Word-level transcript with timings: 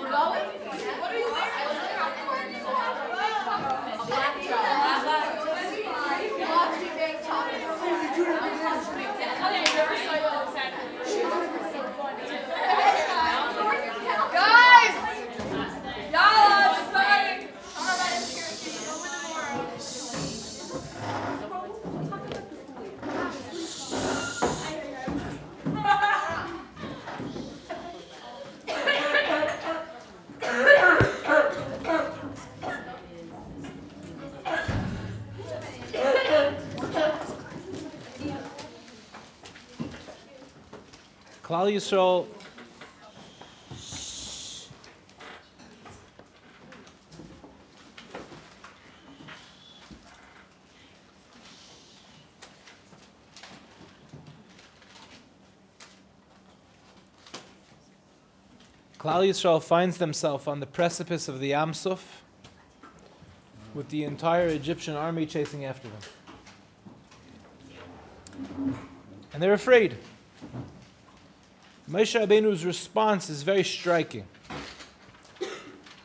Guys! 0.00 0.44
Klal 41.54 41.72
Yisrael. 41.72 42.26
Klal 58.98 59.28
Yisrael 59.28 59.62
finds 59.62 59.96
themselves 59.96 60.48
on 60.48 60.58
the 60.58 60.66
precipice 60.66 61.28
of 61.28 61.38
the 61.38 61.50
Yam 61.50 61.72
Suf 61.72 62.24
with 63.76 63.88
the 63.90 64.02
entire 64.02 64.48
Egyptian 64.48 64.96
army 64.96 65.24
chasing 65.24 65.66
after 65.66 65.86
them. 65.86 66.00
And 69.32 69.40
they're 69.40 69.52
afraid. 69.52 69.96
Moshe 71.94 72.20
Rabbeinu's 72.20 72.64
response 72.64 73.30
is 73.30 73.44
very 73.44 73.62
striking. 73.62 74.26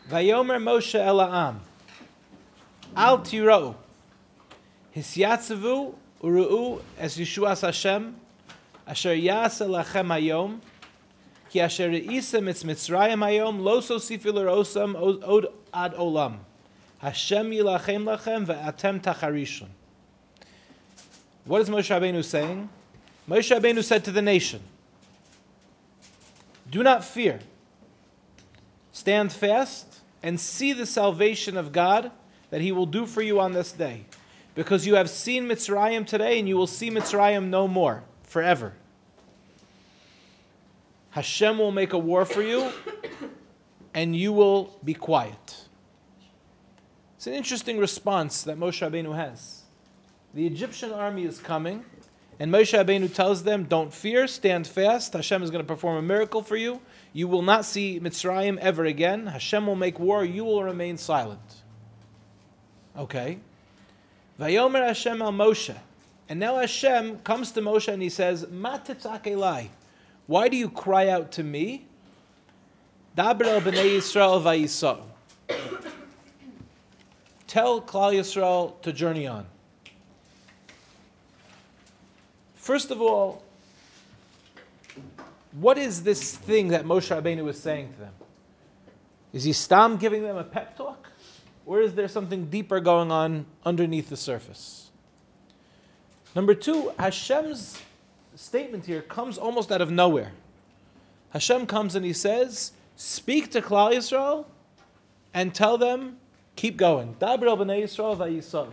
Vayomer 0.07 0.61
Moshe 0.61 0.93
Ela'am, 0.93 1.61
Al 2.95 3.17
tira'u, 3.21 3.73
hisyatzavu 4.95 5.95
uru'u 6.21 6.79
es 6.99 7.17
Yeshuas 7.17 7.61
Hashem, 7.61 8.15
asher 8.85 9.15
yasa 9.15 9.65
lachem 9.65 10.09
hayom, 10.09 10.59
ki 11.49 11.59
asher 11.59 11.89
re'isa 11.89 12.39
mitz 12.39 12.63
Mitzrayim 12.63 13.25
hayom, 13.25 13.61
lo 13.61 13.81
sosifu 13.81 14.31
l'rosam 14.31 14.93
od 14.95 15.47
ad 15.73 15.95
olam. 15.95 16.37
Hashem 16.99 17.49
yilachem 17.49 18.03
lachem 18.03 18.45
ve'atem 18.45 19.01
tacharishon. 19.01 19.69
What 21.45 21.61
is 21.61 21.69
Moshe 21.69 21.99
Rabbeinu 21.99 22.23
saying? 22.23 22.69
Moshe 23.27 23.59
Rabbeinu 23.59 23.83
said 23.83 24.05
to 24.05 24.11
the 24.11 24.21
nation, 24.21 24.61
do 26.69 26.83
not 26.83 27.03
fear. 27.03 27.39
Stand 28.91 29.31
fast 29.31 30.01
and 30.23 30.39
see 30.39 30.73
the 30.73 30.85
salvation 30.85 31.57
of 31.57 31.71
God 31.71 32.11
that 32.49 32.61
He 32.61 32.71
will 32.71 32.85
do 32.85 33.05
for 33.05 33.21
you 33.21 33.39
on 33.39 33.53
this 33.53 33.71
day. 33.71 34.05
Because 34.55 34.85
you 34.85 34.95
have 34.95 35.09
seen 35.09 35.47
Mitzrayim 35.47 36.05
today 36.05 36.39
and 36.39 36.47
you 36.47 36.57
will 36.57 36.67
see 36.67 36.89
Mitzrayim 36.89 37.47
no 37.47 37.67
more, 37.67 38.03
forever. 38.23 38.73
Hashem 41.11 41.57
will 41.57 41.71
make 41.71 41.93
a 41.93 41.97
war 41.97 42.25
for 42.25 42.41
you 42.41 42.71
and 43.93 44.15
you 44.15 44.33
will 44.33 44.77
be 44.83 44.93
quiet. 44.93 45.65
It's 47.15 47.27
an 47.27 47.33
interesting 47.33 47.77
response 47.77 48.43
that 48.43 48.57
Moshe 48.57 48.79
Rabbeinu 48.87 49.15
has. 49.15 49.63
The 50.33 50.45
Egyptian 50.45 50.91
army 50.91 51.25
is 51.25 51.39
coming. 51.39 51.83
And 52.39 52.53
Moshe 52.53 52.73
Rabbeinu 52.73 53.13
tells 53.13 53.43
them, 53.43 53.65
"Don't 53.65 53.93
fear, 53.93 54.25
stand 54.25 54.65
fast. 54.65 55.11
Hashem 55.11 55.43
is 55.43 55.51
going 55.51 55.63
to 55.63 55.67
perform 55.67 55.97
a 55.97 56.01
miracle 56.01 56.41
for 56.41 56.55
you. 56.55 56.79
You 57.11 57.27
will 57.27 57.41
not 57.41 57.65
see 57.65 57.99
Mitzrayim 57.99 58.57
ever 58.59 58.85
again. 58.85 59.27
Hashem 59.27 59.67
will 59.67 59.75
make 59.75 59.99
war. 59.99 60.23
You 60.23 60.45
will 60.45 60.63
remain 60.63 60.97
silent." 60.97 61.41
Okay. 62.97 63.39
Vayomer 64.39 64.87
Hashem 64.87 65.21
al 65.21 65.33
Moshe, 65.33 65.75
and 66.29 66.39
now 66.39 66.55
Hashem 66.55 67.19
comes 67.19 67.51
to 67.51 67.61
Moshe 67.61 67.91
and 67.91 68.01
he 68.01 68.09
says, 68.09 68.47
"Ma? 68.49 68.79
Why 70.27 70.47
do 70.47 70.55
you 70.55 70.69
cry 70.69 71.09
out 71.09 71.33
to 71.33 71.43
me?" 71.43 71.85
Daber 73.17 73.47
el 73.47 73.59
bnei 73.59 73.97
Yisrael. 73.97 75.01
Tell 77.47 77.81
Klal 77.81 78.13
Yisrael 78.13 78.79
to 78.81 78.93
journey 78.93 79.27
on. 79.27 79.45
First 82.69 82.91
of 82.91 83.01
all, 83.01 83.41
what 85.53 85.79
is 85.79 86.03
this 86.03 86.37
thing 86.37 86.67
that 86.67 86.85
Moshe 86.85 87.09
Rabbeinu 87.09 87.49
is 87.49 87.59
saying 87.59 87.91
to 87.93 87.99
them? 88.01 88.13
Is 89.33 89.43
he 89.43 89.53
stam 89.53 89.97
giving 89.97 90.21
them 90.21 90.37
a 90.37 90.43
pep 90.43 90.77
talk? 90.77 91.07
Or 91.65 91.81
is 91.81 91.95
there 91.95 92.07
something 92.07 92.45
deeper 92.45 92.79
going 92.79 93.11
on 93.11 93.47
underneath 93.65 94.07
the 94.07 94.15
surface? 94.15 94.91
Number 96.35 96.53
two, 96.53 96.91
Hashem's 96.99 97.81
statement 98.35 98.85
here 98.85 99.01
comes 99.01 99.39
almost 99.39 99.71
out 99.71 99.81
of 99.81 99.89
nowhere. 99.89 100.31
Hashem 101.31 101.65
comes 101.65 101.95
and 101.95 102.05
he 102.05 102.13
says, 102.13 102.73
Speak 102.97 103.49
to 103.49 103.63
Klal 103.63 103.93
Yisrael 103.93 104.45
and 105.33 105.55
tell 105.55 105.79
them, 105.79 106.17
keep 106.55 106.77
going. 106.77 107.15
Daber 107.15 107.47
el 107.47 107.57
b'nei 107.57 107.81
Yisrael. 107.81 108.69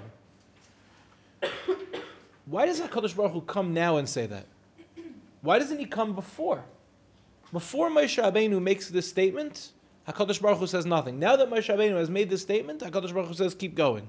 Why 2.46 2.66
does 2.66 2.80
HaKadosh 2.80 3.16
Baruch 3.16 3.32
Hu 3.32 3.40
come 3.40 3.74
now 3.74 3.96
and 3.96 4.08
say 4.08 4.26
that? 4.26 4.46
Why 5.42 5.58
doesn't 5.58 5.78
he 5.78 5.84
come 5.84 6.14
before? 6.14 6.64
Before 7.52 7.90
Moshe 7.90 8.22
Rabbeinu 8.22 8.62
makes 8.62 8.88
this 8.88 9.08
statement, 9.08 9.72
HaKadosh 10.08 10.40
Baruch 10.40 10.58
Hu 10.58 10.66
says 10.68 10.86
nothing. 10.86 11.18
Now 11.18 11.34
that 11.36 11.50
Moshe 11.50 11.74
Rabbeinu 11.74 11.96
has 11.96 12.08
made 12.08 12.30
this 12.30 12.42
statement, 12.42 12.80
HaKadosh 12.80 13.12
Baruch 13.12 13.28
Hu 13.28 13.34
says, 13.34 13.54
keep 13.54 13.74
going. 13.74 14.08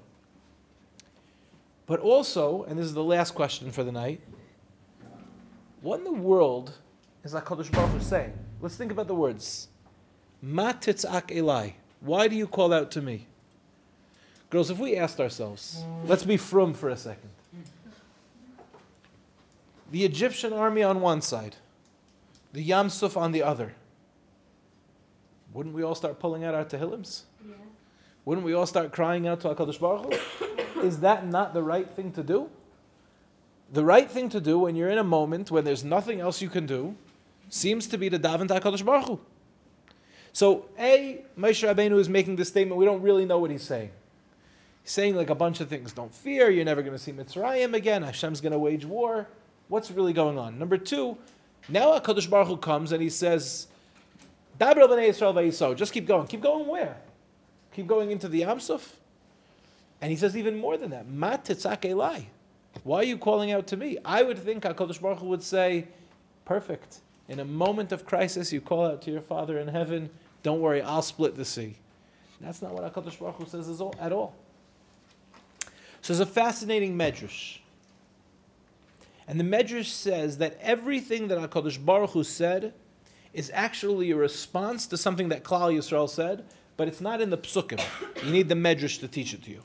But 1.88 2.00
also, 2.00 2.64
and 2.64 2.78
this 2.78 2.86
is 2.86 2.94
the 2.94 3.04
last 3.04 3.34
question 3.34 3.72
for 3.72 3.84
the 3.84 3.92
night, 3.92 4.22
what 5.82 6.00
in 6.00 6.04
the 6.04 6.12
world 6.12 6.74
is 7.24 7.34
HaKadosh 7.34 7.72
Baruch 7.72 7.90
Hu 7.92 8.00
saying? 8.02 8.34
Let's 8.62 8.76
think 8.76 8.92
about 8.92 9.08
the 9.08 9.16
words. 9.16 9.70
Ma 10.44 10.74
titzak 10.74 11.36
elai. 11.36 11.74
Why 12.02 12.28
do 12.28 12.36
you 12.36 12.46
call 12.46 12.72
out 12.72 12.92
to 12.92 13.02
me? 13.02 13.26
Girls, 14.52 14.70
if 14.70 14.78
we 14.78 14.96
asked 14.96 15.20
ourselves, 15.20 15.84
let's 16.06 16.24
be 16.24 16.38
frum 16.38 16.76
for 16.76 16.90
a 16.90 16.98
second 16.98 17.32
the 19.92 20.04
Egyptian 20.04 20.54
army 20.54 20.84
on 20.84 21.02
one 21.02 21.22
side, 21.22 21.56
the 22.54 22.68
Yamsuf 22.68 23.18
on 23.18 23.32
the 23.32 23.44
other. 23.44 23.74
Wouldn't 25.54 25.74
we 25.74 25.84
all 25.84 25.96
start 25.96 26.20
pulling 26.20 26.44
out 26.44 26.54
our 26.54 26.66
Tehillims? 26.66 27.24
Yeah. 27.48 27.56
Wouldn't 28.26 28.46
we 28.46 28.54
all 28.54 28.66
start 28.66 28.92
crying 28.92 29.28
out 29.28 29.42
to 29.42 29.50
HaKadosh 29.50 29.80
Baruch 29.80 30.14
Hu? 30.14 30.82
Is 30.82 31.00
that 31.00 31.26
not 31.28 31.54
the 31.54 31.64
right 31.64 31.90
thing 31.90 32.12
to 32.14 32.24
do? 32.24 32.50
The 33.74 33.84
right 33.84 34.10
thing 34.10 34.30
to 34.30 34.40
do 34.40 34.60
when 34.60 34.76
you're 34.76 34.90
in 34.90 34.98
a 34.98 35.04
moment 35.04 35.52
when 35.52 35.64
there's 35.64 35.84
nothing 35.84 36.20
else 36.20 36.42
you 36.42 36.50
can 36.50 36.66
do 36.66 36.96
seems 37.50 37.88
to 37.88 37.98
be 37.98 38.10
to 38.10 38.20
daven 38.20 38.48
to 38.50 38.60
HaKadosh 38.60 38.86
Baruch 38.86 39.08
Hu. 39.08 39.20
So, 40.34 40.66
A, 40.78 41.24
Moshe 41.38 41.68
Rabbeinu 41.68 41.98
is 41.98 42.10
making 42.10 42.36
this 42.36 42.50
statement. 42.50 42.78
We 42.78 42.86
don't 42.86 43.02
really 43.02 43.26
know 43.26 43.40
what 43.40 43.50
he's 43.50 43.64
saying. 43.64 43.90
He's 44.84 44.92
saying 44.92 45.16
like 45.16 45.30
a 45.30 45.36
bunch 45.36 45.62
of 45.62 45.68
things. 45.68 45.94
Don't 45.94 46.14
fear. 46.14 46.50
You're 46.50 46.66
never 46.66 46.82
going 46.82 46.94
to 46.96 47.00
see 47.00 47.12
Mitzrayim 47.12 47.74
again. 47.74 48.04
Hashem's 48.04 48.40
going 48.42 48.52
to 48.52 48.60
wage 48.60 48.86
war. 48.86 49.28
What's 49.70 49.92
really 49.92 50.14
going 50.14 50.38
on? 50.38 50.58
Number 50.58 50.78
two, 50.78 51.18
now 51.70 52.00
HaKadosh 52.00 52.30
Baruch 52.30 52.48
Hu 52.48 52.58
comes 52.58 52.92
and 52.92 53.02
he 53.02 53.10
says, 53.10 53.68
Yisrael. 54.60 55.76
Just 55.76 55.94
keep 55.94 56.08
going. 56.08 56.28
Keep 56.28 56.42
going 56.42 56.68
where? 56.68 56.98
Keep 57.74 57.88
going 57.88 58.12
into 58.12 58.28
the 58.28 58.42
Yamsuf? 58.42 58.82
And 60.02 60.10
he 60.12 60.18
says 60.18 60.38
even 60.38 60.58
more 60.58 60.78
than 60.78 60.90
that. 60.92 61.06
Why 62.84 62.98
are 63.00 63.04
you 63.04 63.18
calling 63.18 63.52
out 63.52 63.68
to 63.68 63.78
me? 63.78 63.98
I 64.06 64.24
would 64.24 64.38
think 64.40 64.64
HaKadosh 64.64 65.02
Baruch 65.02 65.20
Hu 65.20 65.28
would 65.28 65.44
say, 65.44 65.88
perfect. 66.46 67.00
In 67.28 67.40
a 67.40 67.46
moment 67.46 67.92
of 67.92 68.06
crisis, 68.06 68.54
you 68.54 68.62
call 68.62 68.86
out 68.86 69.02
to 69.02 69.12
your 69.12 69.22
Father 69.22 69.60
in 69.60 69.68
heaven, 69.68 70.10
don't 70.44 70.62
worry, 70.62 70.82
I'll 70.82 71.02
split 71.02 71.36
the 71.36 71.44
sea. 71.44 71.76
That's 72.40 72.62
not 72.62 72.72
what 72.74 72.94
HaKadosh 72.94 73.20
Baruch 73.20 73.36
Hu 73.36 73.46
says 73.46 73.82
at 74.00 74.12
all. 74.12 74.36
So 76.02 76.14
there's 76.14 76.20
a 76.20 76.26
fascinating 76.26 76.98
medrash. 76.98 77.58
And 79.28 79.40
the 79.40 79.44
Medrash 79.44 79.88
says 79.88 80.38
that 80.38 80.58
everything 80.62 81.28
that 81.28 81.38
HaKadosh 81.38 81.84
Baruch 81.84 82.12
Hu 82.12 82.24
said 82.24 82.74
is 83.34 83.52
actually 83.54 84.12
a 84.12 84.16
response 84.16 84.88
to 84.88 84.98
something 84.98 85.30
that 85.30 85.44
Klal 85.44 85.76
Yisrael 85.76 86.10
said, 86.10 86.46
but 86.78 86.88
it's 86.88 87.02
not 87.02 87.20
in 87.20 87.30
the 87.30 87.38
psukim. 87.38 87.82
You 88.24 88.32
need 88.32 88.48
the 88.48 88.56
Medrash 88.56 89.00
to 89.02 89.08
teach 89.08 89.34
it 89.34 89.44
to 89.44 89.52
you. 89.52 89.62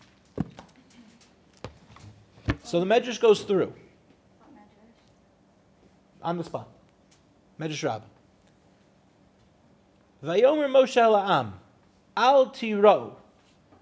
So 2.64 2.81
the 2.81 2.87
Medrash 2.87 3.20
goes 3.20 3.43
through. 3.43 3.73
On 6.23 6.37
the 6.38 6.44
spot. 6.44 6.69
Medrash 7.61 7.85
Rabbah. 7.85 8.05
Vayomer 10.25 10.69
Moshe 10.69 10.94
la'am, 10.97 11.53
al 12.17 12.50
tiro, 12.50 13.17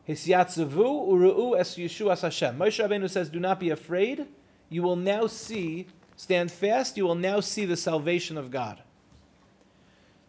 hisyatzavu 0.09 1.09
uru'u 1.09 1.59
es 1.59 1.77
Yeshuas 1.77 2.23
Hashem. 2.23 2.59
Moshe 2.59 2.87
Rabbeinu 2.87 3.09
says, 3.09 3.29
do 3.29 3.41
not 3.41 3.61
be 3.61 3.71
afraid. 3.71 4.27
You 4.71 4.83
will 4.83 4.97
now 4.97 5.27
see, 5.27 5.87
stand 6.17 6.51
fast, 6.51 6.97
you 6.97 7.05
will 7.05 7.17
now 7.17 7.41
see 7.41 7.65
the 7.65 7.77
salvation 7.77 8.39
of 8.39 8.53
God. 8.53 8.81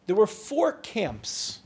There 0.07 0.15
were 0.15 0.27
four 0.27 0.73
camps. 0.73 1.59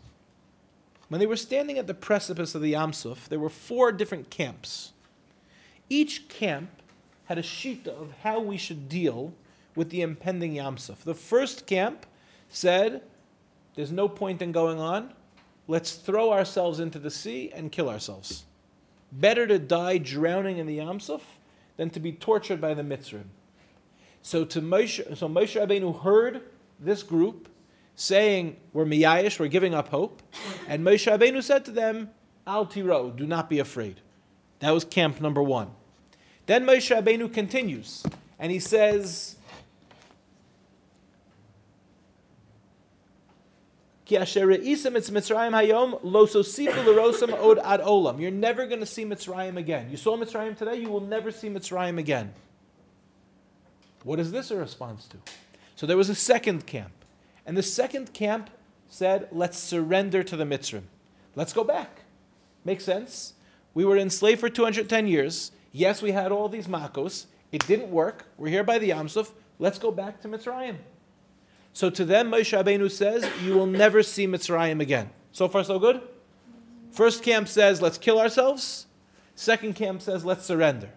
When 1.08 1.20
they 1.20 1.26
were 1.26 1.38
standing 1.38 1.78
at 1.78 1.88
the 1.88 1.94
precipice 1.94 2.54
of 2.54 2.62
the 2.62 2.74
Yamsuf, 2.74 3.30
there 3.30 3.40
were 3.40 3.50
four 3.50 3.94
different 3.94 4.30
camps. 4.30 4.92
Each 5.90 6.28
camp 6.28 6.70
had 7.26 7.38
a 7.38 7.44
shita 7.44 7.88
of 7.88 8.12
how 8.22 8.42
we 8.42 8.58
should 8.58 8.90
deal 8.90 9.34
with 9.76 9.90
the 9.90 10.02
impending 10.02 10.54
Yamsuf. 10.54 10.98
The 10.98 11.16
first 11.16 11.66
camp 11.66 12.06
said, 12.50 13.04
There's 13.76 13.92
no 13.92 14.10
point 14.10 14.42
in 14.42 14.52
going 14.52 14.80
on. 14.80 15.14
Let's 15.68 15.94
throw 15.94 16.34
ourselves 16.34 16.80
into 16.80 17.00
the 17.00 17.10
sea 17.10 17.52
and 17.54 17.72
kill 17.72 17.90
ourselves. 17.90 18.44
Better 19.14 19.48
to 19.48 19.60
die 19.60 19.98
drowning 19.98 20.58
in 20.58 20.68
the 20.68 20.80
Yamsuf 20.80 21.22
than 21.78 21.90
to 21.92 22.00
be 22.00 22.12
tortured 22.12 22.62
by 22.62 22.74
the 22.74 22.84
Mitzrim. 22.84 23.26
So 24.22 24.44
to 24.46 24.62
Moshe, 24.62 25.18
so 25.18 25.28
Moshe 25.28 25.60
Rabbeinu 25.60 26.02
heard 26.02 26.42
this 26.80 27.04
group 27.04 27.50
saying, 27.96 28.58
We're 28.74 28.86
miyayish, 28.86 29.40
we're 29.40 29.48
giving 29.48 29.74
up 29.74 29.88
hope. 29.90 30.22
And 30.68 30.86
Moshe 30.86 31.12
Rabbeinu 31.12 31.44
said 31.44 31.66
to 31.66 31.72
them, 31.72 32.10
Al 32.48 32.66
tiro, 32.66 33.12
do 33.12 33.26
not 33.26 33.50
be 33.50 33.60
afraid. 33.60 34.02
That 34.60 34.72
was 34.72 34.86
camp 34.86 35.22
number 35.22 35.44
one. 35.44 35.70
Then 36.46 36.66
Moshe 36.66 36.96
Rabbeinu 36.96 37.34
continues, 37.34 38.06
and 38.40 38.52
he 38.52 38.60
says, 38.60 39.35
You're 44.08 44.20
never 48.32 48.66
going 48.68 48.80
to 48.80 48.86
see 48.86 49.06
Mitzrayim 49.06 49.58
again. 49.58 49.90
You 49.90 49.98
saw 49.98 50.16
Mitzrayim 50.16 50.56
today, 50.56 50.76
you 50.76 50.90
will 50.90 51.02
never 51.02 51.32
see 51.32 51.50
Mitzrayim 51.50 51.98
again. 51.98 52.32
What 54.04 54.20
is 54.20 54.32
this 54.32 54.52
a 54.52 54.58
response 54.58 55.08
to? 55.08 55.18
So 55.76 55.88
there 55.88 55.98
was 55.98 56.10
a 56.10 56.16
second 56.16 56.68
camp. 56.68 56.92
And 57.48 57.58
the 57.58 57.64
second 57.64 58.14
camp 58.14 58.52
said, 58.90 59.28
let's 59.32 59.58
surrender 59.58 60.24
to 60.24 60.38
the 60.38 60.44
Mitzrim. 60.44 60.84
Let's 61.36 61.54
go 61.54 61.64
back. 61.64 62.02
Makes 62.64 62.84
sense? 62.84 63.34
We 63.74 63.86
were 63.86 63.98
enslaved 63.98 64.40
for 64.40 64.50
210 64.50 65.08
years. 65.08 65.52
Yes, 65.72 66.02
we 66.02 66.12
had 66.12 66.32
all 66.32 66.48
these 66.48 66.68
makos. 66.68 67.26
It 67.52 67.66
didn't 67.68 67.90
work. 67.90 68.26
We're 68.38 68.50
here 68.50 68.64
by 68.64 68.78
the 68.78 68.92
Yamsuf. 68.92 69.32
Let's 69.60 69.80
go 69.80 69.92
back 69.92 70.22
to 70.22 70.28
Mitzrayim. 70.28 70.78
So 71.76 71.90
to 71.90 72.06
them, 72.06 72.32
Moshe 72.32 72.58
Rabbeinu 72.58 72.90
says, 72.90 73.30
you 73.44 73.54
will 73.54 73.66
never 73.66 74.02
see 74.02 74.26
Mitzrayim 74.26 74.80
again. 74.80 75.10
So 75.34 75.50
far, 75.50 75.62
so 75.62 75.78
good? 75.78 76.02
First 76.92 77.22
camp 77.22 77.50
says, 77.50 77.82
let's 77.82 77.98
kill 77.98 78.18
ourselves. 78.18 78.86
Second 79.36 79.76
camp 79.76 80.02
says, 80.02 80.24
let's 80.24 80.46
surrender. 80.46 80.90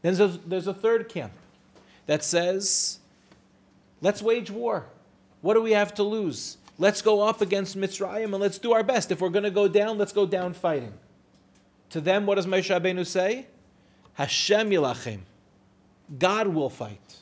Then 0.00 0.14
there's 0.14 0.36
a, 0.36 0.38
there's 0.46 0.66
a 0.68 0.72
third 0.72 1.10
camp 1.10 1.32
that 2.06 2.24
says, 2.24 2.98
let's 4.00 4.22
wage 4.22 4.50
war. 4.50 4.86
What 5.42 5.52
do 5.52 5.60
we 5.60 5.72
have 5.72 5.92
to 5.96 6.02
lose? 6.02 6.56
Let's 6.78 7.02
go 7.02 7.20
up 7.20 7.42
against 7.42 7.76
Mitzrayim 7.76 8.32
and 8.32 8.38
let's 8.38 8.56
do 8.56 8.72
our 8.72 8.82
best. 8.82 9.12
If 9.12 9.20
we're 9.20 9.28
going 9.28 9.44
to 9.44 9.50
go 9.50 9.68
down, 9.68 9.98
let's 9.98 10.14
go 10.14 10.24
down 10.24 10.54
fighting. 10.54 10.94
To 11.90 12.00
them, 12.00 12.24
what 12.24 12.36
does 12.36 12.46
Moshe 12.46 12.74
Rabbeinu 12.74 13.04
say? 13.04 13.46
Hashem 14.14 14.70
yilachem. 14.70 15.20
God 16.18 16.48
will 16.48 16.70
fight. 16.70 17.16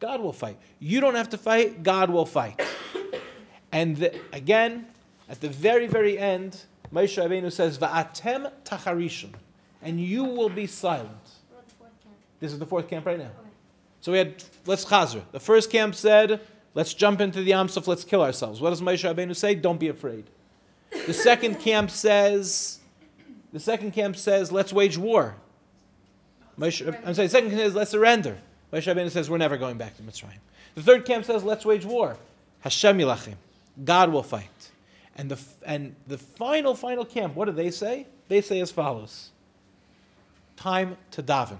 God 0.00 0.20
will 0.20 0.32
fight. 0.32 0.58
You 0.78 1.00
don't 1.00 1.14
have 1.14 1.30
to 1.30 1.38
fight, 1.38 1.82
God 1.82 2.10
will 2.10 2.26
fight. 2.26 2.60
And 3.72 3.96
the, 3.96 4.18
again, 4.32 4.86
at 5.28 5.40
the 5.40 5.48
very, 5.48 5.86
very 5.86 6.18
end, 6.18 6.62
Moshe 6.92 7.22
Rabbeinu 7.22 7.50
says, 7.50 7.78
Va'atem 7.78 8.50
tacharishim, 8.64 9.32
and 9.82 10.00
you 10.00 10.24
will 10.24 10.48
be 10.48 10.66
silent. 10.66 11.10
This 12.40 12.52
is 12.52 12.58
the 12.58 12.66
fourth 12.66 12.88
camp 12.88 13.06
right 13.06 13.18
now. 13.18 13.30
So 14.00 14.12
we 14.12 14.18
had, 14.18 14.44
let's 14.66 14.84
chazer. 14.84 15.22
The 15.32 15.40
first 15.40 15.70
camp 15.70 15.94
said, 15.94 16.40
let's 16.74 16.94
jump 16.94 17.20
into 17.20 17.42
the 17.42 17.50
Yamsuf, 17.50 17.86
let's 17.86 18.04
kill 18.04 18.22
ourselves. 18.22 18.60
What 18.60 18.70
does 18.70 18.80
Moshe 18.80 19.02
Rabbeinu 19.02 19.34
say? 19.34 19.54
Don't 19.54 19.80
be 19.80 19.88
afraid. 19.88 20.24
The 21.06 21.14
second 21.14 21.58
camp 21.60 21.90
says, 21.90 22.78
the 23.52 23.60
second 23.60 23.92
camp 23.92 24.16
says, 24.16 24.52
let's 24.52 24.72
wage 24.72 24.96
war. 24.96 25.34
Moshe, 26.58 26.86
I'm 27.04 27.14
sorry, 27.14 27.26
the 27.26 27.32
second 27.32 27.50
camp 27.50 27.60
says, 27.60 27.74
let's 27.74 27.90
surrender. 27.90 28.38
Moshe 28.72 28.92
Rabbeinu 28.92 29.10
says, 29.10 29.30
we're 29.30 29.38
never 29.38 29.56
going 29.56 29.78
back 29.78 29.96
to 29.96 30.02
Mitzrayim. 30.02 30.38
The 30.74 30.82
third 30.82 31.04
camp 31.04 31.24
says, 31.24 31.44
let's 31.44 31.64
wage 31.64 31.84
war. 31.84 32.16
Hashem 32.60 32.98
yilachim. 32.98 33.34
God 33.84 34.10
will 34.10 34.22
fight. 34.22 34.70
And 35.16 35.30
the, 35.30 35.38
and 35.64 35.94
the 36.08 36.18
final, 36.18 36.74
final 36.74 37.04
camp, 37.04 37.36
what 37.36 37.46
do 37.46 37.52
they 37.52 37.70
say? 37.70 38.06
They 38.28 38.40
say 38.40 38.60
as 38.60 38.70
follows. 38.70 39.30
Time 40.56 40.96
to 41.12 41.22
daven. 41.22 41.58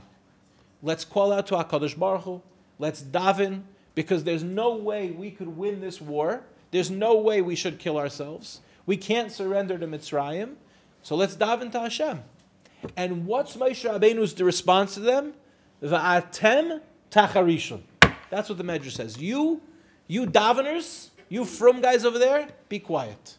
Let's 0.83 1.05
call 1.05 1.33
out 1.33 1.47
to 1.49 1.55
HaKadosh 1.55 1.99
Baruch 1.99 2.23
Hu. 2.23 2.43
Let's 2.79 3.03
daven, 3.03 3.63
because 3.95 4.25
there's 4.25 4.43
no 4.43 4.77
way 4.77 5.11
we 5.11 5.31
could 5.31 5.49
win 5.49 5.81
this 5.81 6.01
war. 6.01 6.43
There's 6.71 6.91
no 6.91 7.17
way 7.17 7.41
we 7.41 7.55
should 7.55 7.79
kill 7.79 7.99
ourselves. 7.99 8.61
We 8.85 8.97
can't 8.97 9.33
surrender 9.33 9.79
to 9.79 9.87
Mitzrayim. 9.87 10.55
So 11.03 11.17
let's 11.17 11.37
daven 11.37 11.73
to 11.73 11.81
Hashem. 11.81 12.23
And 12.97 13.27
what's 13.27 13.57
Moshe 13.57 13.89
Rabbeinu's 13.89 14.41
response 14.41 14.95
to 14.95 15.01
them? 15.01 15.33
Va'atem 15.83 16.81
tacharishon. 17.11 17.81
That's 18.31 18.49
what 18.49 18.59
the 18.59 18.65
Medrash 18.65 18.93
says. 18.93 19.19
You, 19.19 19.61
you 20.07 20.27
daveners, 20.27 21.11
you 21.29 21.45
frum 21.45 21.81
guys 21.81 22.05
over 22.05 22.19
there, 22.19 22.49
be 22.69 22.79
quiet. 22.79 23.37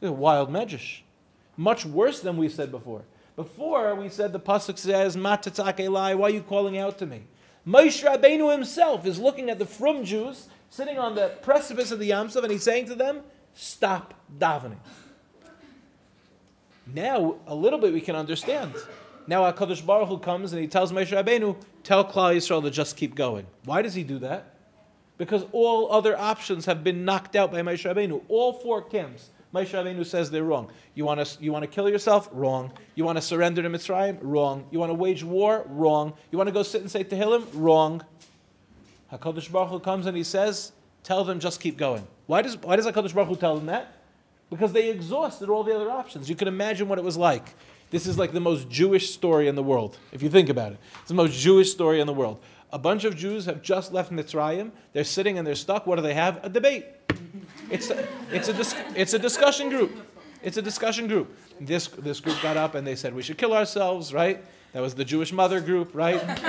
wild 0.00 0.50
Medrash. 0.50 1.00
Much 1.56 1.86
worse 1.86 2.20
than 2.20 2.36
we 2.36 2.48
said 2.48 2.70
before. 2.70 3.02
Before 3.36 3.94
we 3.94 4.08
said 4.08 4.32
the 4.32 4.40
pasuk 4.40 4.78
says, 4.78 5.16
"Ma 5.16 5.36
titzak 5.36 5.76
elai, 5.76 6.16
why 6.16 6.28
are 6.28 6.30
you 6.30 6.42
calling 6.42 6.78
out 6.78 6.98
to 6.98 7.06
me?" 7.06 7.22
Moshe 7.66 8.02
Rabbeinu 8.04 8.50
himself 8.50 9.06
is 9.06 9.18
looking 9.18 9.50
at 9.50 9.58
the 9.58 9.66
frum 9.66 10.04
Jews 10.04 10.48
sitting 10.70 10.98
on 10.98 11.14
the 11.14 11.36
precipice 11.42 11.90
of 11.90 11.98
the 11.98 12.10
Yamsuf, 12.10 12.42
and 12.42 12.50
he's 12.50 12.62
saying 12.62 12.86
to 12.86 12.94
them, 12.94 13.22
"Stop 13.54 14.14
davening." 14.38 14.78
Now, 16.94 17.36
a 17.46 17.54
little 17.54 17.78
bit 17.78 17.92
we 17.92 18.00
can 18.00 18.16
understand. 18.16 18.74
Now 19.26 19.50
HaKadosh 19.50 19.84
Baruch 19.84 20.08
Hu 20.08 20.18
comes 20.18 20.52
and 20.52 20.62
he 20.62 20.68
tells 20.68 20.92
Moshe 20.92 21.10
Rabbeinu, 21.10 21.56
tell 21.86 22.04
Klal 22.04 22.34
Yisrael 22.34 22.62
to 22.62 22.70
just 22.70 22.96
keep 22.96 23.14
going. 23.14 23.46
Why 23.64 23.80
does 23.80 23.94
he 23.94 24.02
do 24.02 24.18
that? 24.18 24.56
Because 25.18 25.46
all 25.52 25.90
other 25.92 26.18
options 26.18 26.66
have 26.66 26.82
been 26.82 27.04
knocked 27.04 27.36
out 27.36 27.52
by 27.52 27.62
Moshe 27.62 27.88
Rabbeinu. 27.88 28.22
All 28.28 28.54
four 28.54 28.82
camps, 28.82 29.30
Moshe 29.54 29.70
Rabbeinu 29.70 30.04
says 30.04 30.30
they're 30.30 30.42
wrong. 30.42 30.68
You 30.94 31.04
want 31.04 31.24
to 31.24 31.42
you 31.42 31.52
want 31.52 31.62
to 31.62 31.68
kill 31.68 31.88
yourself? 31.88 32.28
Wrong. 32.32 32.72
You 32.96 33.04
want 33.04 33.16
to 33.16 33.22
surrender 33.22 33.62
to 33.62 33.70
Mitzrayim? 33.70 34.18
Wrong. 34.20 34.66
You 34.72 34.80
want 34.80 34.90
to 34.90 34.94
wage 34.94 35.22
war? 35.22 35.64
Wrong. 35.68 36.12
You 36.32 36.38
want 36.38 36.48
to 36.48 36.52
go 36.52 36.64
sit 36.64 36.82
and 36.82 36.90
say 36.90 37.04
Tehillim? 37.04 37.46
Wrong. 37.54 38.04
Hakadosh 39.12 39.50
Baruch 39.50 39.70
Hu 39.70 39.78
comes 39.78 40.06
and 40.06 40.16
he 40.16 40.24
says, 40.24 40.72
"Tell 41.04 41.22
them 41.22 41.38
just 41.38 41.60
keep 41.60 41.76
going." 41.78 42.04
Why 42.26 42.42
does 42.42 42.56
why 42.56 42.74
does 42.74 42.86
Hakadosh 42.86 43.14
Baruch 43.14 43.28
Hu 43.28 43.36
tell 43.36 43.56
them 43.56 43.66
that? 43.66 43.92
Because 44.50 44.72
they 44.72 44.90
exhausted 44.90 45.48
all 45.48 45.62
the 45.62 45.74
other 45.74 45.90
options. 45.90 46.28
You 46.28 46.34
can 46.34 46.48
imagine 46.48 46.88
what 46.88 46.98
it 46.98 47.04
was 47.04 47.16
like. 47.16 47.54
This 47.90 48.06
is 48.06 48.18
like 48.18 48.32
the 48.32 48.40
most 48.40 48.68
Jewish 48.68 49.10
story 49.10 49.48
in 49.48 49.54
the 49.54 49.62
world, 49.62 49.98
if 50.12 50.22
you 50.22 50.28
think 50.28 50.48
about 50.48 50.72
it. 50.72 50.78
It's 51.00 51.08
the 51.08 51.14
most 51.14 51.38
Jewish 51.38 51.70
story 51.70 52.00
in 52.00 52.06
the 52.06 52.12
world. 52.12 52.40
A 52.72 52.78
bunch 52.78 53.04
of 53.04 53.16
Jews 53.16 53.44
have 53.44 53.62
just 53.62 53.92
left 53.92 54.10
Mitzrayim. 54.10 54.72
They're 54.92 55.04
sitting 55.04 55.38
and 55.38 55.46
they're 55.46 55.54
stuck. 55.54 55.86
What 55.86 55.96
do 55.96 56.02
they 56.02 56.14
have? 56.14 56.44
A 56.44 56.48
debate. 56.48 56.86
It's 57.70 57.90
a, 57.90 58.06
it's 58.32 58.48
a, 58.48 58.52
dis, 58.52 58.74
it's 58.96 59.14
a 59.14 59.18
discussion 59.18 59.68
group. 59.68 59.92
It's 60.42 60.56
a 60.56 60.62
discussion 60.62 61.06
group. 61.06 61.34
This, 61.60 61.86
this 61.88 62.20
group 62.20 62.40
got 62.42 62.56
up 62.56 62.74
and 62.74 62.86
they 62.86 62.96
said, 62.96 63.14
we 63.14 63.22
should 63.22 63.38
kill 63.38 63.54
ourselves, 63.54 64.12
right? 64.12 64.44
That 64.72 64.82
was 64.82 64.94
the 64.94 65.04
Jewish 65.04 65.32
mother 65.32 65.60
group, 65.60 65.94
right? 65.94 66.22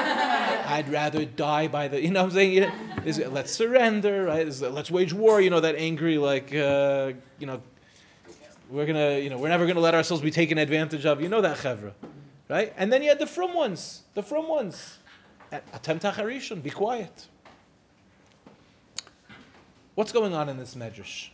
I'd 0.68 0.90
rather 0.90 1.24
die 1.24 1.68
by 1.68 1.88
the, 1.88 2.02
you 2.02 2.12
know 2.12 2.24
what 2.24 2.32
I'm 2.32 2.36
saying? 2.36 2.72
Know, 3.06 3.30
let's 3.30 3.52
surrender, 3.52 4.26
right? 4.26 4.46
Let's 4.46 4.92
wage 4.92 5.14
war, 5.14 5.40
you 5.40 5.50
know, 5.50 5.62
that 5.62 5.76
angry, 5.76 6.18
like, 6.18 6.54
uh, 6.54 7.14
you 7.40 7.48
know, 7.48 7.62
we're 8.70 8.86
gonna, 8.86 9.20
you 9.20 9.30
know, 9.30 9.38
we're 9.38 9.50
never 9.50 9.66
gonna 9.66 9.80
let 9.80 9.96
ourselves 9.96 10.22
be 10.22 10.32
taken 10.32 10.58
advantage 10.58 11.06
of. 11.06 11.22
You 11.22 11.30
know 11.30 11.42
that 11.42 11.58
chevra, 11.58 11.94
right? 12.50 12.74
And 12.78 12.92
then 12.92 13.02
you 13.02 13.10
had 13.10 13.20
the 13.20 13.28
frum 13.28 13.54
ones, 13.54 14.04
the 14.14 14.24
frum 14.24 14.48
ones. 14.48 14.98
Atem 15.52 16.00
tacharishon, 16.02 16.62
be 16.62 16.70
quiet. 16.70 17.28
What's 19.96 20.12
going 20.12 20.34
on 20.34 20.50
in 20.50 20.58
this 20.58 20.76
medrash? 20.76 21.30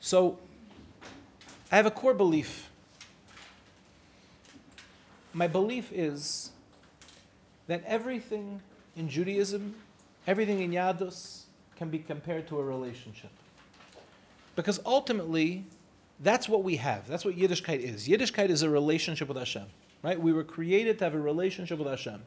So, 0.00 0.38
I 1.70 1.76
have 1.76 1.86
a 1.86 1.90
core 1.90 2.14
belief. 2.14 2.70
My 5.32 5.46
belief 5.46 5.90
is 5.92 6.50
that 7.66 7.82
everything 7.86 8.60
in 8.96 9.08
Judaism, 9.08 9.74
everything 10.26 10.60
in 10.60 10.70
Yadus, 10.70 11.43
can 11.76 11.90
be 11.90 11.98
compared 11.98 12.48
to 12.48 12.58
a 12.58 12.64
relationship. 12.64 13.30
Because 14.56 14.80
ultimately, 14.86 15.64
that's 16.20 16.48
what 16.48 16.62
we 16.62 16.76
have. 16.76 17.06
That's 17.08 17.24
what 17.24 17.36
Yiddishkeit 17.36 17.80
is. 17.80 18.06
Yiddishkeit 18.06 18.48
is 18.48 18.62
a 18.62 18.70
relationship 18.70 19.28
with 19.28 19.36
Hashem, 19.36 19.66
right? 20.02 20.20
We 20.20 20.32
were 20.32 20.44
created 20.44 20.98
to 20.98 21.04
have 21.04 21.14
a 21.14 21.20
relationship 21.20 21.78
with 21.78 21.88
Hashem. 21.88 22.22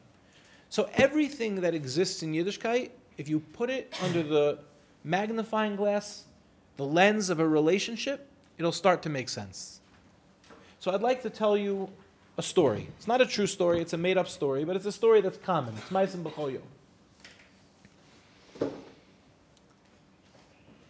So 0.68 0.90
everything 0.94 1.62
that 1.62 1.74
exists 1.74 2.22
in 2.22 2.32
Yiddishkeit 2.32 2.90
if 3.18 3.28
you 3.28 3.40
put 3.40 3.68
it 3.68 3.92
under 4.02 4.22
the 4.22 4.58
magnifying 5.04 5.76
glass, 5.76 6.24
the 6.76 6.84
lens 6.84 7.28
of 7.28 7.40
a 7.40 7.46
relationship, 7.46 8.26
it'll 8.56 8.72
start 8.72 9.02
to 9.02 9.08
make 9.08 9.28
sense. 9.28 9.80
So 10.78 10.92
I'd 10.92 11.02
like 11.02 11.22
to 11.22 11.30
tell 11.30 11.56
you 11.56 11.90
a 12.38 12.42
story. 12.42 12.86
It's 12.96 13.08
not 13.08 13.20
a 13.20 13.26
true 13.26 13.48
story, 13.48 13.80
it's 13.80 13.92
a 13.92 13.98
made 13.98 14.16
up 14.16 14.28
story, 14.28 14.64
but 14.64 14.76
it's 14.76 14.86
a 14.86 14.92
story 14.92 15.20
that's 15.20 15.38
common. 15.38 15.74
It's 15.76 15.90
Maisim 15.90 16.22
B'choyo. 16.22 16.60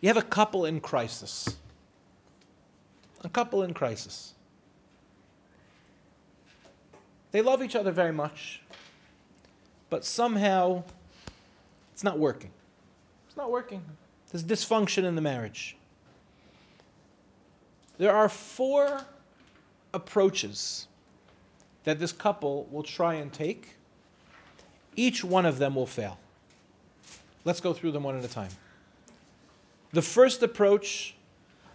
You 0.01 0.09
have 0.09 0.17
a 0.17 0.23
couple 0.23 0.65
in 0.67 0.81
crisis. 0.81 1.57
A 3.25 3.29
couple 3.29 3.63
in 3.65 3.75
crisis. 3.75 4.35
They 7.33 7.43
love 7.43 7.63
each 7.63 7.77
other 7.77 7.91
very 7.91 8.13
much, 8.13 8.63
but 9.91 10.05
somehow 10.05 10.83
it's 11.93 12.05
not 12.05 12.19
working. 12.19 12.51
It's 13.27 13.37
not 13.37 13.51
working. 13.51 13.83
There's 14.31 14.45
dysfunction 14.45 15.05
in 15.05 15.15
the 15.15 15.21
marriage. 15.21 15.77
There 17.99 18.15
are 18.15 18.29
four 18.29 19.01
approaches 19.93 20.87
that 21.85 21.99
this 21.99 22.13
couple 22.13 22.69
will 22.71 22.83
try 22.83 23.15
and 23.15 23.33
take. 23.33 23.75
Each 24.95 25.25
one 25.25 25.45
of 25.45 25.59
them 25.59 25.75
will 25.75 25.87
fail. 25.87 26.19
Let's 27.45 27.61
go 27.61 27.73
through 27.73 27.93
them 27.93 28.05
one 28.05 28.17
at 28.17 28.25
a 28.25 28.29
time. 28.29 28.51
The 29.93 30.03
first 30.03 30.43
approach 30.43 31.15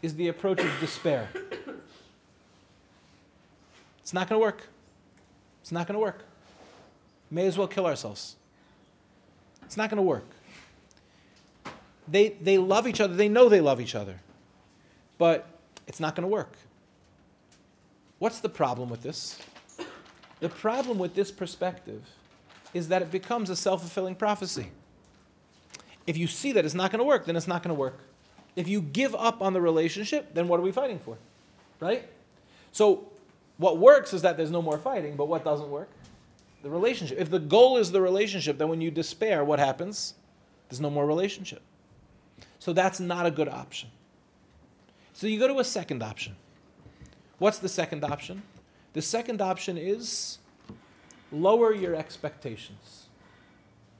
is 0.01 0.15
the 0.15 0.27
approach 0.27 0.59
of 0.59 0.71
despair. 0.79 1.29
It's 3.99 4.13
not 4.13 4.29
going 4.29 4.39
to 4.39 4.43
work. 4.43 4.63
It's 5.61 5.71
not 5.71 5.87
going 5.87 5.95
to 5.95 5.99
work. 5.99 6.23
May 7.31 7.47
as 7.47 7.57
well 7.57 7.67
kill 7.67 7.85
ourselves. 7.85 8.35
It's 9.63 9.77
not 9.77 9.89
going 9.89 9.97
to 9.97 10.03
work. 10.03 10.25
They, 12.07 12.29
they 12.41 12.57
love 12.57 12.87
each 12.87 12.99
other. 12.99 13.15
They 13.15 13.29
know 13.29 13.49
they 13.49 13.61
love 13.61 13.79
each 13.79 13.95
other. 13.95 14.15
But 15.17 15.47
it's 15.87 15.99
not 15.99 16.15
going 16.15 16.23
to 16.23 16.27
work. 16.27 16.53
What's 18.19 18.39
the 18.39 18.49
problem 18.49 18.89
with 18.89 19.01
this? 19.01 19.39
The 20.41 20.49
problem 20.49 20.99
with 20.99 21.15
this 21.15 21.31
perspective 21.31 22.03
is 22.73 22.87
that 22.89 23.01
it 23.01 23.09
becomes 23.11 23.49
a 23.49 23.55
self 23.55 23.81
fulfilling 23.81 24.15
prophecy. 24.15 24.67
If 26.05 26.17
you 26.17 26.27
see 26.27 26.51
that 26.53 26.65
it's 26.65 26.73
not 26.73 26.91
going 26.91 26.99
to 26.99 27.05
work, 27.05 27.25
then 27.25 27.35
it's 27.35 27.47
not 27.47 27.63
going 27.63 27.73
to 27.73 27.79
work. 27.79 27.99
If 28.55 28.67
you 28.67 28.81
give 28.81 29.15
up 29.15 29.41
on 29.41 29.53
the 29.53 29.61
relationship, 29.61 30.33
then 30.33 30.47
what 30.47 30.59
are 30.59 30.63
we 30.63 30.71
fighting 30.71 30.99
for? 30.99 31.17
Right? 31.79 32.07
So, 32.71 33.07
what 33.57 33.77
works 33.77 34.13
is 34.13 34.21
that 34.21 34.35
there's 34.37 34.51
no 34.51 34.61
more 34.61 34.77
fighting, 34.77 35.15
but 35.15 35.27
what 35.27 35.43
doesn't 35.43 35.69
work? 35.69 35.89
The 36.63 36.69
relationship. 36.69 37.19
If 37.19 37.29
the 37.29 37.39
goal 37.39 37.77
is 37.77 37.91
the 37.91 38.01
relationship, 38.01 38.57
then 38.57 38.67
when 38.69 38.81
you 38.81 38.91
despair, 38.91 39.43
what 39.43 39.59
happens? 39.59 40.15
There's 40.69 40.81
no 40.81 40.89
more 40.89 41.05
relationship. 41.05 41.61
So, 42.59 42.73
that's 42.73 42.99
not 42.99 43.25
a 43.25 43.31
good 43.31 43.49
option. 43.49 43.89
So, 45.13 45.27
you 45.27 45.39
go 45.39 45.47
to 45.47 45.59
a 45.59 45.63
second 45.63 46.03
option. 46.03 46.35
What's 47.39 47.59
the 47.59 47.69
second 47.69 48.03
option? 48.03 48.41
The 48.93 49.01
second 49.01 49.41
option 49.41 49.77
is 49.77 50.37
lower 51.31 51.73
your 51.73 51.95
expectations. 51.95 53.02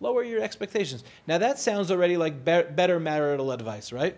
Lower 0.04 0.22
your 0.22 0.42
expectations. 0.44 1.06
Now, 1.28 1.38
that 1.38 1.58
sounds 1.60 1.90
already 1.90 2.18
like 2.18 2.44
be- 2.44 2.64
better 2.76 3.00
marital 3.00 3.54
advice, 3.54 3.94
right? 3.94 4.18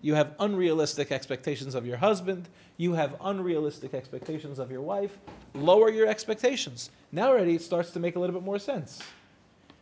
You 0.00 0.14
have 0.14 0.36
unrealistic 0.38 1.10
expectations 1.10 1.74
of 1.74 1.84
your 1.84 1.96
husband. 1.96 2.48
You 2.76 2.92
have 2.92 3.16
unrealistic 3.20 3.94
expectations 3.94 4.60
of 4.60 4.70
your 4.70 4.80
wife. 4.80 5.18
Lower 5.54 5.90
your 5.90 6.06
expectations. 6.06 6.90
Now, 7.10 7.30
already, 7.30 7.56
it 7.56 7.62
starts 7.62 7.90
to 7.90 7.98
make 7.98 8.14
a 8.14 8.20
little 8.20 8.32
bit 8.32 8.44
more 8.44 8.60
sense. 8.60 9.02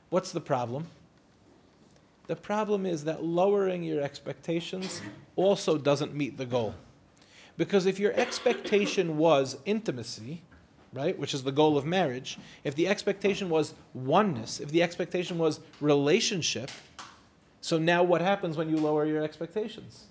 What's 0.08 0.32
the 0.32 0.40
problem? 0.40 0.86
The 2.26 2.36
problem 2.36 2.86
is 2.86 3.04
that 3.04 3.22
lowering 3.22 3.82
your 3.82 4.00
expectations 4.00 5.02
also 5.36 5.76
doesn't 5.76 6.14
meet 6.14 6.38
the 6.38 6.46
goal. 6.46 6.74
Because 7.58 7.84
if 7.84 7.98
your 7.98 8.14
expectation 8.14 9.18
was 9.18 9.58
intimacy, 9.66 10.40
right, 10.92 11.18
which 11.18 11.34
is 11.34 11.42
the 11.42 11.52
goal 11.52 11.76
of 11.76 11.84
marriage, 11.84 12.38
if 12.64 12.74
the 12.74 12.88
expectation 12.88 13.48
was 13.48 13.74
oneness, 13.94 14.60
if 14.60 14.70
the 14.70 14.82
expectation 14.82 15.38
was 15.38 15.60
relationship, 15.80 16.70
so 17.60 17.78
now 17.78 18.02
what 18.02 18.20
happens 18.20 18.56
when 18.56 18.68
you 18.68 18.76
lower 18.76 19.04
your 19.04 19.22
expectations? 19.22 20.04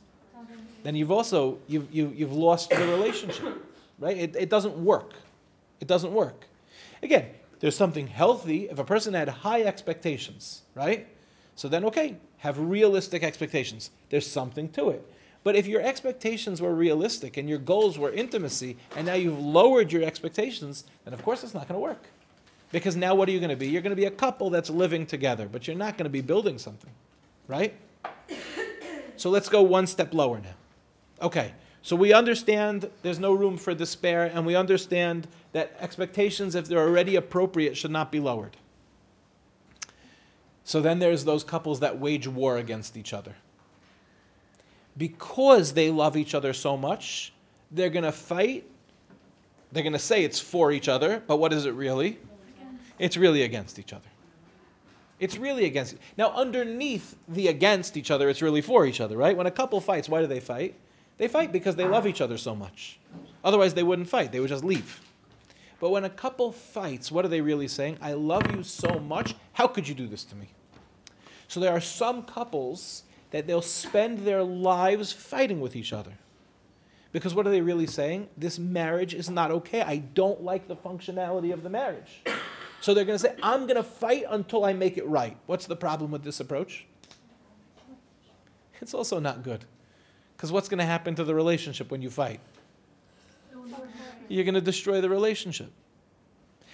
Then 0.83 0.95
you've 0.95 1.11
also 1.11 1.59
you've, 1.67 1.93
you, 1.93 2.13
you've 2.15 2.31
lost 2.31 2.69
the 2.69 2.77
relationship, 2.87 3.65
right? 3.99 4.17
It, 4.17 4.35
it 4.35 4.49
doesn't 4.49 4.77
work. 4.77 5.13
It 5.81 5.87
doesn't 5.87 6.13
work. 6.13 6.45
Again, 7.03 7.27
there's 7.59 7.75
something 7.75 8.07
healthy 8.07 8.69
if 8.69 8.79
a 8.79 8.83
person 8.83 9.13
had 9.13 9.27
high 9.27 9.63
expectations, 9.63 10.61
right? 10.75 11.07
So 11.55 11.67
then, 11.67 11.83
okay, 11.85 12.15
have 12.37 12.57
realistic 12.57 13.23
expectations. 13.23 13.91
There's 14.09 14.25
something 14.25 14.69
to 14.69 14.91
it. 14.91 15.13
But 15.43 15.55
if 15.55 15.67
your 15.67 15.81
expectations 15.81 16.61
were 16.61 16.75
realistic 16.75 17.37
and 17.37 17.47
your 17.47 17.59
goals 17.59 17.97
were 17.97 18.11
intimacy, 18.11 18.77
and 18.95 19.05
now 19.05 19.13
you've 19.13 19.39
lowered 19.39 19.91
your 19.91 20.03
expectations, 20.03 20.83
then 21.05 21.13
of 21.13 21.23
course 21.23 21.43
it's 21.43 21.53
not 21.53 21.67
going 21.67 21.79
to 21.79 21.81
work. 21.81 22.03
Because 22.71 22.95
now 22.95 23.15
what 23.15 23.29
are 23.29 23.31
you 23.31 23.39
going 23.39 23.49
to 23.49 23.55
be? 23.55 23.67
You're 23.67 23.81
going 23.81 23.91
to 23.91 23.95
be 23.95 24.05
a 24.05 24.11
couple 24.11 24.49
that's 24.49 24.69
living 24.69 25.05
together, 25.05 25.47
but 25.49 25.65
you're 25.65 25.77
not 25.77 25.97
going 25.97 26.03
to 26.05 26.09
be 26.09 26.21
building 26.21 26.57
something, 26.57 26.91
right? 27.47 27.73
So 29.15 29.29
let's 29.29 29.49
go 29.49 29.61
one 29.61 29.87
step 29.87 30.13
lower 30.13 30.39
now. 30.39 30.55
Okay, 31.21 31.53
so 31.81 31.95
we 31.95 32.13
understand 32.13 32.89
there's 33.01 33.19
no 33.19 33.33
room 33.33 33.57
for 33.57 33.73
despair, 33.73 34.25
and 34.33 34.45
we 34.45 34.55
understand 34.55 35.27
that 35.53 35.75
expectations, 35.79 36.55
if 36.55 36.67
they're 36.67 36.79
already 36.79 37.15
appropriate, 37.15 37.75
should 37.75 37.91
not 37.91 38.11
be 38.11 38.19
lowered. 38.19 38.55
So 40.63 40.79
then 40.81 40.99
there's 40.99 41.25
those 41.25 41.43
couples 41.43 41.79
that 41.79 41.97
wage 41.97 42.27
war 42.27 42.57
against 42.57 42.95
each 42.97 43.13
other 43.13 43.33
because 44.99 45.73
they 45.73 45.89
love 45.89 46.17
each 46.17 46.35
other 46.35 46.53
so 46.53 46.77
much, 46.77 47.33
they're 47.71 47.89
going 47.89 48.03
to 48.03 48.11
fight. 48.11 48.65
They're 49.71 49.83
going 49.83 49.93
to 49.93 49.99
say 49.99 50.23
it's 50.23 50.39
for 50.39 50.71
each 50.71 50.89
other, 50.89 51.23
but 51.25 51.37
what 51.37 51.53
is 51.53 51.65
it 51.65 51.73
really? 51.73 52.19
It's 52.99 53.15
really 53.15 53.43
against 53.43 53.79
each 53.79 53.93
other. 53.93 54.09
It's 55.19 55.37
really 55.37 55.65
against. 55.65 55.95
Now, 56.17 56.31
underneath 56.31 57.15
the 57.29 57.47
against 57.47 57.95
each 57.97 58.11
other, 58.11 58.29
it's 58.29 58.41
really 58.41 58.61
for 58.61 58.85
each 58.85 58.99
other, 58.99 59.17
right? 59.17 59.35
When 59.35 59.47
a 59.47 59.51
couple 59.51 59.79
fights, 59.79 60.09
why 60.09 60.21
do 60.21 60.27
they 60.27 60.39
fight? 60.39 60.75
They 61.17 61.27
fight 61.27 61.51
because 61.51 61.75
they 61.75 61.85
love 61.85 62.05
each 62.05 62.21
other 62.21 62.37
so 62.37 62.55
much. 62.55 62.99
Otherwise, 63.43 63.73
they 63.73 63.83
wouldn't 63.83 64.09
fight, 64.09 64.31
they 64.31 64.39
would 64.39 64.49
just 64.49 64.63
leave. 64.63 65.01
But 65.79 65.91
when 65.91 66.03
a 66.03 66.09
couple 66.09 66.51
fights, 66.51 67.09
what 67.09 67.23
are 67.23 67.29
they 67.29 67.41
really 67.41 67.69
saying? 67.69 67.97
I 68.01 68.13
love 68.13 68.43
you 68.53 68.63
so 68.63 68.99
much. 68.99 69.33
How 69.53 69.67
could 69.67 69.87
you 69.87 69.95
do 69.95 70.07
this 70.07 70.25
to 70.25 70.35
me? 70.35 70.49
So 71.47 71.61
there 71.61 71.71
are 71.71 71.81
some 71.81 72.23
couples 72.23 73.03
that 73.31 73.47
they'll 73.47 73.61
spend 73.61 74.19
their 74.19 74.43
lives 74.43 75.11
fighting 75.11 75.61
with 75.61 75.75
each 75.75 75.93
other. 75.93 76.11
Because 77.11 77.33
what 77.33 77.47
are 77.47 77.51
they 77.51 77.61
really 77.61 77.87
saying? 77.87 78.27
This 78.37 78.59
marriage 78.59 79.13
is 79.13 79.29
not 79.29 79.51
okay. 79.51 79.81
I 79.81 79.97
don't 79.97 80.43
like 80.43 80.67
the 80.67 80.75
functionality 80.75 81.53
of 81.53 81.63
the 81.63 81.69
marriage. 81.69 82.21
So 82.81 82.93
they're 82.93 83.05
going 83.05 83.17
to 83.17 83.23
say, 83.23 83.35
I'm 83.41 83.61
going 83.61 83.75
to 83.75 83.83
fight 83.83 84.25
until 84.29 84.63
I 84.63 84.73
make 84.73 84.97
it 84.97 85.05
right. 85.07 85.35
What's 85.47 85.65
the 85.65 85.75
problem 85.75 86.11
with 86.11 86.23
this 86.23 86.39
approach? 86.39 86.85
It's 88.81 88.93
also 88.93 89.19
not 89.19 89.43
good. 89.43 89.65
Because 90.37 90.51
what's 90.51 90.69
going 90.69 90.79
to 90.79 90.85
happen 90.85 91.15
to 91.15 91.23
the 91.23 91.35
relationship 91.35 91.91
when 91.91 92.01
you 92.01 92.09
fight? 92.09 92.39
You're 94.29 94.45
going 94.45 94.55
to 94.55 94.61
destroy 94.61 95.01
the 95.01 95.09
relationship. 95.09 95.71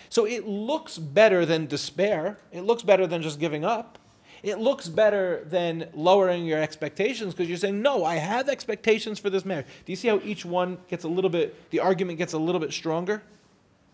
So 0.09 0.25
it 0.25 0.45
looks 0.45 0.97
better 0.97 1.45
than 1.45 1.65
despair, 1.65 2.37
it 2.51 2.61
looks 2.61 2.83
better 2.83 3.07
than 3.07 3.21
just 3.21 3.39
giving 3.39 3.65
up 3.65 3.97
it 4.45 4.59
looks 4.59 4.87
better 4.87 5.43
than 5.49 5.89
lowering 5.95 6.45
your 6.45 6.61
expectations 6.61 7.33
because 7.33 7.49
you're 7.49 7.57
saying, 7.57 7.81
no, 7.81 8.05
I 8.05 8.17
have 8.17 8.47
expectations 8.47 9.17
for 9.17 9.31
this 9.31 9.43
marriage. 9.43 9.65
Do 9.85 9.91
you 9.91 9.95
see 9.95 10.07
how 10.07 10.21
each 10.23 10.45
one 10.45 10.77
gets 10.87 11.03
a 11.03 11.07
little 11.07 11.31
bit, 11.31 11.71
the 11.71 11.79
argument 11.79 12.19
gets 12.19 12.33
a 12.33 12.37
little 12.37 12.61
bit 12.61 12.71
stronger? 12.71 13.23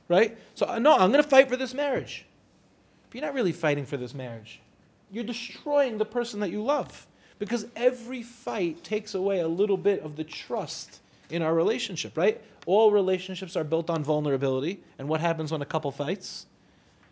Right? 0.10 0.38
So, 0.56 0.68
uh, 0.68 0.78
no, 0.78 0.94
I'm 0.94 1.10
going 1.14 1.24
to 1.24 1.30
fight 1.30 1.48
for 1.48 1.56
this 1.56 1.74
marriage. 1.74 2.26
But 3.10 3.16
you're 3.16 3.26
not 3.26 3.34
really 3.34 3.54
fighting 3.54 3.86
for 3.86 3.96
this 3.96 4.14
marriage. 4.14 4.60
You're 5.10 5.24
destroying 5.24 5.98
the 5.98 6.06
person 6.06 6.42
that 6.42 6.52
you 6.52 6.62
love 6.62 7.08
because 7.40 7.66
every 7.78 8.22
fight 8.22 8.84
takes 8.84 9.16
away 9.16 9.40
a 9.40 9.48
little 9.48 9.78
bit 9.78 10.02
of 10.02 10.18
the 10.18 10.26
trust 10.26 11.00
in 11.30 11.42
our 11.42 11.56
relationship, 11.56 12.18
right? 12.18 12.42
All 12.66 12.92
relationships 12.92 13.56
are 13.56 13.64
built 13.64 13.90
on 13.90 14.04
vulnerability. 14.04 14.82
And 15.00 15.08
what 15.08 15.22
happens 15.22 15.54
when 15.54 15.62
a 15.62 15.66
couple 15.66 15.92
fights? 15.92 16.46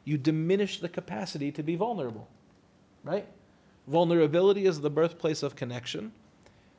You 0.04 0.18
diminish 0.18 0.82
the 0.82 0.90
capacity 0.90 1.54
to 1.54 1.64
be 1.64 1.78
vulnerable 1.78 2.28
right? 3.04 3.26
Vulnerability 3.88 4.66
is 4.66 4.80
the 4.80 4.90
birthplace 4.90 5.44
of 5.44 5.56
connection. 5.56 6.12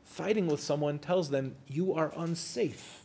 Fighting 0.04 0.46
with 0.46 0.60
someone 0.60 0.98
tells 0.98 1.30
them 1.30 1.54
you 1.68 1.94
are 1.94 2.12
unsafe. 2.16 3.02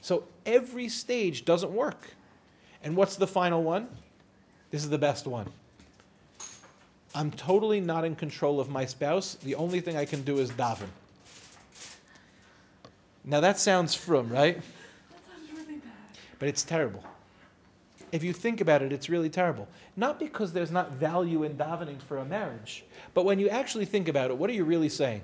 So 0.00 0.24
every 0.46 0.88
stage 0.88 1.44
doesn't 1.44 1.72
work. 1.72 2.08
And 2.82 2.96
what's 2.96 3.16
the 3.16 3.26
final 3.26 3.62
one? 3.62 3.88
This 4.70 4.82
is 4.82 4.90
the 4.90 4.98
best 4.98 5.26
one. 5.26 5.46
I'm 7.14 7.30
totally 7.32 7.80
not 7.80 8.04
in 8.04 8.16
control 8.16 8.58
of 8.58 8.70
my 8.70 8.86
spouse. 8.86 9.34
The 9.42 9.54
only 9.54 9.80
thing 9.80 9.96
I 9.96 10.04
can 10.04 10.22
do 10.22 10.38
is 10.38 10.50
daven. 10.50 10.88
Now 13.24 13.40
that 13.40 13.58
sounds 13.58 13.94
frum, 13.94 14.30
right? 14.30 14.56
That 14.56 14.62
sounds 15.30 15.52
really 15.52 15.78
bad. 15.78 15.92
But 16.38 16.48
it's 16.48 16.64
terrible. 16.64 17.04
If 18.12 18.22
you 18.22 18.32
think 18.32 18.60
about 18.60 18.82
it, 18.82 18.92
it's 18.92 19.08
really 19.08 19.30
terrible. 19.30 19.66
Not 19.96 20.18
because 20.18 20.52
there's 20.52 20.70
not 20.70 20.92
value 20.92 21.44
in 21.44 21.56
davening 21.56 22.00
for 22.02 22.18
a 22.18 22.24
marriage, 22.24 22.84
but 23.14 23.24
when 23.24 23.38
you 23.38 23.48
actually 23.48 23.86
think 23.86 24.08
about 24.08 24.30
it, 24.30 24.36
what 24.36 24.48
are 24.50 24.52
you 24.52 24.64
really 24.64 24.90
saying? 24.90 25.22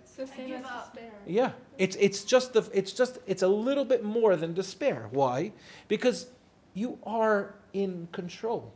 It's 0.00 0.12
the 0.12 0.26
same 0.26 0.52
as 0.52 0.62
despair. 0.62 1.10
Yeah, 1.26 1.50
it's 1.76 1.96
it's 1.96 2.22
just 2.24 2.52
the 2.52 2.68
it's 2.72 2.92
just 2.92 3.18
it's 3.26 3.42
a 3.42 3.48
little 3.48 3.84
bit 3.84 4.04
more 4.04 4.36
than 4.36 4.54
despair. 4.54 5.08
Why? 5.10 5.52
Because 5.88 6.28
you 6.74 6.98
are 7.04 7.54
in 7.72 8.08
control. 8.12 8.72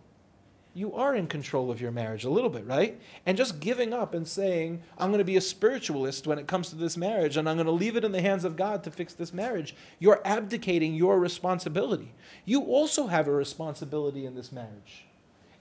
You 0.78 0.94
are 0.94 1.16
in 1.16 1.26
control 1.26 1.72
of 1.72 1.80
your 1.80 1.90
marriage 1.90 2.22
a 2.22 2.30
little 2.30 2.48
bit, 2.48 2.64
right? 2.64 3.00
And 3.26 3.36
just 3.36 3.58
giving 3.58 3.92
up 3.92 4.14
and 4.14 4.24
saying, 4.24 4.80
I'm 4.96 5.08
going 5.08 5.18
to 5.18 5.24
be 5.24 5.36
a 5.36 5.40
spiritualist 5.40 6.28
when 6.28 6.38
it 6.38 6.46
comes 6.46 6.68
to 6.68 6.76
this 6.76 6.96
marriage 6.96 7.36
and 7.36 7.48
I'm 7.48 7.56
going 7.56 7.66
to 7.66 7.72
leave 7.72 7.96
it 7.96 8.04
in 8.04 8.12
the 8.12 8.22
hands 8.22 8.44
of 8.44 8.54
God 8.54 8.84
to 8.84 8.92
fix 8.92 9.12
this 9.12 9.32
marriage, 9.32 9.74
you're 9.98 10.20
abdicating 10.24 10.94
your 10.94 11.18
responsibility. 11.18 12.14
You 12.44 12.62
also 12.62 13.08
have 13.08 13.26
a 13.26 13.32
responsibility 13.32 14.24
in 14.24 14.36
this 14.36 14.52
marriage. 14.52 15.04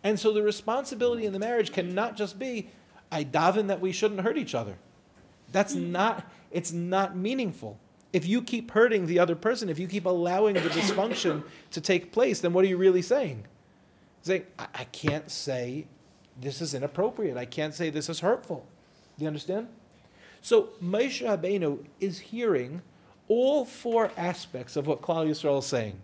And 0.03 0.19
so 0.19 0.31
the 0.31 0.43
responsibility 0.43 1.25
in 1.25 1.33
the 1.33 1.39
marriage 1.39 1.71
cannot 1.71 2.15
just 2.15 2.37
be, 2.37 2.69
I 3.11 3.23
daven 3.23 3.65
that 3.69 3.81
we 3.81 3.93
shouldn't 3.93 4.21
hurt 4.21 4.37
each 4.37 4.53
other. 4.53 4.77
That's 5.51 5.73
mm. 5.73 5.89
not, 5.89 6.31
it's 6.51 6.73
not 6.73 7.17
meaningful. 7.17 7.79
If 8.13 8.27
you 8.27 8.43
keep 8.43 8.69
hurting 8.69 9.07
the 9.07 9.17
other 9.17 9.35
person, 9.35 9.67
if 9.67 9.79
you 9.79 9.87
keep 9.87 10.05
allowing 10.05 10.53
the 10.53 10.69
dysfunction 10.69 11.43
to 11.71 11.81
take 11.81 12.11
place, 12.11 12.39
then 12.39 12.53
what 12.53 12.63
are 12.63 12.67
you 12.67 12.77
really 12.77 13.01
saying? 13.01 13.43
Saying, 14.21 14.43
I, 14.59 14.67
I 14.73 14.83
can't 14.85 15.29
say 15.29 15.87
this 16.41 16.61
is 16.61 16.73
inappropriate. 16.73 17.37
I 17.37 17.45
can't 17.45 17.73
say 17.73 17.89
this 17.89 18.09
is 18.09 18.19
hurtful. 18.19 18.65
Do 19.17 19.23
you 19.23 19.27
understand? 19.27 19.67
So 20.41 20.69
Moshe 20.83 21.25
Rabbeinu 21.25 21.83
is 21.99 22.19
hearing 22.19 22.81
all 23.27 23.65
four 23.65 24.11
aspects 24.17 24.75
of 24.75 24.87
what 24.87 25.01
Klal 25.01 25.27
Yisrael 25.27 25.59
is 25.59 25.65
saying. 25.65 25.99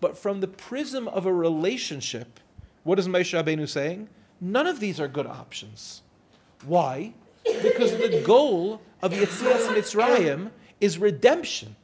But 0.00 0.16
from 0.16 0.40
the 0.40 0.48
prism 0.48 1.08
of 1.08 1.26
a 1.26 1.32
relationship, 1.32 2.40
what 2.84 2.98
is 2.98 3.08
Moshe 3.08 3.34
Rabbeinu 3.36 3.68
saying? 3.68 4.08
None 4.40 4.66
of 4.66 4.80
these 4.80 5.00
are 5.00 5.08
good 5.08 5.26
options. 5.26 6.02
Why? 6.64 7.12
Because 7.44 7.92
the 7.92 8.22
goal 8.24 8.80
of 9.02 9.12
Yetzias 9.12 9.66
Mitzrayim 9.68 10.50
is 10.80 10.98
redemption. 10.98 11.74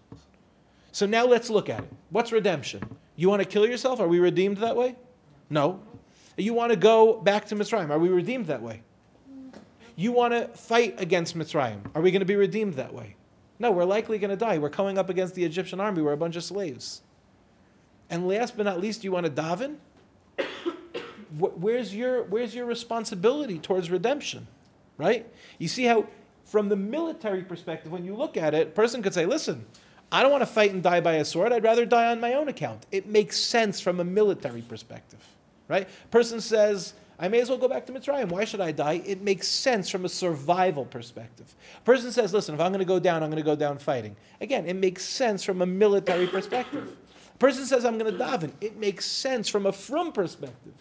So 0.92 1.06
now 1.06 1.24
let's 1.24 1.48
look 1.48 1.70
at 1.70 1.80
it. 1.80 1.90
What's 2.10 2.32
redemption? 2.32 2.82
You 3.16 3.28
want 3.28 3.40
to 3.40 3.48
kill 3.48 3.66
yourself? 3.66 4.00
Are 4.00 4.08
we 4.08 4.18
redeemed 4.18 4.58
that 4.58 4.76
way? 4.76 4.94
No. 5.52 5.78
You 6.38 6.54
want 6.54 6.70
to 6.70 6.76
go 6.76 7.20
back 7.20 7.44
to 7.46 7.54
Mitzrayim? 7.54 7.90
Are 7.90 7.98
we 7.98 8.08
redeemed 8.08 8.46
that 8.46 8.62
way? 8.62 8.80
You 9.96 10.10
want 10.10 10.32
to 10.32 10.48
fight 10.48 10.98
against 10.98 11.36
Mitzrayim? 11.36 11.78
Are 11.94 12.00
we 12.00 12.10
going 12.10 12.20
to 12.20 12.26
be 12.26 12.36
redeemed 12.36 12.74
that 12.74 12.92
way? 12.94 13.14
No, 13.58 13.70
we're 13.70 13.84
likely 13.84 14.18
going 14.18 14.30
to 14.30 14.36
die. 14.36 14.56
We're 14.56 14.70
coming 14.70 14.96
up 14.96 15.10
against 15.10 15.34
the 15.34 15.44
Egyptian 15.44 15.78
army. 15.78 16.00
We're 16.00 16.14
a 16.14 16.16
bunch 16.16 16.36
of 16.36 16.42
slaves. 16.42 17.02
And 18.08 18.26
last 18.26 18.56
but 18.56 18.62
not 18.62 18.80
least, 18.80 19.04
you 19.04 19.12
want 19.12 19.26
to 19.26 19.32
daven? 19.32 19.76
Where's 21.38 21.94
your, 21.94 22.22
where's 22.24 22.54
your 22.54 22.64
responsibility 22.64 23.58
towards 23.58 23.90
redemption? 23.90 24.46
Right? 24.96 25.26
You 25.58 25.68
see 25.68 25.84
how, 25.84 26.06
from 26.46 26.70
the 26.70 26.76
military 26.76 27.42
perspective, 27.42 27.92
when 27.92 28.06
you 28.06 28.14
look 28.14 28.38
at 28.38 28.54
it, 28.54 28.68
a 28.68 28.70
person 28.70 29.02
could 29.02 29.12
say, 29.12 29.26
listen, 29.26 29.66
I 30.10 30.22
don't 30.22 30.32
want 30.32 30.42
to 30.42 30.46
fight 30.46 30.72
and 30.72 30.82
die 30.82 31.00
by 31.00 31.14
a 31.14 31.24
sword. 31.26 31.52
I'd 31.52 31.62
rather 31.62 31.84
die 31.84 32.10
on 32.10 32.20
my 32.20 32.34
own 32.34 32.48
account. 32.48 32.86
It 32.90 33.06
makes 33.06 33.38
sense 33.38 33.80
from 33.80 34.00
a 34.00 34.04
military 34.04 34.62
perspective. 34.62 35.20
Right? 35.68 35.88
Person 36.10 36.40
says, 36.40 36.94
I 37.18 37.28
may 37.28 37.40
as 37.40 37.48
well 37.48 37.58
go 37.58 37.68
back 37.68 37.86
to 37.86 37.92
Mitzrayim. 37.92 38.28
Why 38.30 38.44
should 38.44 38.60
I 38.60 38.72
die? 38.72 39.02
It 39.06 39.22
makes 39.22 39.46
sense 39.46 39.88
from 39.88 40.04
a 40.04 40.08
survival 40.08 40.84
perspective. 40.84 41.54
Person 41.84 42.10
says, 42.10 42.34
listen, 42.34 42.54
if 42.54 42.60
I'm 42.60 42.72
going 42.72 42.80
to 42.80 42.84
go 42.84 42.98
down, 42.98 43.22
I'm 43.22 43.30
going 43.30 43.42
to 43.42 43.46
go 43.46 43.54
down 43.54 43.78
fighting. 43.78 44.16
Again, 44.40 44.66
it 44.66 44.74
makes 44.74 45.04
sense 45.04 45.44
from 45.44 45.62
a 45.62 45.66
military 45.66 46.26
perspective. 46.26 46.96
Person 47.38 47.64
says, 47.64 47.84
I'm 47.84 47.96
going 47.96 48.12
to 48.12 48.18
daven. 48.18 48.50
It 48.60 48.76
makes 48.76 49.04
sense 49.04 49.48
from 49.48 49.66
a 49.66 49.72
frum 49.72 50.12
perspective. 50.12 50.74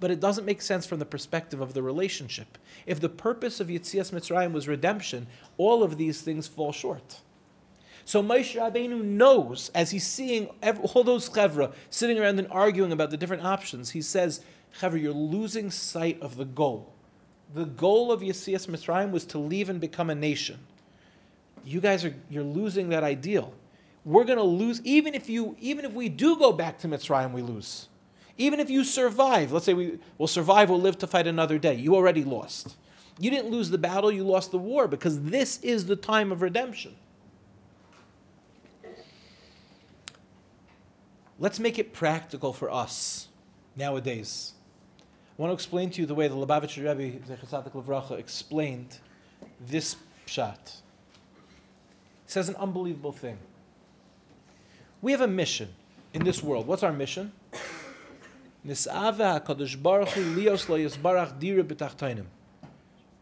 But 0.00 0.10
it 0.10 0.20
doesn't 0.20 0.44
make 0.44 0.62
sense 0.62 0.86
from 0.86 0.98
the 0.98 1.06
perspective 1.06 1.60
of 1.60 1.74
the 1.74 1.82
relationship. 1.82 2.58
If 2.86 3.00
the 3.00 3.08
purpose 3.08 3.60
of 3.60 3.68
Yetzias 3.68 4.12
Mitzrayim 4.12 4.52
was 4.52 4.68
redemption, 4.68 5.26
all 5.56 5.82
of 5.82 5.96
these 5.96 6.20
things 6.20 6.46
fall 6.46 6.70
short. 6.70 7.20
So 8.08 8.22
Moshe 8.22 8.58
Rabbeinu 8.58 9.04
knows, 9.04 9.70
as 9.74 9.90
he's 9.90 10.06
seeing 10.06 10.46
all 10.64 11.04
those 11.04 11.28
chevra 11.28 11.74
sitting 11.90 12.18
around 12.18 12.38
and 12.38 12.48
arguing 12.50 12.92
about 12.92 13.10
the 13.10 13.18
different 13.18 13.44
options, 13.44 13.90
he 13.90 14.00
says, 14.00 14.40
chevra, 14.80 14.98
you're 14.98 15.12
losing 15.12 15.70
sight 15.70 16.18
of 16.22 16.38
the 16.38 16.46
goal. 16.46 16.90
The 17.52 17.66
goal 17.66 18.10
of 18.10 18.22
Yetzias 18.22 18.66
Mitzrayim 18.66 19.10
was 19.10 19.26
to 19.26 19.38
leave 19.38 19.68
and 19.68 19.78
become 19.78 20.08
a 20.08 20.14
nation. 20.14 20.58
You 21.66 21.82
guys 21.82 22.02
are 22.02 22.14
you're 22.30 22.42
losing 22.42 22.88
that 22.88 23.04
ideal. 23.04 23.52
We're 24.06 24.24
going 24.24 24.38
to 24.38 24.42
lose 24.42 24.80
even 24.84 25.12
if 25.12 25.28
you 25.28 25.54
even 25.60 25.84
if 25.84 25.92
we 25.92 26.08
do 26.08 26.38
go 26.38 26.50
back 26.50 26.78
to 26.78 26.88
Mitzrayim, 26.88 27.32
we 27.32 27.42
lose. 27.42 27.88
Even 28.38 28.58
if 28.58 28.70
you 28.70 28.84
survive, 28.84 29.52
let's 29.52 29.66
say 29.66 29.74
we 29.74 29.98
will 30.16 30.26
survive, 30.26 30.70
we'll 30.70 30.80
live 30.80 30.96
to 30.96 31.06
fight 31.06 31.26
another 31.26 31.58
day. 31.58 31.74
You 31.74 31.94
already 31.94 32.24
lost. 32.24 32.74
You 33.18 33.30
didn't 33.30 33.50
lose 33.50 33.68
the 33.68 33.76
battle, 33.76 34.10
you 34.10 34.24
lost 34.24 34.50
the 34.50 34.56
war 34.56 34.88
because 34.88 35.20
this 35.20 35.58
is 35.60 35.84
the 35.84 35.96
time 35.96 36.32
of 36.32 36.40
redemption. 36.40 36.96
Let's 41.40 41.60
make 41.60 41.78
it 41.78 41.92
practical 41.92 42.52
for 42.52 42.70
us 42.70 43.28
nowadays. 43.76 44.54
I 45.38 45.42
want 45.42 45.50
to 45.50 45.54
explain 45.54 45.88
to 45.90 46.00
you 46.00 46.06
the 46.06 46.14
way 46.14 46.26
the 46.26 46.34
Lubavitcher 46.34 46.78
Rebbe, 46.78 47.18
Zecher 47.26 47.46
Tzaddik 47.46 47.72
Livracha, 47.72 48.18
explained 48.18 48.98
this 49.68 49.94
pshat. 50.26 50.58
He 50.64 52.32
says 52.32 52.48
an 52.48 52.56
unbelievable 52.56 53.12
thing. 53.12 53.38
We 55.00 55.12
have 55.12 55.20
a 55.20 55.28
mission 55.28 55.68
in 56.12 56.24
this 56.24 56.42
world. 56.42 56.66
What's 56.66 56.82
our 56.82 56.92
mission? 56.92 57.30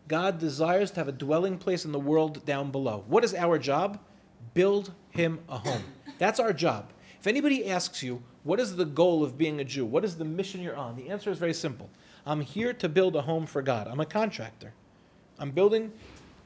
God 0.09 0.39
desires 0.39 0.91
to 0.93 1.01
have 1.01 1.09
a 1.09 1.13
dwelling 1.13 1.59
place 1.59 1.85
in 1.85 1.93
the 1.93 2.01
world 2.01 2.47
down 2.47 2.71
below. 2.71 3.05
What 3.09 3.25
is 3.25 3.35
our 3.35 3.59
job? 3.59 3.99
Build 4.55 4.91
him 5.11 5.39
a 5.51 5.59
home. 5.59 5.85
That's 6.19 6.41
our 6.41 6.55
job. 6.55 6.91
If 7.27 7.31
anybody 7.31 7.69
asks 7.69 8.05
you, 8.05 8.23
what 8.45 8.61
is 8.61 8.77
the 8.77 8.85
goal 8.85 9.25
of 9.25 9.37
being 9.37 9.59
a 9.59 9.65
Jew? 9.65 9.85
What 9.85 10.05
is 10.05 10.17
the 10.17 10.25
mission 10.25 10.61
you're 10.63 10.77
on? 10.77 10.95
The 10.95 11.09
answer 11.09 11.29
is 11.29 11.39
very 11.39 11.55
simple. 11.55 11.91
I'm 12.25 12.41
here 12.41 12.73
to 12.75 12.89
build 12.89 13.17
a 13.17 13.21
home 13.21 13.47
for 13.47 13.63
God. 13.63 13.89
I'm 13.89 13.99
a 13.99 14.07
contractor. 14.07 14.73
I'm 15.41 15.51
building 15.51 15.91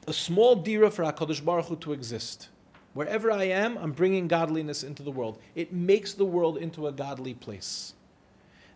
a 0.07 0.13
small 0.13 0.55
dira 0.55 0.89
for 0.89 1.03
HaKadosh 1.03 1.45
Baruch 1.45 1.67
Hu 1.67 1.75
to 1.75 1.93
exist. 1.93 2.49
Wherever 2.95 3.31
I 3.31 3.43
am, 3.43 3.77
I'm 3.77 3.91
bringing 3.91 4.27
godliness 4.27 4.81
into 4.81 5.03
the 5.03 5.11
world. 5.11 5.37
It 5.53 5.71
makes 5.71 6.15
the 6.15 6.25
world 6.25 6.57
into 6.57 6.87
a 6.87 6.91
godly 6.91 7.35
place. 7.35 7.93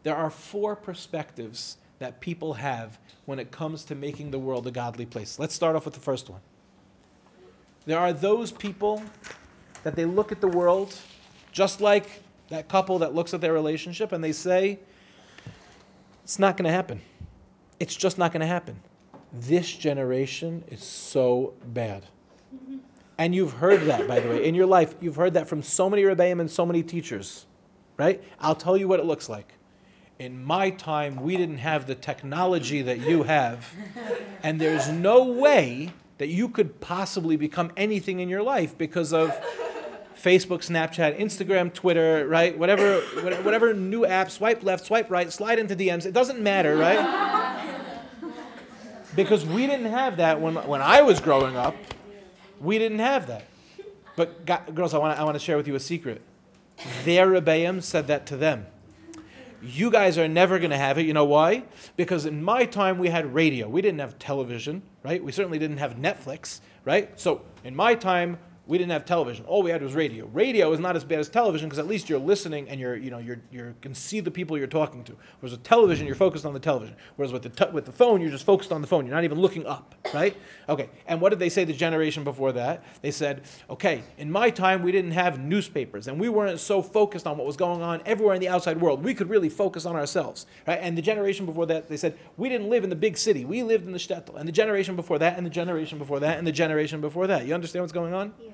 There 0.04 0.16
are 0.16 0.30
four 0.30 0.76
perspectives 0.76 1.78
that 1.98 2.22
people 2.22 2.54
have 2.54 3.00
when 3.26 3.40
it 3.40 3.50
comes 3.50 3.84
to 3.86 3.96
making 3.96 4.30
the 4.30 4.38
world 4.38 4.68
a 4.68 4.72
godly 4.72 5.08
place. 5.08 5.40
Let's 5.40 5.56
start 5.56 5.76
off 5.76 5.86
with 5.86 5.96
the 5.96 6.00
first 6.00 6.30
one. 6.30 6.42
There 7.88 7.98
are 7.98 8.14
those 8.14 8.52
people 8.52 9.02
that 9.82 9.96
they 9.96 10.06
look 10.06 10.32
at 10.32 10.40
the 10.40 10.48
world 10.48 10.96
just 11.56 11.80
like 11.80 12.22
that 12.50 12.68
couple 12.68 13.00
that 13.00 13.16
looks 13.16 13.34
at 13.34 13.40
their 13.40 13.54
relationship 13.54 14.12
and 14.12 14.22
they 14.22 14.34
say, 14.34 14.78
it's 16.26 16.38
not 16.38 16.58
going 16.58 16.66
to 16.66 16.72
happen. 16.72 17.00
It's 17.80 17.96
just 17.96 18.18
not 18.18 18.34
going 18.34 18.42
to 18.42 18.48
happen. 18.48 18.78
This 19.32 19.72
generation 19.72 20.64
is 20.68 20.84
so 20.84 21.54
bad. 21.68 22.04
And 23.18 23.34
you've 23.34 23.54
heard 23.54 23.82
that, 23.84 24.06
by 24.06 24.20
the 24.20 24.28
way, 24.28 24.46
in 24.46 24.54
your 24.54 24.66
life. 24.66 24.96
You've 25.00 25.16
heard 25.16 25.34
that 25.36 25.48
from 25.48 25.64
so 25.64 25.90
many 25.90 26.04
rebbeim 26.04 26.42
and 26.42 26.52
so 26.52 26.66
many 26.66 26.84
teachers, 26.84 27.46
right? 27.96 28.22
I'll 28.42 28.56
tell 28.56 28.76
you 28.76 28.90
what 28.90 29.00
it 29.00 29.06
looks 29.06 29.30
like 29.30 29.54
in 30.20 30.44
my 30.44 30.70
time, 30.70 31.18
we 31.18 31.36
didn't 31.36 31.58
have 31.58 31.88
the 31.88 31.96
technology 31.96 32.82
that 32.82 33.02
you 33.02 33.24
have, 33.24 33.68
and 34.44 34.60
there's 34.60 34.88
no 34.90 35.26
way 35.26 35.92
that 36.18 36.28
you 36.28 36.48
could 36.48 36.80
possibly 36.80 37.36
become 37.36 37.72
anything 37.76 38.22
in 38.22 38.30
your 38.30 38.42
life 38.42 38.78
because 38.78 39.12
of 39.12 39.38
Facebook, 40.26 40.68
Snapchat, 40.68 41.20
Instagram, 41.20 41.72
Twitter, 41.72 42.28
right? 42.28 42.58
Whatever, 42.58 43.02
whatever 43.44 43.76
new 43.76 44.08
app, 44.08 44.32
swipe 44.32 44.64
left, 44.64 44.84
swipe 44.84 45.12
right, 45.12 45.32
slide 45.32 45.60
into 45.60 45.76
DMs. 45.76 46.08
It 46.08 46.14
doesn't 46.14 46.40
matter, 46.40 46.76
right? 46.78 47.62
Because 49.16 49.46
we 49.46 49.68
didn't 49.68 49.86
have 49.86 50.18
that 50.18 50.42
when, 50.42 50.56
when 50.56 50.82
I 50.82 51.04
was 51.04 51.20
growing 51.20 51.56
up. 51.56 51.76
We 52.60 52.80
didn't 52.80 53.00
have 53.00 53.28
that. 53.28 53.44
But 54.16 54.46
girls, 54.74 54.96
I 54.96 54.98
want 54.98 55.16
to 55.16 55.22
I 55.22 55.24
want 55.24 55.36
to 55.36 55.40
share 55.40 55.58
with 55.58 55.68
you 55.68 55.76
a 55.76 55.80
secret. 55.80 56.24
Their 57.04 57.28
rebbeim 57.28 57.84
said 57.84 58.08
that 58.08 58.26
to 58.28 58.38
them. 58.38 58.66
You 59.62 59.92
guys 59.92 60.18
are 60.18 60.28
never 60.28 60.58
going 60.58 60.72
to 60.72 60.78
have 60.78 60.98
it. 60.98 61.06
You 61.06 61.14
know 61.14 61.26
why? 61.26 61.64
Because 61.98 62.26
in 62.26 62.44
my 62.44 62.66
time 62.66 62.98
we 62.98 63.10
had 63.10 63.32
radio. 63.32 63.70
We 63.70 63.82
didn't 63.82 64.00
have 64.00 64.18
television, 64.18 64.82
right? 65.04 65.24
We 65.24 65.32
certainly 65.32 65.60
didn't 65.60 65.78
have 65.78 65.96
Netflix, 65.96 66.62
right? 66.84 67.18
So 67.20 67.42
in 67.64 67.76
my 67.76 67.94
time, 67.94 68.38
We 68.68 68.80
didn't 68.80 68.92
have 68.94 69.06
television. 69.06 69.46
All 69.46 69.62
we 69.62 69.70
had 69.70 69.84
was 69.84 69.94
radio. 69.94 70.26
Radio 70.34 70.72
is 70.72 70.80
not 70.80 70.96
as 70.96 71.04
bad 71.04 71.20
as 71.20 71.30
television 71.30 71.70
because 71.70 71.78
at 71.78 71.86
least 71.86 72.10
you're 72.10 72.18
listening 72.18 72.68
and 72.68 72.80
you're, 72.80 72.96
you 72.96 73.12
know, 73.12 73.20
you're, 73.20 73.40
you 73.52 73.76
can 73.82 73.94
see 73.94 74.20
the 74.22 74.32
people 74.32 74.58
you're 74.58 74.66
talking 74.66 75.04
to. 75.04 75.16
Whereas 75.40 75.52
with 75.52 75.62
television, 75.62 76.08
you're 76.08 76.16
focused 76.16 76.48
on 76.48 76.54
the 76.54 76.60
television. 76.60 76.96
Whereas 77.16 77.32
with 77.32 77.44
the, 77.44 77.70
with 77.72 77.86
the 77.86 77.92
phone, 77.92 78.22
you're 78.22 78.32
just 78.32 78.46
focused 78.46 78.72
on 78.72 78.82
the 78.82 78.88
phone. 78.88 79.06
You're 79.06 79.14
not 79.14 79.24
even 79.24 79.40
looking 79.40 79.68
up, 79.68 79.94
right? 80.16 80.36
Okay. 80.68 80.90
And 81.06 81.22
what 81.22 81.30
did 81.30 81.38
they 81.38 81.50
say 81.50 81.64
the 81.64 81.74
generation 81.74 82.24
before 82.24 82.52
that? 82.54 82.84
They 83.04 83.12
said, 83.12 83.44
okay, 83.70 84.02
in 84.18 84.32
my 84.32 84.50
time, 84.50 84.82
we 84.82 84.92
didn't 84.92 85.12
have 85.12 85.40
newspapers 85.40 86.08
and 86.08 86.20
we 86.20 86.30
weren't 86.30 86.60
so 86.60 86.82
focused 86.82 87.28
on 87.28 87.38
what 87.38 87.46
was 87.46 87.58
going 87.58 87.84
on 87.84 88.02
everywhere 88.08 88.34
in 88.34 88.42
the 88.42 88.50
outside 88.50 88.82
world. 88.82 89.04
We 89.04 89.14
could 89.14 89.30
really 89.30 89.50
focus 89.50 89.86
on 89.86 89.96
ourselves, 89.96 90.48
right? 90.66 90.80
And 90.82 90.98
the 90.98 91.04
generation 91.04 91.46
before 91.46 91.68
that, 91.68 91.88
they 91.88 91.98
said, 91.98 92.18
we 92.38 92.50
didn't 92.50 92.72
live 92.72 92.84
in 92.84 92.90
the 92.90 92.96
big 92.96 93.16
city. 93.16 93.46
We 93.46 93.62
lived 93.62 93.86
in 93.86 93.92
the 93.92 94.00
shtetl. 94.00 94.38
And 94.38 94.48
the 94.48 94.52
generation 94.52 94.96
before 94.96 95.20
that, 95.20 95.38
and 95.38 95.46
the 95.46 95.52
generation 95.52 96.00
before 96.00 96.20
that, 96.22 96.40
and 96.40 96.48
the 96.48 96.52
generation 96.52 97.00
before 97.00 97.28
that. 97.28 97.46
You 97.46 97.54
understand 97.54 97.84
what's 97.84 97.94
going 97.94 98.16
on? 98.16 98.34
Yeah. 98.42 98.50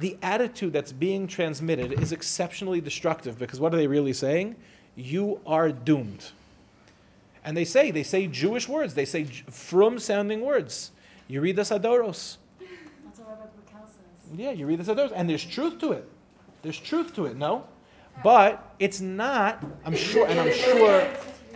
The 0.00 0.16
attitude 0.22 0.72
that's 0.72 0.92
being 0.92 1.26
transmitted 1.26 2.00
is 2.00 2.12
exceptionally 2.12 2.80
destructive 2.80 3.38
because 3.38 3.60
what 3.60 3.74
are 3.74 3.76
they 3.76 3.86
really 3.86 4.14
saying? 4.14 4.56
You 4.96 5.40
are 5.46 5.70
doomed. 5.70 6.24
And 7.44 7.54
they 7.54 7.66
say, 7.66 7.90
they 7.90 8.02
say 8.02 8.26
Jewish 8.26 8.66
words, 8.66 8.94
they 8.94 9.04
say 9.04 9.24
frum 9.24 9.98
sounding 9.98 10.40
words. 10.40 10.90
You 11.28 11.42
read 11.42 11.56
the 11.56 11.62
Sadoros. 11.62 12.38
That's 12.58 13.18
what 13.18 13.28
Rabbi 13.28 13.42
Perkel 13.44 13.86
says. 13.88 14.38
Yeah, 14.38 14.52
you 14.52 14.66
read 14.66 14.80
the 14.80 14.94
Sadoros. 14.94 15.12
And 15.14 15.28
there's 15.28 15.44
truth 15.44 15.78
to 15.80 15.92
it. 15.92 16.08
There's 16.62 16.78
truth 16.78 17.14
to 17.16 17.26
it, 17.26 17.36
no? 17.36 17.64
But 18.24 18.74
it's 18.78 19.00
not, 19.00 19.64
I'm 19.84 19.94
sure, 19.94 20.26
and 20.26 20.40
I'm 20.40 20.52
sure, 20.52 21.08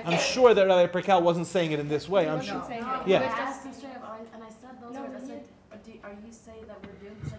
I'm 0.04 0.18
sure 0.18 0.52
that 0.54 0.66
Rabbi 0.66 0.92
Perkel 0.92 1.22
wasn't 1.22 1.46
saying 1.46 1.72
it 1.72 1.80
in 1.80 1.88
this 1.88 2.10
way. 2.10 2.28
I'm 2.28 2.42
sure. 2.42 2.58
No, 2.58 2.66
saying 2.66 2.82
no, 2.82 3.00
it. 3.00 3.08
Yeah. 3.08 3.20
I 3.20 3.40
asked 3.40 3.64
him 3.64 3.72
straight 3.72 3.96
up, 3.96 4.20
and 4.34 4.42
I 4.42 4.48
said 4.48 4.80
those 4.82 4.94
No, 4.94 5.02
words. 5.02 5.24
I 5.24 5.26
said, 5.26 5.44
are, 5.72 6.10
are 6.10 6.12
you 6.12 6.32
saying 6.32 6.64
that 6.68 6.78
we're 6.82 7.08
doomed? 7.08 7.32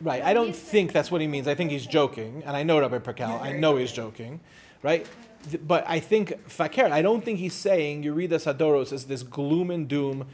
He's 0.00 0.06
like, 0.06 0.20
yeah. 0.20 0.24
Right. 0.24 0.30
I 0.30 0.34
don't 0.34 0.54
think 0.56 0.92
that's 0.92 1.10
what 1.10 1.20
he 1.20 1.26
means. 1.28 1.46
I 1.46 1.54
think 1.54 1.70
he's 1.70 1.86
joking, 1.86 2.42
and 2.46 2.56
I 2.56 2.62
know 2.62 2.80
Rabbi 2.80 2.98
Perkel. 2.98 3.40
I 3.40 3.52
know 3.52 3.76
he's 3.76 3.92
joking, 3.92 4.40
right? 4.82 5.06
Th- 5.50 5.62
But 5.66 5.84
I 5.86 6.00
think 6.00 6.48
Fakir. 6.48 6.86
I 6.86 7.02
don't 7.02 7.24
think 7.24 7.38
he's 7.38 7.54
saying 7.54 8.02
Eurida 8.04 8.38
Sadoros 8.38 8.92
is 8.92 9.04
this 9.04 9.22
gloom 9.22 9.70
and 9.70 9.88
doom. 9.88 10.26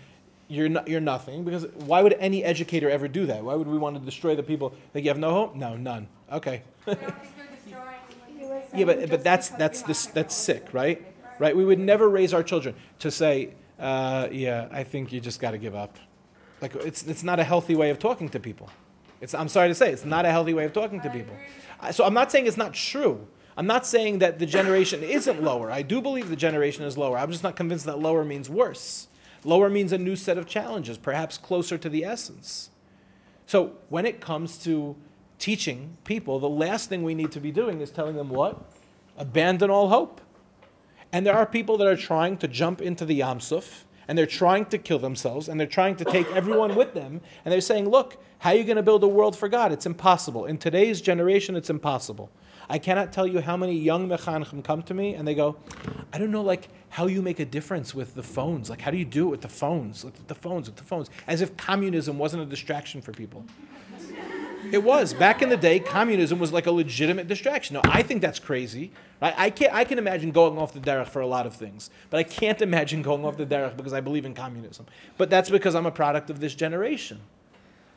You're 0.48 0.68
not, 0.68 0.86
you're 0.88 1.00
nothing 1.00 1.42
because 1.44 1.66
why 1.74 2.02
would 2.02 2.12
any 2.14 2.44
educator 2.44 2.88
ever 2.88 3.08
do 3.08 3.26
that? 3.26 3.42
Why 3.42 3.54
would 3.56 3.66
we 3.66 3.78
want 3.78 3.96
to 3.98 4.02
destroy 4.04 4.36
the 4.36 4.44
people? 4.44 4.72
Like 4.94 5.02
you 5.04 5.10
have 5.10 5.18
no 5.18 5.30
hope? 5.32 5.56
No, 5.56 5.76
none. 5.76 6.06
Okay. 6.32 6.62
Yeah, 8.74 8.84
but 8.84 9.08
but 9.10 9.24
that's 9.24 9.48
that's 9.50 9.82
this 9.82 10.06
that's 10.06 10.34
sick, 10.34 10.68
right? 10.72 11.04
Right. 11.38 11.56
We 11.56 11.64
would 11.64 11.78
never 11.78 12.08
raise 12.08 12.32
our 12.34 12.42
children 12.42 12.74
to 13.00 13.10
say, 13.10 13.54
uh, 13.78 14.28
yeah, 14.30 14.68
I 14.70 14.84
think 14.84 15.12
you 15.12 15.20
just 15.20 15.40
got 15.40 15.50
to 15.52 15.58
give 15.58 15.74
up. 15.74 15.96
Like 16.62 16.74
it's 16.76 17.02
it's 17.04 17.22
not 17.22 17.38
a 17.38 17.44
healthy 17.44 17.74
way 17.74 17.90
of 17.90 17.98
talking 17.98 18.28
to 18.30 18.40
people. 18.40 18.70
It's 19.20 19.34
I'm 19.34 19.48
sorry 19.48 19.68
to 19.68 19.74
say 19.74 19.90
it's 19.92 20.04
not 20.04 20.24
a 20.24 20.30
healthy 20.30 20.54
way 20.54 20.64
of 20.64 20.72
talking 20.72 21.00
to 21.00 21.10
people. 21.10 21.34
So 21.90 22.04
I'm 22.04 22.14
not 22.14 22.30
saying 22.30 22.46
it's 22.46 22.56
not 22.56 22.74
true. 22.74 23.26
I'm 23.56 23.66
not 23.66 23.86
saying 23.86 24.18
that 24.18 24.38
the 24.38 24.46
generation 24.46 25.02
isn't 25.02 25.42
lower. 25.42 25.70
I 25.70 25.82
do 25.82 26.02
believe 26.02 26.28
the 26.28 26.36
generation 26.36 26.84
is 26.84 26.98
lower. 26.98 27.16
I'm 27.16 27.30
just 27.30 27.42
not 27.42 27.56
convinced 27.56 27.86
that 27.86 27.98
lower 27.98 28.24
means 28.24 28.50
worse. 28.50 29.08
Lower 29.44 29.70
means 29.70 29.92
a 29.92 29.98
new 29.98 30.16
set 30.16 30.36
of 30.36 30.46
challenges, 30.46 30.98
perhaps 30.98 31.38
closer 31.38 31.78
to 31.78 31.88
the 31.88 32.04
essence. 32.04 32.70
So 33.46 33.72
when 33.88 34.04
it 34.04 34.20
comes 34.20 34.58
to 34.64 34.94
teaching 35.38 35.96
people, 36.04 36.38
the 36.38 36.48
last 36.48 36.88
thing 36.88 37.02
we 37.02 37.14
need 37.14 37.32
to 37.32 37.40
be 37.40 37.50
doing 37.50 37.80
is 37.80 37.90
telling 37.90 38.16
them 38.16 38.28
what? 38.28 38.60
Abandon 39.16 39.70
all 39.70 39.88
hope. 39.88 40.20
And 41.12 41.24
there 41.24 41.34
are 41.34 41.46
people 41.46 41.78
that 41.78 41.86
are 41.86 41.96
trying 41.96 42.36
to 42.38 42.48
jump 42.48 42.82
into 42.82 43.06
the 43.06 43.20
Yamsuf, 43.20 43.84
and 44.08 44.16
they're 44.16 44.26
trying 44.26 44.66
to 44.66 44.78
kill 44.78 44.98
themselves, 44.98 45.48
and 45.48 45.58
they're 45.58 45.66
trying 45.66 45.96
to 45.96 46.04
take 46.04 46.30
everyone 46.32 46.74
with 46.74 46.94
them, 46.94 47.20
and 47.44 47.52
they're 47.52 47.60
saying, 47.60 47.88
look, 47.88 48.16
how 48.38 48.50
are 48.50 48.56
you 48.56 48.64
going 48.64 48.76
to 48.76 48.82
build 48.82 49.02
a 49.02 49.08
world 49.08 49.36
for 49.36 49.48
God? 49.48 49.72
It's 49.72 49.86
impossible. 49.86 50.46
In 50.46 50.58
today's 50.58 51.00
generation, 51.00 51.56
it's 51.56 51.70
impossible. 51.70 52.30
I 52.68 52.78
cannot 52.78 53.12
tell 53.12 53.26
you 53.26 53.40
how 53.40 53.56
many 53.56 53.74
young 53.74 54.08
mechanchim 54.08 54.62
come 54.64 54.82
to 54.82 54.94
me 54.94 55.14
and 55.14 55.26
they 55.26 55.34
go, 55.34 55.56
I 56.12 56.18
don't 56.18 56.32
know, 56.32 56.42
like 56.42 56.68
how 56.88 57.06
you 57.06 57.22
make 57.22 57.38
a 57.38 57.44
difference 57.44 57.94
with 57.94 58.14
the 58.14 58.22
phones. 58.22 58.68
Like, 58.70 58.80
how 58.80 58.90
do 58.90 58.96
you 58.96 59.04
do 59.04 59.28
it 59.28 59.30
with 59.30 59.40
the 59.40 59.48
phones? 59.48 60.04
With 60.04 60.26
the 60.26 60.34
phones, 60.34 60.68
with 60.68 60.76
the 60.76 60.84
phones. 60.84 61.10
As 61.28 61.42
if 61.42 61.56
communism 61.56 62.18
wasn't 62.18 62.42
a 62.42 62.46
distraction 62.46 63.00
for 63.00 63.12
people. 63.12 63.44
It 64.72 64.82
was 64.82 65.14
back 65.14 65.42
in 65.42 65.48
the 65.48 65.56
day. 65.56 65.78
Communism 65.78 66.38
was 66.38 66.52
like 66.52 66.66
a 66.66 66.70
legitimate 66.70 67.28
distraction. 67.28 67.74
No, 67.74 67.80
I 67.84 68.02
think 68.02 68.20
that's 68.20 68.38
crazy. 68.38 68.90
I 69.22 69.50
can 69.50 69.70
I 69.72 69.84
can 69.84 69.98
imagine 69.98 70.30
going 70.30 70.58
off 70.58 70.72
the 70.72 70.80
derech 70.80 71.08
for 71.08 71.20
a 71.20 71.26
lot 71.26 71.46
of 71.46 71.54
things, 71.54 71.90
but 72.10 72.18
I 72.18 72.22
can't 72.22 72.60
imagine 72.68 73.02
going 73.02 73.24
off 73.24 73.36
the 73.36 73.46
derech 73.46 73.76
because 73.76 73.92
I 73.92 74.00
believe 74.00 74.24
in 74.24 74.34
communism. 74.34 74.86
But 75.16 75.30
that's 75.30 75.50
because 75.50 75.74
I'm 75.74 75.86
a 75.86 75.90
product 75.90 76.30
of 76.30 76.40
this 76.40 76.54
generation. 76.54 77.20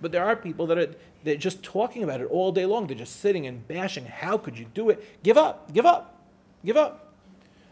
But 0.02 0.12
there 0.12 0.24
are 0.24 0.36
people 0.36 0.66
that 0.68 0.78
are 0.78 0.96
they're 1.24 1.36
just 1.36 1.62
talking 1.64 2.04
about 2.04 2.22
it 2.22 2.28
all 2.32 2.52
day 2.52 2.66
long. 2.66 2.88
They're 2.88 2.98
just 2.98 3.20
sitting 3.20 3.48
and 3.48 3.68
bashing. 3.68 4.06
How 4.06 4.38
could 4.38 4.58
you 4.58 4.66
do 4.74 4.90
it? 4.90 5.24
Give 5.24 5.38
up. 5.38 5.74
Give 5.74 5.86
up. 5.86 6.24
Give 6.64 6.78
up. 6.78 7.14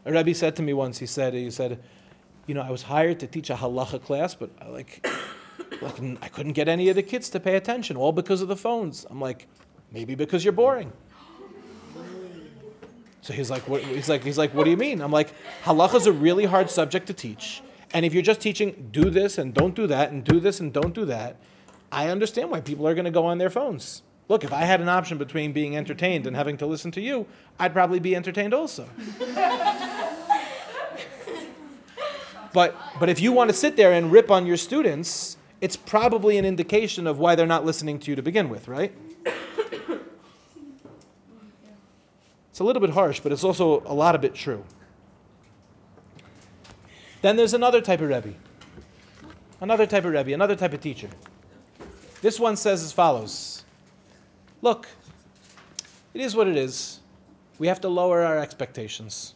A 0.05 0.11
Rebbe 0.11 0.33
said 0.33 0.55
to 0.57 0.61
me 0.61 0.73
once. 0.73 0.97
He 0.97 1.05
said 1.05 1.33
he 1.33 1.51
said, 1.51 1.79
you 2.47 2.55
know, 2.55 2.61
I 2.61 2.71
was 2.71 2.81
hired 2.81 3.19
to 3.21 3.27
teach 3.27 3.49
a 3.49 3.55
halacha 3.55 4.01
class, 4.03 4.35
but 4.35 4.49
I 4.61 4.67
like 4.69 5.07
like, 5.81 5.99
I 6.21 6.27
couldn't 6.27 6.53
get 6.53 6.67
any 6.67 6.89
of 6.89 6.95
the 6.95 7.03
kids 7.03 7.29
to 7.29 7.39
pay 7.39 7.55
attention, 7.55 7.97
all 7.97 8.11
because 8.11 8.41
of 8.41 8.47
the 8.47 8.55
phones. 8.55 9.05
I'm 9.09 9.21
like, 9.21 9.47
maybe 9.91 10.15
because 10.15 10.43
you're 10.43 10.53
boring. 10.53 10.91
So 13.21 13.33
he's 13.33 13.49
like, 13.49 13.67
what, 13.67 13.81
he's 13.81 14.07
like, 14.07 14.23
he's 14.23 14.37
like, 14.37 14.53
what 14.53 14.63
do 14.63 14.69
you 14.69 14.77
mean? 14.77 15.01
I'm 15.01 15.11
like, 15.11 15.33
halacha 15.63 15.95
is 15.95 16.05
a 16.05 16.11
really 16.11 16.45
hard 16.45 16.69
subject 16.69 17.07
to 17.07 17.13
teach, 17.13 17.61
and 17.93 18.05
if 18.05 18.13
you're 18.13 18.23
just 18.23 18.39
teaching, 18.39 18.89
do 18.91 19.09
this 19.09 19.37
and 19.37 19.53
don't 19.53 19.75
do 19.75 19.87
that, 19.87 20.11
and 20.11 20.23
do 20.23 20.39
this 20.39 20.61
and 20.61 20.71
don't 20.71 20.93
do 20.93 21.05
that, 21.05 21.35
I 21.91 22.09
understand 22.09 22.51
why 22.51 22.61
people 22.61 22.87
are 22.87 22.93
going 22.93 23.05
to 23.05 23.11
go 23.11 23.25
on 23.25 23.37
their 23.37 23.49
phones. 23.49 24.01
Look, 24.29 24.43
if 24.43 24.51
I 24.51 24.61
had 24.61 24.81
an 24.81 24.89
option 24.89 25.17
between 25.17 25.53
being 25.53 25.77
entertained 25.77 26.27
and 26.27 26.35
having 26.35 26.57
to 26.57 26.65
listen 26.65 26.91
to 26.91 27.01
you, 27.01 27.25
I'd 27.59 27.73
probably 27.73 27.99
be 27.99 28.15
entertained 28.15 28.53
also. 28.53 28.87
But 32.53 32.75
but 32.99 33.09
if 33.09 33.21
you 33.21 33.31
want 33.31 33.49
to 33.51 33.55
sit 33.55 33.75
there 33.75 33.93
and 33.93 34.11
rip 34.11 34.31
on 34.31 34.47
your 34.47 34.57
students, 34.57 35.36
it's 35.61 35.75
probably 35.75 36.37
an 36.37 36.45
indication 36.45 37.07
of 37.07 37.19
why 37.19 37.35
they're 37.35 37.45
not 37.45 37.65
listening 37.65 37.99
to 37.99 38.11
you 38.11 38.15
to 38.15 38.21
begin 38.21 38.49
with, 38.49 38.67
right? 38.67 38.93
It's 42.57 42.61
a 42.61 42.63
little 42.63 42.81
bit 42.81 42.89
harsh, 42.89 43.19
but 43.19 43.31
it's 43.31 43.43
also 43.43 43.83
a 43.85 43.93
lot 43.93 44.15
of 44.15 44.25
it 44.25 44.33
true. 44.33 44.63
Then 47.21 47.35
there's 47.35 47.53
another 47.53 47.81
type 47.81 48.01
of 48.01 48.09
Rebbe. 48.09 48.33
Another 49.61 49.85
type 49.85 50.05
of 50.05 50.11
Rebbe, 50.11 50.33
another 50.33 50.55
type 50.55 50.73
of 50.73 50.81
teacher. 50.81 51.07
This 52.23 52.39
one 52.39 52.57
says 52.57 52.83
as 52.83 52.91
follows 52.91 53.63
Look, 54.63 54.87
it 56.15 56.21
is 56.21 56.35
what 56.35 56.47
it 56.47 56.57
is. 56.57 56.99
We 57.59 57.67
have 57.67 57.79
to 57.81 57.89
lower 57.89 58.23
our 58.23 58.39
expectations. 58.39 59.35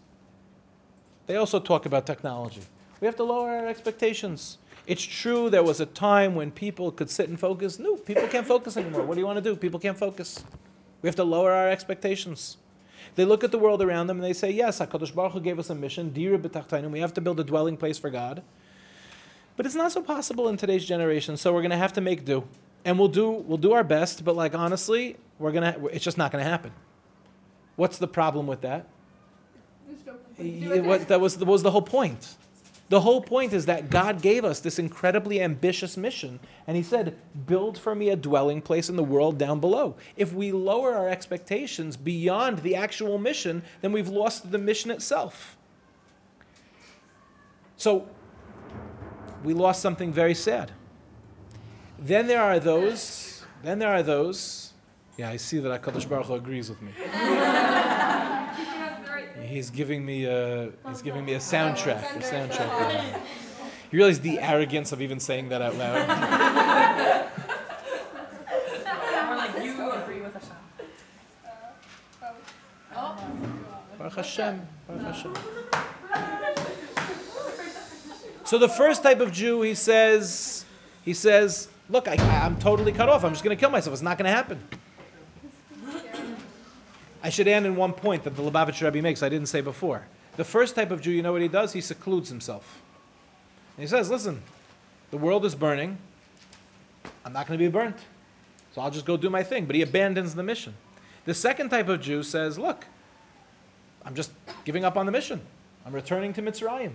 They 1.28 1.36
also 1.36 1.60
talk 1.60 1.86
about 1.86 2.08
technology. 2.08 2.64
We 3.02 3.06
have 3.06 3.16
to 3.18 3.24
lower 3.24 3.50
our 3.52 3.68
expectations. 3.68 4.58
It's 4.88 5.04
true 5.04 5.50
there 5.50 5.63
was 5.63 5.80
a 5.80 5.86
time 5.86 6.36
when 6.36 6.52
people 6.52 6.91
could 6.91 7.10
sit 7.10 7.30
and 7.30 7.39
focus. 7.39 7.80
No, 7.80 7.96
people 7.96 8.28
can't 8.28 8.48
focus 8.48 8.78
anymore. 8.78 9.04
What 9.04 9.15
do 9.15 9.20
you 9.20 9.26
want 9.26 9.38
to 9.38 9.41
do? 9.41 9.56
People 9.56 9.80
can't 9.80 9.98
focus. 9.98 10.44
We 11.02 11.08
have 11.08 11.15
to 11.17 11.24
lower 11.24 11.52
our 11.52 11.70
expectations. 11.70 12.58
They 13.15 13.26
look 13.26 13.44
at 13.44 13.52
the 13.52 13.60
world 13.60 13.82
around 13.82 14.08
them 14.08 14.17
and 14.17 14.24
they 14.24 14.34
say, 14.34 14.52
yes, 14.52 14.80
HaKadosh 14.80 15.13
Baruch 15.13 15.34
Hu 15.34 15.39
gave 15.39 15.60
us 15.60 15.70
a 15.70 15.76
mission, 15.76 16.10
Dira 16.12 16.38
we 16.38 17.00
have 17.00 17.13
to 17.13 17.22
build 17.22 17.39
a 17.39 17.44
dwelling 17.44 17.78
place 17.78 17.98
for 17.98 18.10
God. 18.10 18.41
But 19.58 19.65
it's 19.65 19.76
not 19.76 19.91
so 19.91 20.02
possible 20.02 20.48
in 20.50 20.58
today's 20.58 20.86
generation, 20.86 21.36
so 21.38 21.54
we're 21.54 21.62
going 21.62 21.72
to 21.72 21.78
have 21.78 21.94
to 21.94 22.02
make 22.02 22.26
do. 22.26 22.44
And 22.86 22.98
we'll 22.98 23.10
do, 23.10 23.30
we'll 23.30 23.58
do 23.58 23.74
our 23.74 23.84
best, 23.84 24.24
but 24.24 24.36
like 24.36 24.56
honestly, 24.56 25.17
we're 25.39 25.52
gonna, 25.52 25.76
it's 25.91 26.04
just 26.04 26.17
not 26.17 26.32
going 26.32 26.44
to 26.44 26.50
happen. 26.50 26.72
What's 27.76 27.98
the 27.98 28.08
problem 28.08 28.48
with 28.48 28.62
that? 28.62 28.88
Was, 30.38 31.06
that 31.06 31.20
was, 31.20 31.38
that 31.38 31.46
was 31.46 31.63
the 31.63 31.72
whole 31.72 31.82
point. 31.82 32.36
The 32.92 33.00
whole 33.00 33.22
point 33.22 33.54
is 33.54 33.66
that 33.68 33.90
God 33.90 34.22
gave 34.22 34.44
us 34.44 34.60
this 34.60 34.78
incredibly 34.78 35.42
ambitious 35.42 35.96
mission, 35.96 36.42
and 36.68 36.76
He 36.76 36.84
said, 36.84 37.18
Build 37.48 37.78
for 37.78 37.96
me 37.96 38.10
a 38.10 38.18
dwelling 38.18 38.62
place 38.62 38.90
in 38.90 38.98
the 38.98 39.04
world 39.04 39.38
down 39.38 39.62
below. 39.62 39.96
If 40.18 40.34
we 40.34 40.52
lower 40.52 40.94
our 40.94 41.08
expectations 41.08 41.96
beyond 41.96 42.60
the 42.60 42.76
actual 42.76 43.18
mission, 43.18 43.64
then 43.80 43.94
we've 43.94 44.10
lost 44.10 44.52
the 44.52 44.58
mission 44.58 44.92
itself. 44.92 45.56
So, 47.78 48.06
we 49.46 49.54
lost 49.54 49.82
something 49.82 50.12
very 50.12 50.36
sad. 50.36 50.74
Then 51.98 52.28
there 52.28 52.42
are 52.42 52.60
those, 52.60 53.46
then 53.64 53.80
there 53.80 53.94
are 53.94 54.04
those, 54.04 54.74
yeah, 55.16 55.30
I 55.30 55.38
see 55.38 55.60
that 55.60 55.82
HaKadosh 55.82 56.10
Baruch 56.10 56.26
Hu 56.26 56.34
agrees 56.34 56.68
with 56.68 56.82
me. 56.82 56.92
He's 59.52 59.70
giving 59.70 60.06
me 60.06 60.26
a 60.26 60.72
he's 60.88 61.02
giving 61.02 61.26
me 61.26 61.34
a 61.34 61.40
soundtrack. 61.40 62.16
A 62.16 62.20
soundtrack. 62.20 63.20
You 63.92 63.98
realize 63.98 64.22
the 64.22 64.40
arrogance 64.40 64.94
of 64.94 65.02
even 65.02 65.20
saying 65.20 65.50
that 65.50 65.62
out 65.62 65.76
loud. 65.76 66.08
Like 69.38 69.62
you 69.62 69.92
agree 69.92 70.22
with 70.22 70.34
Hashem. 70.34 70.56
Baruch 73.98 74.16
Hashem. 74.16 74.62
Baruch 74.88 75.04
Hashem. 75.04 75.34
So 78.46 78.58
the 78.58 78.70
first 78.70 79.04
type 79.04 79.20
of 79.20 79.34
Jew, 79.34 79.62
he 79.62 79.76
says, 79.76 80.64
he 81.04 81.14
says, 81.14 81.68
look, 81.90 82.08
I, 82.08 82.14
I, 82.14 82.46
I'm 82.46 82.58
totally 82.60 82.94
cut 82.94 83.10
off. 83.10 83.26
I'm 83.26 83.32
just 83.34 83.44
going 83.44 83.56
to 83.56 83.60
kill 83.60 83.70
myself. 83.70 83.94
It's 83.94 84.02
not 84.02 84.18
going 84.18 84.26
to 84.30 84.36
happen. 84.36 84.62
I 87.24 87.30
should 87.30 87.48
end 87.48 87.66
in 87.66 87.76
one 87.76 87.94
point 87.94 88.24
that 88.24 88.36
the 88.36 88.42
Lubavitch 88.42 88.84
Rebbe 88.84 89.02
makes. 89.02 89.22
I 89.22 89.30
didn't 89.30 89.48
say 89.48 89.62
before. 89.62 90.06
The 90.38 90.44
first 90.44 90.76
type 90.76 90.92
of 90.92 91.02
Jew, 91.02 91.12
you 91.12 91.22
know 91.22 91.32
what 91.32 91.42
he 91.42 91.48
does? 91.48 91.72
He 91.74 91.82
secludes 91.82 92.30
himself. 92.30 92.82
And 93.78 93.84
he 93.84 93.88
says, 93.88 94.10
"Listen, 94.10 94.42
the 95.12 95.18
world 95.18 95.46
is 95.46 95.54
burning. 95.54 95.98
I'm 97.26 97.34
not 97.34 97.48
going 97.48 97.60
to 97.60 97.64
be 97.64 97.70
burnt, 97.70 97.98
so 98.74 98.82
I'll 98.82 98.92
just 98.92 99.06
go 99.06 99.18
do 99.18 99.30
my 99.30 99.44
thing." 99.44 99.66
But 99.66 99.76
he 99.76 99.82
abandons 99.82 100.34
the 100.34 100.44
mission. 100.44 100.74
The 101.26 101.34
second 101.34 101.70
type 101.70 101.90
of 101.90 102.02
Jew 102.02 102.24
says, 102.24 102.58
"Look, 102.58 102.86
I'm 104.06 104.16
just 104.16 104.32
giving 104.66 104.86
up 104.86 104.98
on 104.98 105.06
the 105.06 105.12
mission. 105.12 105.42
I'm 105.86 105.94
returning 105.94 106.34
to 106.34 106.42
Mitzrayim." 106.42 106.94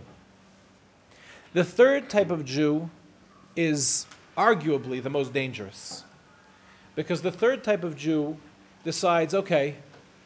The 1.53 1.65
third 1.65 2.11
type 2.11 2.31
of 2.31 2.45
Jew 2.45 2.91
is 3.55 4.07
arguably 4.37 5.03
the 5.03 5.11
most 5.11 5.33
dangerous. 5.33 6.05
Because 6.95 7.23
the 7.23 7.33
third 7.33 7.63
type 7.63 7.85
of 7.85 7.97
Jew 7.97 8.37
decides, 8.85 9.35
okay, 9.35 9.77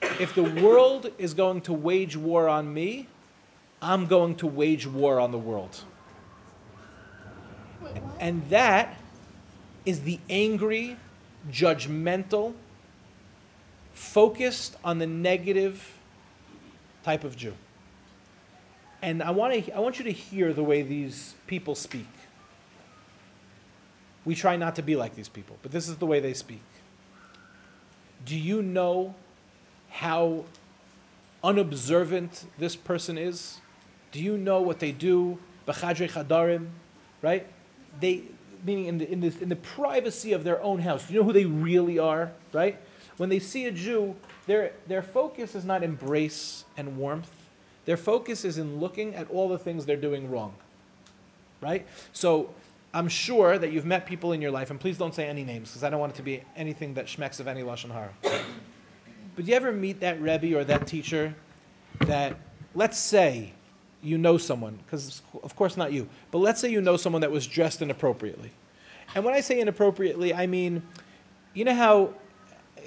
if 0.03 0.35
the 0.35 0.43
world 0.43 1.11
is 1.19 1.35
going 1.35 1.61
to 1.63 1.73
wage 1.73 2.17
war 2.17 2.49
on 2.49 2.73
me, 2.73 3.07
I'm 3.83 4.07
going 4.07 4.37
to 4.37 4.47
wage 4.47 4.87
war 4.87 5.21
on 5.21 5.31
the 5.31 5.39
world. 5.39 5.79
Wait. 7.83 8.03
And 8.19 8.49
that 8.51 8.97
is 9.87 10.01
the 10.01 10.19
angry, 10.29 10.97
judgmental, 11.51 12.53
focused 13.95 14.77
on 14.85 14.99
the 14.99 15.07
negative 15.07 15.83
type 17.03 17.25
of 17.25 17.37
Jew. 17.37 17.55
And 19.03 19.23
I 19.23 19.31
want, 19.31 19.65
to, 19.65 19.73
I 19.75 19.81
want 19.81 19.99
you 19.99 20.05
to 20.05 20.13
hear 20.13 20.53
the 20.53 20.63
way 20.63 20.83
these 20.83 21.35
people 21.47 21.75
speak. 21.75 22.07
We 24.27 24.35
try 24.35 24.57
not 24.57 24.77
to 24.77 24.83
be 24.83 24.97
like 24.97 25.15
these 25.15 25.29
people, 25.29 25.57
but 25.63 25.73
this 25.73 25.89
is 25.89 25.97
the 25.97 26.07
way 26.07 26.21
they 26.21 26.35
speak. 26.35 26.61
Do 28.27 28.37
you 28.37 28.61
know 28.61 29.15
how 29.91 30.45
unobservant 31.45 32.47
this 32.59 32.75
person 32.77 33.19
is? 33.19 33.59
Do 34.13 34.21
you 34.21 34.37
know 34.37 34.61
what 34.61 34.79
they 34.79 34.93
do? 34.93 35.39
Right? 37.23 37.47
They, 38.01 38.23
meaning 38.65 38.87
in 38.87 38.99
the, 38.99 39.11
in, 39.11 39.21
the, 39.21 39.35
in 39.41 39.49
the 39.49 39.57
privacy 39.57 40.33
of 40.33 40.45
their 40.45 40.63
own 40.63 40.81
house. 40.81 41.07
Do 41.07 41.15
you 41.15 41.21
know 41.21 41.27
who 41.27 41.33
they 41.33 41.45
really 41.45 41.99
are, 41.99 42.31
right? 42.53 42.79
When 43.17 43.29
they 43.29 43.39
see 43.39 43.67
a 43.67 43.71
Jew, 43.71 44.17
their, 44.47 44.73
their 44.87 45.03
focus 45.03 45.55
is 45.55 45.65
not 45.65 45.83
embrace 45.83 46.65
and 46.77 46.97
warmth. 46.97 47.31
Their 47.85 47.97
focus 47.97 48.45
is 48.45 48.59
in 48.59 48.81
looking 48.81 49.15
at 49.15 49.31
all 49.31 49.49
the 49.49 49.59
things 49.59 49.85
they're 49.85 49.97
doing 49.97 50.31
wrong, 50.31 50.55
right? 51.61 51.87
So 52.13 52.51
I'm 52.93 53.09
sure 53.09 53.59
that 53.59 53.73
you've 53.73 53.87
met 53.87 54.07
people 54.07 54.33
in 54.33 54.41
your 54.41 54.51
life, 54.51 54.71
and 54.71 54.81
please 54.81 54.99
don't 54.99 55.15
say 55.15 55.27
any 55.27 55.45
names 55.45 55.71
because 55.71 55.85
I 55.85 55.91
don't 55.91 56.01
want 56.01 56.13
it 56.13 56.17
to 56.17 56.23
be 56.23 56.43
anything 56.57 56.95
that 56.95 57.07
schmecks 57.07 57.41
of 57.41 57.47
any 57.47 57.63
lashon 57.63 57.91
hara. 57.91 58.11
But 59.37 59.47
you 59.47 59.55
ever 59.55 59.73
meet 59.73 60.01
that 60.01 60.21
rebbe 60.21 60.57
or 60.57 60.65
that 60.65 60.87
teacher 60.87 61.35
that, 62.01 62.37
let's 62.75 62.99
say, 62.99 63.53
you 64.03 64.17
know 64.17 64.39
someone, 64.39 64.79
because 64.85 65.23
of 65.43 65.55
course 65.57 65.77
not 65.77 65.93
you, 65.93 66.09
but 66.31 66.39
let's 66.39 66.61
say 66.61 66.71
you 66.71 66.81
know 66.81 66.97
someone 66.97 67.21
that 67.21 67.31
was 67.31 67.47
dressed 67.47 67.83
inappropriately. 67.83 68.51
And 69.15 69.25
when 69.25 69.35
I 69.35 69.41
say 69.41 69.61
inappropriately, 69.61 70.33
I 70.33 70.47
mean, 70.47 70.83
you 71.55 71.65
know 71.65 71.75
how, 71.75 72.15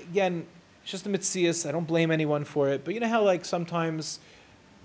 again, 0.09 0.45
it's 0.81 0.91
just 0.91 1.05
a 1.05 1.09
mitzias, 1.09 1.67
I 1.67 1.71
don't 1.71 1.87
blame 1.87 2.11
anyone 2.11 2.43
for 2.43 2.69
it, 2.69 2.83
but 2.83 2.93
you 2.93 2.99
know 2.99 3.07
how 3.07 3.23
like 3.23 3.45
sometimes 3.45 4.19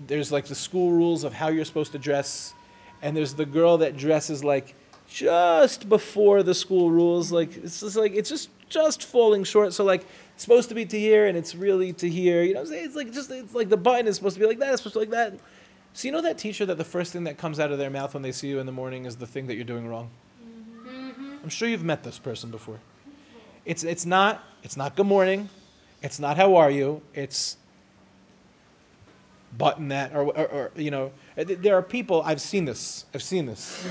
there's 0.07 0.31
like 0.31 0.45
the 0.45 0.55
school 0.55 0.91
rules 0.91 1.23
of 1.23 1.33
how 1.33 1.47
you're 1.47 1.65
supposed 1.65 1.91
to 1.93 1.99
dress, 1.99 2.53
and 3.01 3.15
there's 3.15 3.33
the 3.33 3.45
girl 3.45 3.77
that 3.77 3.97
dresses 3.97 4.43
like 4.43 4.75
just 5.09 5.89
before 5.89 6.43
the 6.43 6.53
school 6.53 6.91
rules, 6.91 7.31
like 7.31 7.57
it's 7.57 7.79
just 7.79 7.95
like 7.95 8.13
it's 8.13 8.29
just 8.29 8.49
just 8.69 9.03
falling 9.03 9.43
short. 9.43 9.73
So 9.73 9.83
like 9.83 10.05
supposed 10.41 10.69
to 10.69 10.75
be 10.75 10.85
to 10.85 10.99
here 10.99 11.27
and 11.27 11.37
it's 11.37 11.55
really 11.55 11.93
to 11.93 12.09
here. 12.09 12.43
You 12.43 12.53
know 12.53 12.61
what 12.61 12.67
I'm 12.67 12.73
saying? 12.73 12.85
It's 12.85 12.95
like 12.95 13.11
just 13.11 13.31
it's 13.31 13.53
like 13.53 13.69
the 13.69 13.77
button 13.77 14.07
is 14.07 14.15
supposed 14.15 14.35
to 14.35 14.39
be 14.39 14.45
like 14.45 14.59
that, 14.59 14.73
it's 14.73 14.81
supposed 14.81 14.93
to 14.93 14.99
be 14.99 15.05
like 15.05 15.31
that. 15.31 15.39
So 15.93 16.07
you 16.07 16.11
know 16.11 16.21
that 16.21 16.37
teacher 16.37 16.65
that 16.65 16.77
the 16.77 16.83
first 16.83 17.13
thing 17.13 17.23
that 17.25 17.37
comes 17.37 17.59
out 17.59 17.71
of 17.71 17.77
their 17.77 17.89
mouth 17.89 18.13
when 18.13 18.23
they 18.23 18.31
see 18.31 18.47
you 18.47 18.59
in 18.59 18.65
the 18.65 18.71
morning 18.71 19.05
is 19.05 19.15
the 19.15 19.27
thing 19.27 19.47
that 19.47 19.55
you're 19.55 19.65
doing 19.65 19.87
wrong? 19.87 20.09
Mm-hmm. 20.41 21.37
I'm 21.43 21.49
sure 21.49 21.67
you've 21.67 21.83
met 21.83 22.03
this 22.03 22.19
person 22.19 22.51
before. 22.51 22.79
It's 23.65 23.83
it's 23.83 24.05
not 24.05 24.43
it's 24.63 24.77
not 24.77 24.95
good 24.95 25.07
morning. 25.07 25.49
It's 26.01 26.19
not 26.19 26.37
how 26.37 26.55
are 26.55 26.71
you. 26.71 27.01
It's 27.13 27.57
button 29.57 29.87
that 29.87 30.15
or, 30.15 30.25
or, 30.37 30.47
or 30.47 30.71
you 30.75 30.91
know 30.91 31.11
uh, 31.37 31.43
there 31.45 31.75
are 31.75 31.81
people 31.81 32.21
I've 32.23 32.41
seen 32.41 32.65
this. 32.65 33.05
I've 33.13 33.23
seen 33.23 33.45
this 33.45 33.85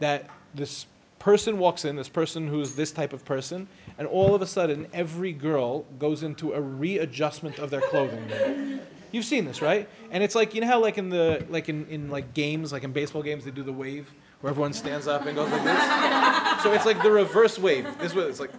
that 0.00 0.28
this 0.54 0.86
person 1.18 1.58
walks 1.58 1.84
in, 1.84 1.96
this 1.96 2.08
person 2.08 2.46
who's 2.46 2.74
this 2.74 2.92
type 2.92 3.12
of 3.12 3.24
person, 3.24 3.66
and 3.98 4.06
all 4.08 4.34
of 4.34 4.42
a 4.42 4.46
sudden 4.46 4.86
every 4.92 5.32
girl 5.32 5.82
goes 5.98 6.22
into 6.22 6.52
a 6.52 6.60
readjustment 6.60 7.58
of 7.58 7.70
their 7.70 7.80
clothing. 7.82 8.80
You've 9.12 9.24
seen 9.24 9.44
this, 9.44 9.62
right? 9.62 9.88
And 10.10 10.22
it's 10.22 10.34
like 10.34 10.54
you 10.54 10.60
know 10.60 10.66
how 10.66 10.80
like 10.80 10.98
in 10.98 11.08
the 11.08 11.44
like 11.48 11.68
in, 11.68 11.86
in 11.88 12.10
like 12.10 12.34
games, 12.34 12.72
like 12.72 12.84
in 12.84 12.92
baseball 12.92 13.22
games, 13.22 13.44
they 13.44 13.50
do 13.50 13.62
the 13.62 13.72
wave 13.72 14.12
where 14.40 14.50
everyone 14.50 14.72
stands 14.72 15.06
up 15.06 15.24
and 15.26 15.34
goes 15.36 15.50
like 15.50 15.64
this. 15.64 16.62
so 16.62 16.72
it's 16.72 16.84
like 16.84 17.02
the 17.02 17.10
reverse 17.10 17.58
wave. 17.58 17.86
This 17.98 18.14
way 18.14 18.24
it's 18.24 18.40
like 18.40 18.50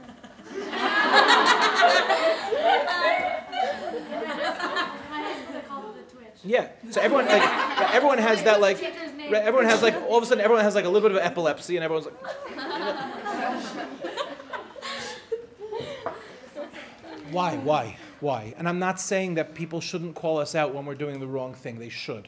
They 5.54 5.62
call 5.68 5.90
it 5.92 6.08
the 6.10 6.16
Twitch. 6.16 6.28
yeah. 6.44 6.68
So 6.92 7.02
everyone 7.02 7.26
like 7.28 7.94
everyone 7.94 8.18
has 8.18 8.44
that 8.44 8.60
like 8.60 8.82
everyone 9.34 9.66
has 9.66 9.82
like 9.82 9.96
all 10.08 10.18
of 10.18 10.24
a 10.24 10.26
sudden 10.26 10.44
everyone 10.44 10.64
has 10.64 10.76
like 10.76 10.86
a 10.86 10.90
little 10.90 11.08
bit 11.10 11.18
of 11.18 11.24
epilepsy 11.24 11.78
and 11.78 11.84
everyone's 11.84 12.08
like 12.08 13.14
Why? 17.32 17.58
Why? 17.58 17.98
Why? 18.20 18.54
And 18.58 18.68
I'm 18.68 18.80
not 18.80 19.00
saying 19.00 19.36
that 19.36 19.54
people 19.54 19.82
shouldn't 19.82 20.16
call 20.16 20.38
us 20.38 20.56
out 20.56 20.74
when 20.74 20.86
we're 20.86 20.96
doing 20.96 21.20
the 21.20 21.28
wrong 21.28 21.54
thing. 21.54 21.78
They 21.80 21.90
should. 21.90 22.28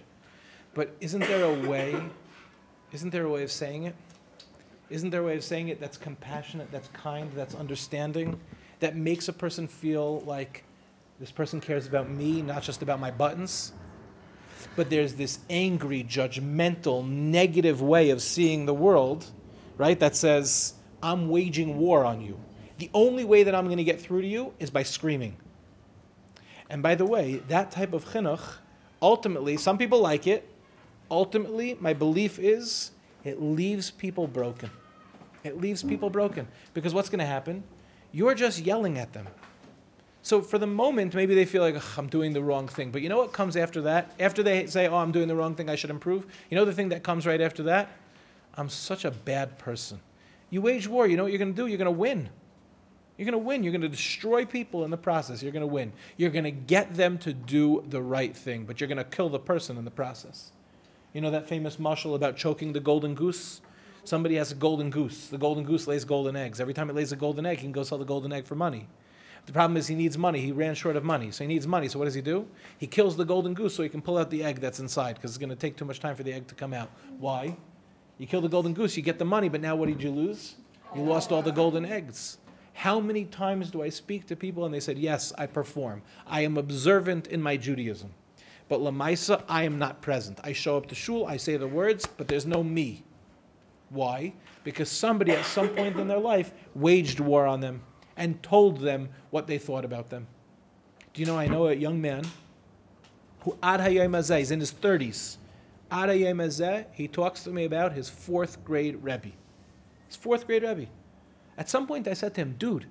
But 0.74 0.96
isn't 1.00 1.22
there 1.22 1.44
a 1.44 1.68
way? 1.68 2.00
Isn't 2.92 3.10
there 3.10 3.26
a 3.26 3.30
way 3.30 3.44
of 3.44 3.52
saying 3.52 3.84
it? 3.84 3.96
Isn't 4.90 5.10
there 5.10 5.22
a 5.22 5.26
way 5.26 5.38
of 5.38 5.44
saying 5.44 5.70
it 5.70 5.80
that's 5.80 5.98
compassionate, 5.98 6.72
that's 6.72 6.88
kind, 6.90 7.32
that's 7.34 7.54
understanding, 7.56 8.40
that 8.80 8.96
makes 8.96 9.28
a 9.28 9.34
person 9.34 9.68
feel 9.68 10.22
like 10.22 10.64
this 11.20 11.32
person 11.32 11.62
cares 11.62 11.86
about 11.86 12.10
me, 12.10 12.42
not 12.42 12.64
just 12.64 12.82
about 12.82 13.00
my 13.00 13.12
buttons? 13.12 13.74
But 14.76 14.90
there's 14.90 15.14
this 15.14 15.40
angry, 15.50 16.04
judgmental, 16.04 17.08
negative 17.08 17.82
way 17.82 18.10
of 18.10 18.22
seeing 18.22 18.66
the 18.66 18.74
world, 18.74 19.26
right? 19.78 20.00
That 20.00 20.16
says, 20.16 20.74
I'm 21.04 21.30
waging 21.30 21.78
war 21.78 22.04
on 22.04 22.22
you. 22.22 22.38
The 22.80 22.90
only 22.94 23.26
way 23.26 23.44
that 23.44 23.54
I'm 23.54 23.66
going 23.66 23.78
to 23.78 23.84
get 23.84 24.00
through 24.00 24.22
to 24.22 24.28
you 24.28 24.54
is 24.60 24.70
by 24.70 24.84
screaming. 24.84 25.36
And 26.70 26.82
by 26.82 26.96
the 26.96 27.06
way, 27.06 27.42
that 27.50 27.72
type 27.72 27.94
of 27.94 28.06
chinuch, 28.06 28.42
ultimately, 29.02 29.58
some 29.58 29.78
people 29.78 30.00
like 30.00 30.28
it. 30.28 30.48
Ultimately, 31.12 31.78
my 31.82 31.94
belief 31.94 32.40
is 32.40 32.92
it 33.26 33.42
leaves 33.42 33.92
people 33.92 34.28
broken. 34.28 34.70
It 35.44 35.60
leaves 35.60 35.82
hmm. 35.82 35.90
people 35.90 36.10
broken. 36.10 36.48
Because 36.74 36.94
what's 36.94 37.10
going 37.10 37.20
to 37.20 37.26
happen? 37.26 37.64
You're 38.14 38.36
just 38.36 38.60
yelling 38.60 38.98
at 38.98 39.12
them. 39.12 39.28
So 40.22 40.42
for 40.42 40.58
the 40.58 40.68
moment, 40.68 41.14
maybe 41.16 41.36
they 41.36 41.46
feel 41.46 41.62
like 41.62 41.76
"Ugh, 41.76 41.98
I'm 41.98 42.08
doing 42.08 42.34
the 42.34 42.44
wrong 42.44 42.68
thing. 42.68 42.92
But 42.92 43.02
you 43.02 43.10
know 43.10 43.18
what 43.18 43.34
comes 43.34 43.56
after 43.58 43.82
that? 43.82 44.12
After 44.20 44.44
they 44.44 44.68
say, 44.68 44.88
"Oh, 44.88 44.98
I'm 44.98 45.12
doing 45.12 45.28
the 45.28 45.36
wrong 45.36 45.56
thing. 45.56 45.70
I 45.70 45.76
should 45.76 45.90
improve." 45.90 46.26
You 46.50 46.56
know 46.58 46.66
the 46.66 46.74
thing 46.74 46.90
that 46.90 47.04
comes 47.04 47.26
right 47.26 47.42
after 47.42 47.64
that? 47.64 47.90
I'm 48.56 48.70
such 48.70 49.06
a 49.06 49.12
bad 49.12 49.58
person. 49.58 50.00
You 50.50 50.62
wage 50.62 50.88
war. 50.88 51.08
You 51.08 51.18
know 51.18 51.24
what 51.24 51.32
you're 51.32 51.40
going 51.40 51.54
to 51.54 51.62
do? 51.62 51.68
You're 51.68 51.78
going 51.78 51.86
to 51.94 52.00
win. 52.00 52.30
You're 53.20 53.26
going 53.26 53.34
to 53.34 53.46
win. 53.46 53.64
You're 53.64 53.74
going 53.74 53.82
to 53.82 53.90
destroy 53.90 54.46
people 54.46 54.86
in 54.86 54.92
the 54.92 54.98
process. 54.98 55.44
You're 55.44 55.52
going 55.52 55.60
to 55.60 55.68
win. 55.68 55.92
You're 56.16 56.30
going 56.30 56.46
to 56.46 56.52
get 56.52 56.96
them 56.96 57.18
to 57.18 57.34
do 57.34 57.84
the 57.90 58.02
right 58.02 58.34
thing, 58.34 58.64
but 58.64 58.80
you're 58.80 58.88
going 58.88 58.98
to 58.98 59.04
kill 59.04 59.28
the 59.28 59.38
person 59.38 59.78
in 59.78 59.84
the 59.84 59.92
process. 59.92 60.54
You 61.12 61.20
know 61.20 61.32
that 61.32 61.50
famous 61.50 61.76
mashal 61.76 62.16
about 62.16 62.38
choking 62.38 62.72
the 62.72 62.80
golden 62.80 63.16
goose? 63.16 63.60
Somebody 64.06 64.36
has 64.36 64.54
a 64.54 64.56
golden 64.56 64.90
goose. 64.90 65.28
The 65.28 65.38
golden 65.38 65.66
goose 65.66 65.86
lays 65.86 66.06
golden 66.06 66.38
eggs. 66.38 66.62
Every 66.62 66.74
time 66.74 66.90
it 66.90 66.96
lays 66.96 67.12
a 67.12 67.18
golden 67.18 67.46
egg, 67.46 67.58
he 67.58 67.64
can 67.64 67.74
go 67.74 67.84
sell 67.84 67.98
the 67.98 68.06
golden 68.06 68.32
egg 68.32 68.46
for 68.46 68.56
money. 68.56 68.88
The 69.48 69.52
problem 69.52 69.76
is 69.76 69.86
he 69.86 69.96
needs 69.96 70.18
money. 70.18 70.40
He 70.40 70.54
ran 70.54 70.74
short 70.74 70.96
of 70.96 71.04
money. 71.04 71.32
So 71.32 71.44
he 71.44 71.50
needs 71.50 71.68
money. 71.68 71.90
So 71.90 72.00
what 72.00 72.06
does 72.06 72.14
he 72.14 72.22
do? 72.22 72.48
He 72.78 72.88
kills 72.88 73.18
the 73.18 73.26
golden 73.26 73.54
goose 73.54 73.76
so 73.76 73.84
he 73.84 73.90
can 73.90 74.02
pull 74.02 74.18
out 74.18 74.30
the 74.30 74.46
egg 74.46 74.62
that's 74.62 74.80
inside 74.80 75.16
because 75.16 75.32
it's 75.32 75.38
going 75.38 75.50
to 75.50 75.58
take 75.58 75.76
too 75.76 75.84
much 75.84 76.00
time 76.00 76.16
for 76.16 76.24
the 76.24 76.32
egg 76.32 76.48
to 76.48 76.56
come 76.56 76.74
out. 76.74 76.90
Why? 77.20 77.58
You 78.18 78.28
kill 78.28 78.40
the 78.40 78.48
golden 78.48 78.74
goose, 78.74 78.96
you 78.96 79.04
get 79.04 79.20
the 79.20 79.26
money, 79.26 79.50
but 79.50 79.60
now 79.60 79.76
what 79.76 79.90
did 79.90 80.02
you 80.02 80.10
lose? 80.10 80.56
You 80.96 81.02
lost 81.02 81.34
all 81.34 81.42
the 81.42 81.52
golden 81.52 81.84
eggs. 81.84 82.38
How 82.80 83.02
many 83.02 83.26
times 83.26 83.72
do 83.72 83.84
I 83.84 83.90
speak 83.90 84.26
to 84.28 84.38
people 84.38 84.64
and 84.64 84.74
they 84.74 84.80
said, 84.80 84.98
Yes, 84.98 85.34
I 85.38 85.48
perform. 85.48 86.02
I 86.26 86.46
am 86.46 86.56
observant 86.56 87.28
in 87.28 87.42
my 87.42 87.58
Judaism. 87.58 88.10
But 88.70 88.80
I 89.50 89.64
am 89.64 89.78
not 89.78 90.02
present. 90.02 90.40
I 90.46 90.54
show 90.54 90.78
up 90.78 90.88
to 90.88 90.96
shul, 90.96 91.26
I 91.26 91.36
say 91.36 91.58
the 91.58 91.68
words, 91.68 92.06
but 92.06 92.30
there's 92.30 92.46
no 92.46 92.64
me. 92.64 93.04
Why? 93.90 94.32
Because 94.64 94.90
somebody 94.90 95.34
at 95.34 95.44
some 95.44 95.68
point 95.68 96.00
in 96.00 96.08
their 96.08 96.20
life 96.20 96.54
waged 96.74 97.20
war 97.20 97.46
on 97.46 97.60
them 97.60 97.82
and 98.16 98.42
told 98.42 98.80
them 98.80 99.10
what 99.32 99.46
they 99.46 99.58
thought 99.58 99.84
about 99.84 100.10
them. 100.10 100.26
Do 101.14 101.22
you 101.22 101.28
know, 101.28 101.38
I 101.38 101.48
know 101.48 101.68
a 101.68 101.74
young 101.74 102.00
man 102.00 102.24
who 103.42 103.58
ad 103.62 103.82
is 103.82 104.52
in 104.52 104.60
his 104.62 104.72
30s. 104.72 105.36
Ad 105.92 106.86
he 106.94 107.08
talks 107.10 107.44
to 107.44 107.50
me 107.50 107.66
about 107.66 107.92
his 107.92 108.10
fourth 108.10 108.64
grade 108.64 109.04
Rebbe. 109.04 109.32
His 110.08 110.16
fourth 110.16 110.48
grade 110.48 110.64
Rebbe. 110.64 110.88
At 111.60 111.70
some 111.70 111.86
point, 111.86 112.08
I 112.08 112.14
said 112.14 112.34
to 112.36 112.42
him, 112.42 112.56
dude, 112.58 112.86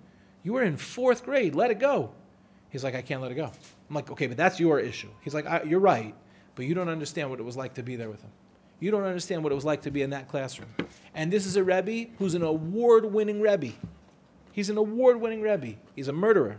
you 0.44 0.52
were 0.52 0.62
in 0.62 0.76
fourth 0.76 1.24
grade, 1.24 1.54
let 1.54 1.70
it 1.70 1.78
go. 1.78 2.12
He's 2.68 2.84
like, 2.84 2.94
I 2.94 3.00
can't 3.00 3.22
let 3.22 3.32
it 3.32 3.34
go. 3.34 3.46
I'm 3.46 3.94
like, 3.94 4.10
okay, 4.10 4.26
but 4.26 4.36
that's 4.36 4.60
your 4.60 4.78
issue. 4.78 5.08
He's 5.22 5.32
like, 5.32 5.46
you're 5.64 5.80
right, 5.80 6.14
but 6.54 6.66
you 6.66 6.74
don't 6.74 6.90
understand 6.90 7.30
what 7.30 7.40
it 7.40 7.44
was 7.44 7.56
like 7.56 7.72
to 7.74 7.82
be 7.82 7.96
there 7.96 8.10
with 8.10 8.20
him. 8.20 8.30
You 8.80 8.90
don't 8.90 9.04
understand 9.04 9.42
what 9.42 9.52
it 9.52 9.54
was 9.54 9.64
like 9.64 9.80
to 9.82 9.90
be 9.90 10.02
in 10.02 10.10
that 10.10 10.28
classroom. 10.28 10.68
And 11.14 11.32
this 11.32 11.46
is 11.46 11.56
a 11.56 11.64
Rebbe 11.64 12.10
who's 12.18 12.34
an 12.34 12.42
award 12.42 13.10
winning 13.10 13.40
Rebbe. 13.40 13.72
He's 14.52 14.68
an 14.68 14.76
award 14.76 15.18
winning 15.18 15.40
Rebbe. 15.40 15.74
He's 15.96 16.08
a 16.08 16.12
murderer. 16.12 16.58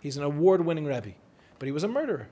He's 0.00 0.18
an 0.18 0.24
award 0.24 0.64
winning 0.64 0.84
Rebbe. 0.84 1.12
But 1.58 1.66
he 1.66 1.72
was 1.72 1.84
a 1.84 1.88
murderer. 1.88 2.28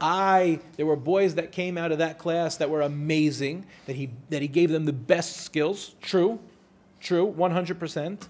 I, 0.00 0.58
there 0.76 0.86
were 0.86 0.96
boys 0.96 1.36
that 1.36 1.52
came 1.52 1.78
out 1.78 1.92
of 1.92 1.98
that 1.98 2.18
class 2.18 2.56
that 2.56 2.68
were 2.68 2.82
amazing, 2.82 3.66
that 3.86 3.94
he, 3.94 4.10
that 4.30 4.42
he 4.42 4.48
gave 4.48 4.70
them 4.70 4.84
the 4.84 4.92
best 4.92 5.42
skills. 5.42 5.94
True, 6.00 6.40
true, 7.00 7.34
100%. 7.36 8.28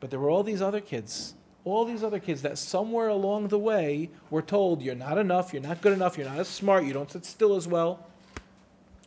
But 0.00 0.10
there 0.10 0.18
were 0.18 0.30
all 0.30 0.42
these 0.42 0.60
other 0.60 0.80
kids, 0.80 1.34
all 1.64 1.84
these 1.84 2.02
other 2.02 2.18
kids 2.18 2.42
that 2.42 2.58
somewhere 2.58 3.08
along 3.08 3.48
the 3.48 3.58
way 3.58 4.10
were 4.30 4.42
told, 4.42 4.82
you're 4.82 4.94
not 4.94 5.16
enough, 5.16 5.52
you're 5.52 5.62
not 5.62 5.80
good 5.80 5.92
enough, 5.92 6.18
you're 6.18 6.28
not 6.28 6.38
as 6.38 6.48
smart, 6.48 6.84
you 6.84 6.92
don't 6.92 7.10
sit 7.10 7.24
still 7.24 7.54
as 7.54 7.68
well. 7.68 8.04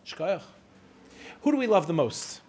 Shkayach. 0.05 0.41
Who 1.41 1.51
do 1.51 1.57
we 1.57 1.67
love 1.67 1.87
the 1.87 1.93
most? 1.93 2.41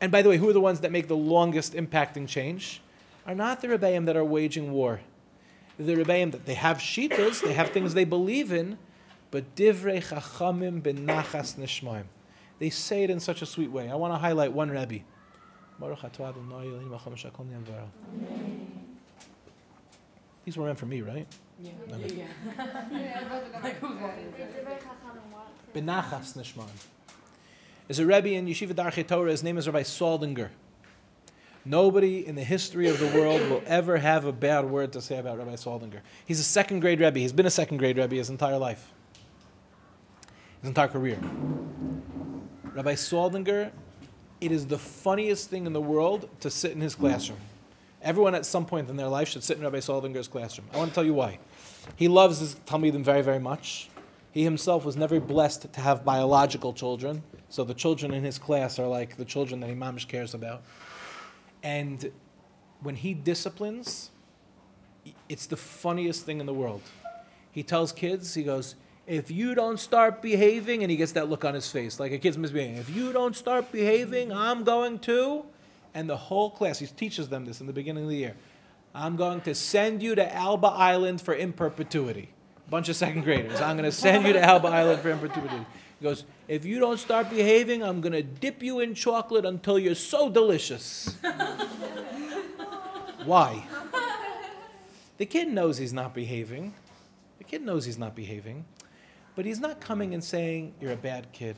And 0.00 0.10
by 0.10 0.22
the 0.22 0.28
way, 0.28 0.36
who 0.36 0.48
are 0.48 0.52
the 0.52 0.60
ones 0.60 0.80
that 0.80 0.90
make 0.90 1.08
the 1.08 1.16
longest 1.16 1.74
impacting 1.74 2.26
change? 2.26 2.82
Are 3.26 3.34
not 3.34 3.60
the 3.60 3.68
Rebbeim 3.68 4.04
that 4.06 4.16
are 4.16 4.24
waging 4.24 4.72
war. 4.72 5.00
The 5.78 5.94
Rebbeim 5.94 6.32
that 6.32 6.44
they 6.44 6.54
have 6.54 6.78
shitas, 6.78 7.42
they 7.42 7.52
have 7.52 7.70
things 7.70 7.94
they 7.94 8.04
believe 8.04 8.52
in, 8.52 8.78
but 9.30 9.54
divrei 9.54 10.02
chachamim 10.02 10.82
benachas 10.82 11.56
nishmaim. 11.56 12.04
They 12.58 12.70
say 12.70 13.04
it 13.04 13.10
in 13.10 13.20
such 13.20 13.42
a 13.42 13.46
sweet 13.46 13.70
way. 13.70 13.90
I 13.90 13.94
want 13.94 14.12
to 14.12 14.18
highlight 14.18 14.52
one 14.52 14.70
Rebbe. 14.70 15.00
These 20.44 20.56
were 20.56 20.66
meant 20.66 20.78
for 20.78 20.86
me, 20.86 21.02
right? 21.02 21.26
Yeah. 21.60 21.72
Benachas 25.74 26.36
nishmaim. 26.36 26.68
There's 27.88 27.98
a 27.98 28.06
Rebbe 28.06 28.28
in 28.30 28.46
Yeshiva 28.46 28.74
Darchei 28.74 29.06
Torah. 29.06 29.30
His 29.30 29.42
name 29.42 29.58
is 29.58 29.66
Rabbi 29.66 29.82
Saldinger. 29.82 30.48
Nobody 31.64 32.26
in 32.26 32.36
the 32.36 32.44
history 32.44 32.88
of 32.88 32.98
the 32.98 33.06
world 33.18 33.40
will 33.50 33.62
ever 33.66 33.96
have 33.96 34.24
a 34.24 34.32
bad 34.32 34.64
word 34.64 34.92
to 34.92 35.02
say 35.02 35.18
about 35.18 35.38
Rabbi 35.38 35.54
Saldinger. 35.54 36.00
He's 36.24 36.38
a 36.38 36.44
second 36.44 36.80
grade 36.80 37.00
Rebbe. 37.00 37.18
He's 37.18 37.32
been 37.32 37.46
a 37.46 37.50
second 37.50 37.78
grade 37.78 37.96
Rebbe 37.98 38.14
his 38.14 38.30
entire 38.30 38.56
life, 38.56 38.92
his 40.60 40.68
entire 40.68 40.88
career. 40.88 41.18
Rabbi 42.72 42.94
Saldinger, 42.94 43.72
it 44.40 44.52
is 44.52 44.66
the 44.66 44.78
funniest 44.78 45.50
thing 45.50 45.66
in 45.66 45.72
the 45.72 45.80
world 45.80 46.28
to 46.40 46.50
sit 46.50 46.72
in 46.72 46.80
his 46.80 46.94
classroom. 46.94 47.38
Everyone 48.02 48.34
at 48.34 48.46
some 48.46 48.66
point 48.66 48.88
in 48.88 48.96
their 48.96 49.08
life 49.08 49.28
should 49.28 49.42
sit 49.42 49.56
in 49.56 49.62
Rabbi 49.64 49.78
Saldinger's 49.78 50.28
classroom. 50.28 50.68
I 50.72 50.78
want 50.78 50.90
to 50.90 50.94
tell 50.94 51.04
you 51.04 51.14
why. 51.14 51.38
He 51.96 52.08
loves 52.08 52.38
his 52.38 52.56
Talmidim 52.66 53.02
very, 53.02 53.22
very 53.22 53.38
much. 53.38 53.88
He 54.32 54.44
himself 54.44 54.84
was 54.84 54.96
never 54.96 55.18
blessed 55.18 55.72
to 55.72 55.80
have 55.80 56.04
biological 56.04 56.72
children, 56.74 57.22
so 57.48 57.64
the 57.64 57.72
children 57.72 58.12
in 58.12 58.22
his 58.22 58.38
class 58.38 58.78
are 58.78 58.86
like 58.86 59.16
the 59.16 59.24
children 59.24 59.60
that 59.60 59.70
Imamish 59.70 60.06
cares 60.06 60.34
about. 60.34 60.62
And 61.62 62.12
when 62.82 62.94
he 62.94 63.14
disciplines, 63.14 64.10
it's 65.28 65.46
the 65.46 65.56
funniest 65.56 66.26
thing 66.26 66.40
in 66.40 66.46
the 66.46 66.52
world. 66.52 66.82
He 67.52 67.62
tells 67.62 67.92
kids, 67.92 68.34
he 68.34 68.42
goes, 68.42 68.74
if 69.06 69.30
you 69.30 69.54
don't 69.54 69.78
start 69.78 70.20
behaving, 70.20 70.82
and 70.82 70.90
he 70.90 70.96
gets 70.96 71.12
that 71.12 71.28
look 71.28 71.44
on 71.44 71.54
his 71.54 71.70
face, 71.70 72.00
like 72.00 72.12
a 72.12 72.18
kid's 72.18 72.36
misbehaving, 72.36 72.76
if 72.76 72.90
you 72.90 73.12
don't 73.12 73.36
start 73.36 73.70
behaving, 73.70 74.32
I'm 74.32 74.64
going 74.64 74.98
to, 75.00 75.44
and 75.94 76.08
the 76.08 76.16
whole 76.16 76.50
class, 76.50 76.78
he 76.78 76.86
teaches 76.86 77.28
them 77.28 77.44
this 77.44 77.60
in 77.60 77.66
the 77.66 77.72
beginning 77.72 78.04
of 78.04 78.10
the 78.10 78.16
year, 78.16 78.34
I'm 78.94 79.16
going 79.16 79.40
to 79.42 79.54
send 79.54 80.02
you 80.02 80.14
to 80.14 80.34
Elba 80.34 80.68
Island 80.68 81.20
for 81.20 81.34
in 81.34 81.52
perpetuity. 81.52 82.30
Bunch 82.68 82.88
of 82.88 82.96
second 82.96 83.22
graders. 83.22 83.60
I'm 83.60 83.76
going 83.76 83.88
to 83.88 83.96
send 83.96 84.26
you 84.26 84.32
to 84.32 84.42
Elba 84.42 84.68
Island 84.68 85.02
for 85.02 85.10
in 85.10 85.18
perpetuity. 85.18 85.64
He 86.00 86.02
goes, 86.02 86.24
if 86.48 86.64
you 86.64 86.80
don't 86.80 86.98
start 86.98 87.30
behaving, 87.30 87.82
I'm 87.82 88.00
going 88.00 88.12
to 88.12 88.22
dip 88.22 88.62
you 88.62 88.80
in 88.80 88.94
chocolate 88.94 89.44
until 89.44 89.78
you're 89.78 89.94
so 89.94 90.28
delicious. 90.28 91.16
Why? 93.24 93.62
The 95.18 95.26
kid 95.26 95.48
knows 95.48 95.78
he's 95.78 95.92
not 95.92 96.14
behaving. 96.14 96.74
The 97.38 97.44
kid 97.44 97.62
knows 97.62 97.84
he's 97.84 97.98
not 97.98 98.14
behaving. 98.14 98.64
But 99.36 99.44
he's 99.44 99.60
not 99.60 99.80
coming 99.80 100.14
and 100.14 100.24
saying, 100.24 100.74
You're 100.80 100.92
a 100.92 100.96
bad 100.96 101.30
kid. 101.32 101.56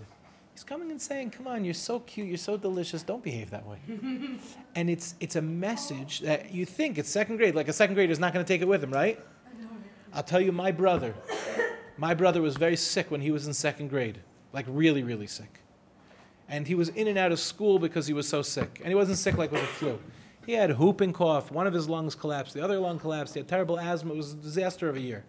He's 0.53 0.65
coming 0.65 0.91
and 0.91 1.01
saying, 1.01 1.31
Come 1.31 1.47
on, 1.47 1.65
you're 1.65 1.73
so 1.73 2.01
cute, 2.01 2.27
you're 2.27 2.37
so 2.37 2.57
delicious, 2.57 3.05
don't 3.05 3.23
behave 3.23 3.49
that 3.51 3.65
way. 3.65 3.79
and 4.75 4.91
it's, 4.91 5.15
it's 5.21 5.37
a 5.37 5.43
message 5.43 6.21
that 6.21 6.53
you 6.53 6.67
think 6.67 6.99
it's 6.99 7.09
second 7.09 7.37
grade, 7.37 7.55
like 7.55 7.69
a 7.69 7.73
second 7.73 7.95
grader 7.95 8.13
is 8.13 8.19
not 8.19 8.35
going 8.35 8.45
to 8.45 8.53
take 8.53 8.61
it 8.61 8.69
with 8.69 8.83
him, 8.83 8.93
right? 8.93 9.19
I'll 10.13 10.25
tell 10.25 10.41
you, 10.41 10.51
my 10.51 10.73
brother, 10.73 11.15
my 11.97 12.15
brother 12.15 12.43
was 12.43 12.57
very 12.57 12.77
sick 12.77 13.11
when 13.11 13.21
he 13.21 13.31
was 13.31 13.47
in 13.47 13.55
second 13.55 13.89
grade, 13.89 14.19
like 14.53 14.67
really, 14.69 15.05
really 15.05 15.29
sick. 15.29 15.61
And 16.49 16.67
he 16.67 16.75
was 16.75 16.89
in 16.91 17.09
and 17.09 17.19
out 17.19 17.31
of 17.31 17.39
school 17.39 17.79
because 17.79 18.07
he 18.07 18.15
was 18.15 18.27
so 18.27 18.43
sick. 18.43 18.81
And 18.81 18.89
he 18.89 18.95
wasn't 18.95 19.19
sick 19.19 19.37
like 19.37 19.53
with 19.53 19.63
a 19.63 19.67
flu. 19.67 19.99
He 20.47 20.55
had 20.55 20.77
whooping 20.77 21.13
cough. 21.13 21.53
One 21.53 21.67
of 21.67 21.75
his 21.75 21.91
lungs 21.91 22.15
collapsed. 22.15 22.55
The 22.55 22.65
other 22.65 22.81
lung 22.81 22.99
collapsed. 22.99 23.35
He 23.35 23.41
had 23.41 23.49
terrible 23.49 23.79
asthma. 23.79 24.15
It 24.15 24.17
was 24.17 24.33
a 24.33 24.37
disaster 24.37 24.89
of 24.89 24.97
a 24.97 25.01
year. 25.01 25.25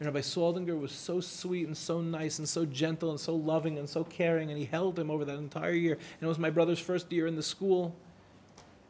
And 0.00 0.06
Rabbi 0.06 0.20
Saldinger 0.20 0.78
was 0.78 0.92
so 0.92 1.20
sweet 1.20 1.66
and 1.66 1.76
so 1.76 2.00
nice 2.00 2.38
and 2.38 2.48
so 2.48 2.64
gentle 2.64 3.10
and 3.10 3.18
so 3.18 3.34
loving 3.34 3.78
and 3.78 3.88
so 3.88 4.04
caring, 4.04 4.50
and 4.50 4.58
he 4.58 4.64
held 4.64 4.98
him 4.98 5.10
over 5.10 5.24
that 5.24 5.38
entire 5.38 5.72
year. 5.72 5.94
And 5.94 6.22
it 6.22 6.26
was 6.26 6.38
my 6.38 6.50
brother's 6.50 6.78
first 6.78 7.10
year 7.10 7.26
in 7.26 7.34
the 7.34 7.42
school. 7.42 7.94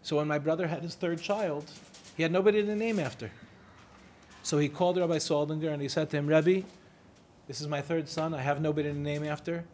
So 0.03 0.17
when 0.17 0.29
my 0.29 0.39
brother 0.39 0.67
had 0.67 0.83
his 0.83 0.95
third 0.95 1.21
child, 1.21 1.71
he 2.17 2.23
had 2.23 2.33
nobody 2.33 2.63
to 2.63 2.77
name 2.77 2.99
after. 2.99 3.31
So 4.43 4.59
he 4.59 4.69
called 4.69 4.99
Rabbi 4.99 5.17
Saldinger 5.17 5.73
and 5.73 5.81
he 5.81 5.89
said 5.89 6.11
to 6.11 6.17
him, 6.17 6.27
Rebbe, 6.27 6.67
this 7.47 7.61
is 7.61 7.69
my 7.69 7.81
third 7.81 8.09
son. 8.09 8.35
I 8.35 8.43
have 8.43 8.61
nobody 8.61 8.91
to 8.91 8.99
name 8.99 9.25
after. 9.25 9.65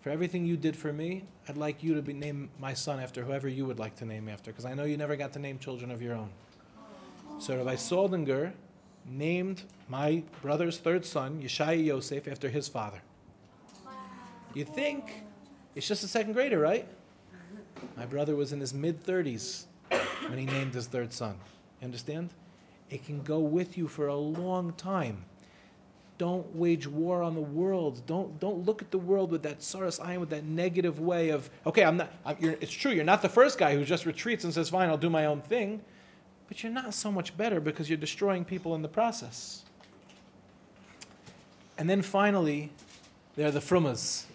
For 0.00 0.10
everything 0.10 0.46
you 0.46 0.56
did 0.56 0.76
for 0.76 0.92
me, 0.92 1.24
I'd 1.48 1.56
like 1.56 1.82
you 1.82 1.94
to 1.94 2.02
be, 2.02 2.12
name 2.12 2.50
my 2.60 2.72
son 2.72 3.00
after 3.00 3.24
whoever 3.24 3.48
you 3.48 3.66
would 3.66 3.78
like 3.78 3.96
to 3.96 4.04
name 4.04 4.28
after, 4.28 4.52
because 4.52 4.64
I 4.64 4.74
know 4.74 4.84
you 4.84 4.96
never 4.96 5.16
got 5.16 5.32
to 5.32 5.38
name 5.38 5.58
children 5.58 5.90
of 5.90 6.00
your 6.00 6.14
own. 6.14 6.30
So 7.40 7.56
Rabbi 7.56 7.74
Saldinger 7.74 8.52
named 9.10 9.62
my 9.88 10.22
brother's 10.42 10.78
third 10.78 11.04
son, 11.04 11.40
Yeshaya 11.42 11.84
Yosef, 11.84 12.28
after 12.28 12.48
his 12.48 12.68
father. 12.68 13.00
You 14.54 14.64
think 14.64 15.22
it's 15.74 15.86
just 15.86 16.04
a 16.04 16.08
second 16.08 16.32
grader, 16.32 16.58
right? 16.58 16.86
My 17.96 18.06
brother 18.06 18.36
was 18.36 18.52
in 18.52 18.60
his 18.60 18.74
mid 18.74 19.04
30s 19.04 19.64
when 20.28 20.38
he 20.38 20.46
named 20.46 20.74
his 20.74 20.86
third 20.86 21.12
son. 21.12 21.36
You 21.80 21.86
understand? 21.86 22.30
It 22.90 23.04
can 23.04 23.22
go 23.22 23.38
with 23.38 23.76
you 23.78 23.86
for 23.86 24.08
a 24.08 24.16
long 24.16 24.72
time. 24.72 25.24
Don't 26.16 26.52
wage 26.56 26.86
war 26.88 27.22
on 27.22 27.34
the 27.34 27.40
world. 27.40 28.02
Don't, 28.06 28.40
don't 28.40 28.66
look 28.66 28.82
at 28.82 28.90
the 28.90 28.98
world 28.98 29.30
with 29.30 29.42
that 29.44 29.60
saras 29.60 30.00
ayin, 30.00 30.18
with 30.18 30.30
that 30.30 30.44
negative 30.44 30.98
way 30.98 31.28
of, 31.28 31.48
okay, 31.64 31.84
I'm 31.84 31.96
not, 31.96 32.12
I'm, 32.24 32.36
it's 32.40 32.72
true, 32.72 32.90
you're 32.90 33.04
not 33.04 33.22
the 33.22 33.28
first 33.28 33.56
guy 33.58 33.76
who 33.76 33.84
just 33.84 34.04
retreats 34.04 34.42
and 34.42 34.52
says, 34.52 34.70
fine, 34.70 34.88
I'll 34.88 34.98
do 34.98 35.10
my 35.10 35.26
own 35.26 35.40
thing 35.42 35.80
but 36.48 36.62
you're 36.62 36.72
not 36.72 36.94
so 36.94 37.12
much 37.12 37.36
better 37.36 37.60
because 37.60 37.88
you're 37.88 37.98
destroying 37.98 38.44
people 38.44 38.74
in 38.74 38.82
the 38.82 38.88
process. 38.88 39.62
And 41.76 41.88
then 41.88 42.02
finally, 42.02 42.70
there 43.36 43.46
are 43.46 43.52
the 43.52 43.60
frumas. 43.60 44.26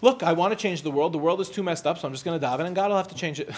Look, 0.00 0.22
I 0.22 0.32
want 0.32 0.52
to 0.52 0.56
change 0.56 0.82
the 0.82 0.90
world. 0.90 1.12
The 1.12 1.18
world 1.18 1.40
is 1.40 1.50
too 1.50 1.62
messed 1.62 1.86
up, 1.86 1.98
so 1.98 2.08
I'm 2.08 2.14
just 2.14 2.24
going 2.24 2.40
to 2.40 2.44
daven, 2.44 2.66
and 2.66 2.74
God 2.74 2.90
will 2.90 2.96
have 2.96 3.08
to 3.08 3.14
change 3.14 3.38
it. 3.38 3.50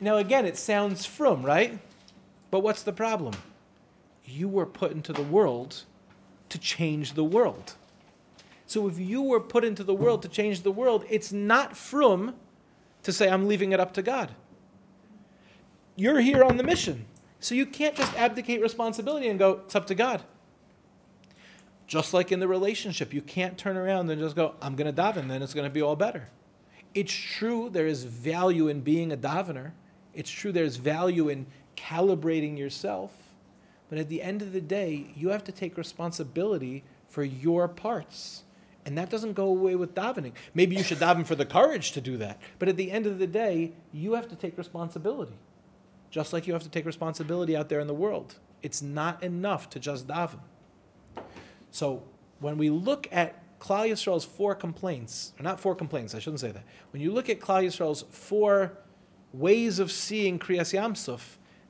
now, 0.00 0.16
again, 0.16 0.44
it 0.44 0.56
sounds 0.56 1.06
frum, 1.06 1.42
right? 1.42 1.78
But 2.50 2.60
what's 2.60 2.82
the 2.82 2.92
problem? 2.92 3.34
You 4.24 4.48
were 4.48 4.66
put 4.66 4.92
into 4.92 5.12
the 5.12 5.22
world 5.22 5.82
to 6.48 6.58
change 6.58 7.14
the 7.14 7.24
world. 7.24 7.74
So 8.68 8.86
if 8.86 8.98
you 8.98 9.22
were 9.22 9.40
put 9.40 9.64
into 9.64 9.82
the 9.82 9.94
world 9.94 10.20
to 10.22 10.28
change 10.28 10.60
the 10.60 10.70
world, 10.70 11.06
it's 11.08 11.32
not 11.32 11.74
frum 11.74 12.34
to 13.02 13.12
say, 13.14 13.30
I'm 13.30 13.48
leaving 13.48 13.72
it 13.72 13.80
up 13.80 13.94
to 13.94 14.02
God. 14.02 14.30
You're 15.96 16.20
here 16.20 16.44
on 16.44 16.58
the 16.58 16.62
mission. 16.62 17.06
So 17.40 17.54
you 17.54 17.64
can't 17.64 17.96
just 17.96 18.12
abdicate 18.14 18.60
responsibility 18.60 19.28
and 19.28 19.38
go, 19.38 19.62
it's 19.64 19.74
up 19.74 19.86
to 19.86 19.94
God. 19.94 20.22
Just 21.86 22.12
like 22.12 22.30
in 22.30 22.40
the 22.40 22.46
relationship, 22.46 23.14
you 23.14 23.22
can't 23.22 23.56
turn 23.56 23.78
around 23.78 24.10
and 24.10 24.20
just 24.20 24.36
go, 24.36 24.54
I'm 24.60 24.76
going 24.76 24.94
to 24.94 25.02
daven, 25.02 25.28
then 25.28 25.42
it's 25.42 25.54
going 25.54 25.66
to 25.66 25.72
be 25.72 25.80
all 25.80 25.96
better. 25.96 26.28
It's 26.92 27.12
true 27.12 27.70
there 27.70 27.86
is 27.86 28.04
value 28.04 28.68
in 28.68 28.82
being 28.82 29.12
a 29.12 29.16
davener. 29.16 29.70
It's 30.12 30.30
true 30.30 30.52
there's 30.52 30.76
value 30.76 31.30
in 31.30 31.46
calibrating 31.74 32.58
yourself. 32.58 33.12
But 33.88 33.96
at 33.96 34.10
the 34.10 34.20
end 34.20 34.42
of 34.42 34.52
the 34.52 34.60
day, 34.60 35.06
you 35.16 35.30
have 35.30 35.44
to 35.44 35.52
take 35.52 35.78
responsibility 35.78 36.84
for 37.08 37.24
your 37.24 37.66
parts. 37.66 38.42
And 38.88 38.96
that 38.96 39.10
doesn't 39.10 39.34
go 39.34 39.48
away 39.48 39.76
with 39.76 39.94
davening. 39.94 40.32
Maybe 40.54 40.74
you 40.74 40.82
should 40.82 40.96
daven 40.96 41.26
for 41.26 41.34
the 41.34 41.44
courage 41.44 41.92
to 41.92 42.00
do 42.00 42.16
that. 42.16 42.40
But 42.58 42.70
at 42.70 42.78
the 42.78 42.90
end 42.90 43.04
of 43.04 43.18
the 43.18 43.26
day, 43.26 43.74
you 43.92 44.14
have 44.14 44.28
to 44.28 44.34
take 44.34 44.56
responsibility. 44.56 45.34
Just 46.10 46.32
like 46.32 46.46
you 46.46 46.54
have 46.54 46.62
to 46.62 46.70
take 46.70 46.86
responsibility 46.86 47.54
out 47.54 47.68
there 47.68 47.80
in 47.80 47.86
the 47.86 47.92
world. 47.92 48.36
It's 48.62 48.80
not 48.80 49.22
enough 49.22 49.68
to 49.70 49.78
just 49.78 50.06
daven. 50.06 50.38
So 51.70 52.02
when 52.40 52.56
we 52.56 52.70
look 52.70 53.06
at 53.12 53.42
Klal 53.58 53.90
Yisrael's 53.90 54.24
four 54.24 54.54
complaints, 54.54 55.34
or 55.38 55.42
not 55.42 55.60
four 55.60 55.74
complaints, 55.74 56.14
I 56.14 56.18
shouldn't 56.18 56.40
say 56.40 56.52
that. 56.52 56.64
When 56.94 57.02
you 57.02 57.12
look 57.12 57.28
at 57.28 57.40
Klal 57.40 57.66
Yisrael's 57.66 58.06
four 58.10 58.72
ways 59.34 59.80
of 59.80 59.92
seeing 59.92 60.38
Kriyas 60.38 60.72
Yamsuf, 60.72 61.20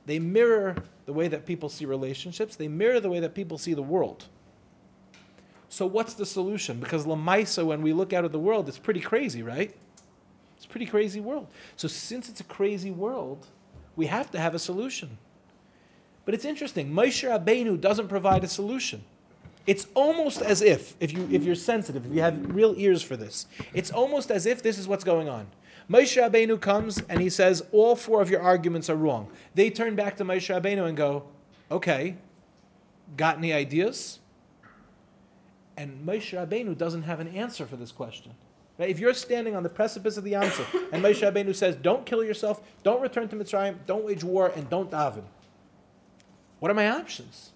they 0.05 0.19
mirror 0.19 0.73
the 1.05 1.11
way 1.11 1.27
that 1.27 1.45
people 1.45 1.67
see 1.67 1.83
relationships, 1.83 2.55
they 2.55 2.69
mirror 2.69 3.01
the 3.01 3.09
way 3.09 3.19
that 3.19 3.35
people 3.35 3.57
see 3.57 3.73
the 3.73 3.81
world. 3.81 4.27
So 5.69 5.85
what's 5.85 6.15
the 6.15 6.25
solution? 6.25 6.79
Because 6.79 7.05
Lamaisa, 7.05 7.63
when 7.63 7.81
we 7.81 7.93
look 7.93 8.11
out 8.11 8.25
at 8.25 8.31
the 8.31 8.39
world, 8.39 8.67
it's 8.67 8.79
pretty 8.79 8.99
crazy, 8.99 9.43
right? 9.43 9.73
It's 10.57 10.65
a 10.65 10.69
pretty 10.69 10.87
crazy 10.87 11.21
world. 11.21 11.47
So 11.77 11.87
since 11.87 12.27
it's 12.27 12.41
a 12.41 12.45
crazy 12.45 12.91
world, 12.91 13.45
we 13.95 14.07
have 14.07 14.31
to 14.31 14.39
have 14.39 14.55
a 14.55 14.59
solution. 14.59 15.15
But 16.25 16.33
it's 16.33 16.45
interesting. 16.45 16.91
Moshe 16.91 17.27
Rabbeinu 17.27 17.79
doesn't 17.79 18.07
provide 18.07 18.43
a 18.43 18.47
solution. 18.47 19.01
It's 19.67 19.87
almost 19.93 20.41
as 20.41 20.61
if, 20.61 20.95
if, 20.99 21.13
you, 21.13 21.27
if 21.31 21.43
you're 21.43 21.53
sensitive, 21.53 22.05
if 22.05 22.13
you 22.13 22.21
have 22.21 22.55
real 22.55 22.73
ears 22.75 23.03
for 23.03 23.15
this, 23.15 23.45
it's 23.73 23.91
almost 23.91 24.31
as 24.31 24.47
if 24.47 24.63
this 24.63 24.79
is 24.79 24.87
what's 24.87 25.03
going 25.03 25.29
on. 25.29 25.45
Moshe 25.89 26.21
Rabbeinu 26.21 26.59
comes 26.59 27.01
and 27.09 27.21
he 27.21 27.29
says, 27.29 27.63
all 27.71 27.95
four 27.95 28.21
of 28.21 28.29
your 28.29 28.41
arguments 28.41 28.89
are 28.89 28.95
wrong. 28.95 29.27
They 29.55 29.69
turn 29.69 29.95
back 29.95 30.17
to 30.17 30.25
Moshe 30.25 30.53
Rabbeinu 30.53 30.87
and 30.87 30.97
go, 30.97 31.23
okay, 31.71 32.15
got 33.17 33.37
any 33.37 33.53
ideas? 33.53 34.19
And 35.79 36.05
Moshe 36.05 36.37
Rabbeinu 36.37 36.77
doesn't 36.77 37.03
have 37.03 37.21
an 37.21 37.29
answer 37.29 37.65
for 37.65 37.77
this 37.77 37.93
question. 37.93 38.33
Right? 38.77 38.89
If 38.89 38.99
you're 38.99 39.13
standing 39.13 39.55
on 39.55 39.63
the 39.63 39.69
precipice 39.69 40.17
of 40.17 40.25
the 40.25 40.35
answer, 40.35 40.65
and 40.91 41.01
Moshe 41.01 41.21
Rabbeinu 41.21 41.55
says, 41.55 41.77
don't 41.77 42.05
kill 42.05 42.21
yourself, 42.21 42.61
don't 42.83 43.01
return 43.01 43.29
to 43.29 43.37
Mitzrayim, 43.37 43.77
don't 43.85 44.03
wage 44.03 44.21
war, 44.21 44.51
and 44.57 44.69
don't 44.69 44.91
daven, 44.91 45.23
what 46.59 46.69
are 46.69 46.73
my 46.73 46.89
options? 46.89 47.51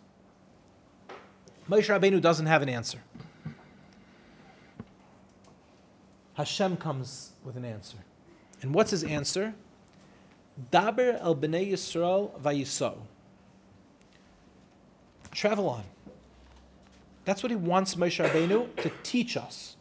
Moshe 1.70 1.90
Rabbeinu 1.90 2.22
doesn't 2.22 2.46
have 2.46 2.62
an 2.62 2.70
answer. 2.70 3.00
Hashem 6.36 6.78
comes 6.78 7.34
with 7.44 7.58
an 7.58 7.66
answer. 7.66 7.98
And 8.62 8.74
what's 8.74 8.92
his 8.92 9.04
answer? 9.04 9.54
Daber 10.72 11.20
el 11.20 11.36
bnei 11.36 11.74
Yisrael 11.74 12.32
vayiso. 12.40 12.96
Travel 15.32 15.68
on. 15.68 15.84
That's 17.26 17.42
what 17.42 17.52
he 17.52 17.56
wants 17.56 17.96
Moshe 17.96 18.24
Rabbeinu 18.24 18.76
to 18.82 18.92
teach 19.04 19.38
us. 19.38 19.76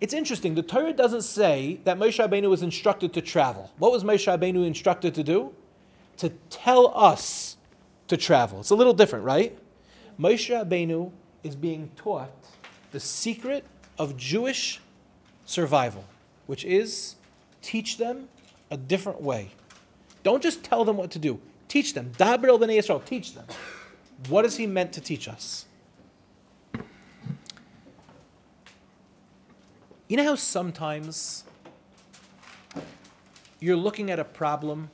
It's 0.00 0.14
interesting. 0.14 0.54
The 0.54 0.62
Torah 0.62 0.92
doesn't 0.92 1.22
say 1.22 1.80
that 1.84 1.98
Moshe 1.98 2.18
Rabbeinu 2.24 2.48
was 2.48 2.62
instructed 2.62 3.12
to 3.14 3.20
travel. 3.20 3.70
What 3.78 3.92
was 3.92 4.04
Moshe 4.04 4.26
Rabbeinu 4.26 4.66
instructed 4.66 5.14
to 5.16 5.22
do? 5.22 5.52
To 6.18 6.30
tell 6.48 6.96
us 6.96 7.56
to 8.08 8.16
travel. 8.16 8.60
It's 8.60 8.70
a 8.70 8.74
little 8.74 8.92
different, 8.92 9.24
right? 9.24 9.58
Moshe 10.18 10.48
Rabbeinu 10.48 11.10
is 11.42 11.56
being 11.56 11.90
taught 11.96 12.30
the 12.92 13.00
secret 13.00 13.64
of 13.98 14.16
Jewish 14.16 14.80
survival, 15.46 16.04
which 16.46 16.64
is 16.64 17.16
teach 17.62 17.98
them 17.98 18.28
a 18.70 18.76
different 18.76 19.20
way. 19.20 19.50
Don't 20.22 20.42
just 20.42 20.62
tell 20.62 20.84
them 20.84 20.96
what 20.96 21.10
to 21.12 21.18
do. 21.18 21.40
Teach 21.68 21.94
them. 21.94 22.10
Daber 22.16 22.48
el 22.48 22.58
bnei 22.58 22.78
Yisrael. 22.78 23.04
Teach 23.04 23.34
them. 23.34 23.46
What 24.28 24.44
is 24.44 24.56
he 24.56 24.66
meant 24.66 24.92
to 24.94 25.00
teach 25.00 25.28
us? 25.28 25.66
You 30.10 30.16
know 30.16 30.24
how 30.24 30.34
sometimes 30.34 31.44
you're 33.60 33.76
looking 33.76 34.10
at 34.10 34.18
a 34.18 34.24
problem, 34.24 34.90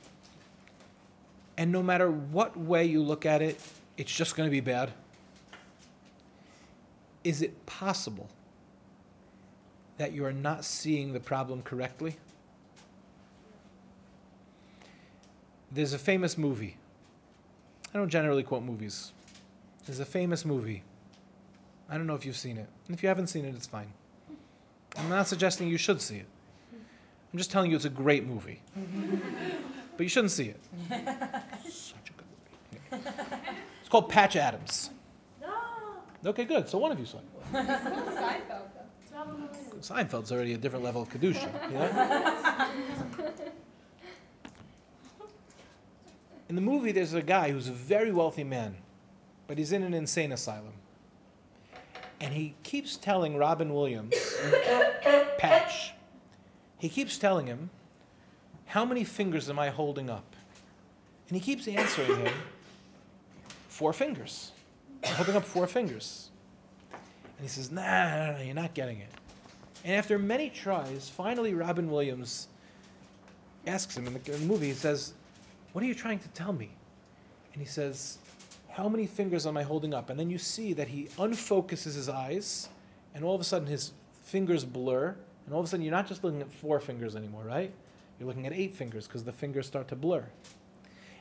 and 1.57 1.71
no 1.71 1.81
matter 1.81 2.11
what 2.11 2.55
way 2.55 2.85
you 2.85 3.01
look 3.01 3.25
at 3.25 3.41
it, 3.41 3.59
it's 3.97 4.15
just 4.15 4.35
going 4.35 4.45
to 4.45 4.51
be 4.51 4.59
bad? 4.59 4.91
Is 7.23 7.41
it 7.41 7.65
possible 7.65 8.29
that 9.97 10.11
you 10.11 10.23
are 10.23 10.31
not 10.31 10.63
seeing 10.63 11.11
the 11.11 11.19
problem 11.19 11.63
correctly? 11.63 12.15
There's 15.71 15.93
a 15.93 15.97
famous 15.97 16.37
movie. 16.37 16.77
I 17.91 17.97
don't 17.97 18.09
generally 18.09 18.43
quote 18.43 18.61
movies. 18.61 19.13
There's 19.87 19.99
a 19.99 20.05
famous 20.05 20.45
movie. 20.45 20.83
I 21.89 21.97
don't 21.97 22.05
know 22.05 22.13
if 22.13 22.23
you've 22.23 22.37
seen 22.37 22.59
it. 22.59 22.69
If 22.87 23.01
you 23.01 23.09
haven't 23.09 23.27
seen 23.27 23.45
it, 23.45 23.55
it's 23.55 23.65
fine. 23.65 23.91
I'm 24.97 25.09
not 25.09 25.27
suggesting 25.27 25.67
you 25.67 25.77
should 25.77 26.01
see 26.01 26.17
it. 26.17 26.25
I'm 26.73 27.37
just 27.37 27.51
telling 27.51 27.69
you 27.69 27.75
it's 27.75 27.85
a 27.85 27.89
great 27.89 28.25
movie. 28.25 28.61
but 29.95 30.03
you 30.03 30.09
shouldn't 30.09 30.31
see 30.31 30.45
it. 30.49 30.59
Such 31.69 32.09
a 32.09 32.13
good 32.13 32.25
movie. 32.91 33.03
It's 33.81 33.89
called 33.89 34.09
Patch 34.09 34.35
Adams. 34.35 34.89
Okay, 36.25 36.45
good. 36.45 36.67
So 36.67 36.77
one 36.77 36.91
of 36.91 36.99
you 36.99 37.05
saw 37.05 37.19
it. 37.19 37.25
Seinfeld, 37.53 38.47
though. 39.11 39.79
Seinfeld's 39.81 40.31
already 40.31 40.53
a 40.53 40.57
different 40.57 40.83
level 40.83 41.03
of 41.03 41.09
Kedusha. 41.09 41.49
Yeah? 41.71 42.67
In 46.49 46.55
the 46.55 46.61
movie, 46.61 46.91
there's 46.91 47.13
a 47.13 47.21
guy 47.21 47.51
who's 47.51 47.67
a 47.67 47.73
very 47.73 48.11
wealthy 48.11 48.43
man, 48.43 48.75
but 49.47 49.57
he's 49.57 49.73
in 49.73 49.83
an 49.83 49.93
insane 49.93 50.31
asylum. 50.31 50.71
And 52.19 52.33
he 52.33 52.55
keeps 52.63 52.97
telling 52.97 53.37
Robin 53.37 53.73
Williams, 53.73 54.15
Patch, 55.37 55.93
he 56.79 56.89
keeps 56.89 57.17
telling 57.17 57.45
him, 57.45 57.69
How 58.65 58.85
many 58.85 59.03
fingers 59.03 59.49
am 59.49 59.59
I 59.59 59.69
holding 59.69 60.09
up? 60.09 60.35
And 61.29 61.37
he 61.37 61.43
keeps 61.43 61.67
answering 61.67 62.17
him, 62.19 62.33
Four 63.67 63.93
fingers. 63.93 64.51
I'm 65.05 65.13
holding 65.13 65.35
up 65.35 65.45
four 65.45 65.67
fingers. 65.67 66.29
And 66.91 67.41
he 67.41 67.47
says, 67.47 67.71
Nah, 67.71 67.81
nah, 67.81 68.31
nah, 68.31 68.41
you're 68.41 68.55
not 68.55 68.73
getting 68.73 68.99
it. 68.99 69.09
And 69.83 69.95
after 69.95 70.17
many 70.17 70.49
tries, 70.49 71.09
finally 71.09 71.53
Robin 71.53 71.89
Williams 71.89 72.47
asks 73.67 73.95
him 73.95 74.07
in 74.07 74.13
the, 74.13 74.33
in 74.33 74.39
the 74.41 74.45
movie, 74.45 74.67
he 74.67 74.73
says, 74.73 75.13
What 75.73 75.83
are 75.83 75.87
you 75.87 75.95
trying 75.95 76.19
to 76.19 76.27
tell 76.29 76.53
me? 76.53 76.69
And 77.53 77.61
he 77.61 77.67
says, 77.67 78.17
How 78.77 78.87
many 78.87 79.07
fingers 79.07 79.47
am 79.47 79.57
I 79.57 79.63
holding 79.63 79.95
up? 79.95 80.11
And 80.11 80.19
then 80.19 80.29
you 80.29 80.37
see 80.37 80.71
that 80.73 80.87
he 80.87 81.05
unfocuses 81.17 81.95
his 81.95 82.09
eyes, 82.09 82.69
and 83.15 83.25
all 83.25 83.33
of 83.33 83.41
a 83.41 83.43
sudden 83.43 83.67
his 83.67 83.93
fingers 84.21 84.63
blur, 84.63 85.15
and 85.45 85.53
all 85.55 85.59
of 85.59 85.65
a 85.65 85.67
sudden 85.67 85.83
you're 85.83 85.95
not 85.95 86.07
just 86.07 86.23
looking 86.23 86.41
at 86.41 86.51
four 86.51 86.79
fingers 86.79 87.15
anymore, 87.15 87.43
right? 87.43 87.71
You're 88.19 88.27
looking 88.27 88.45
at 88.45 88.53
eight 88.53 88.75
fingers 88.75 89.07
because 89.07 89.23
the 89.23 89.31
fingers 89.31 89.65
start 89.65 89.87
to 89.87 89.95
blur. 89.95 90.23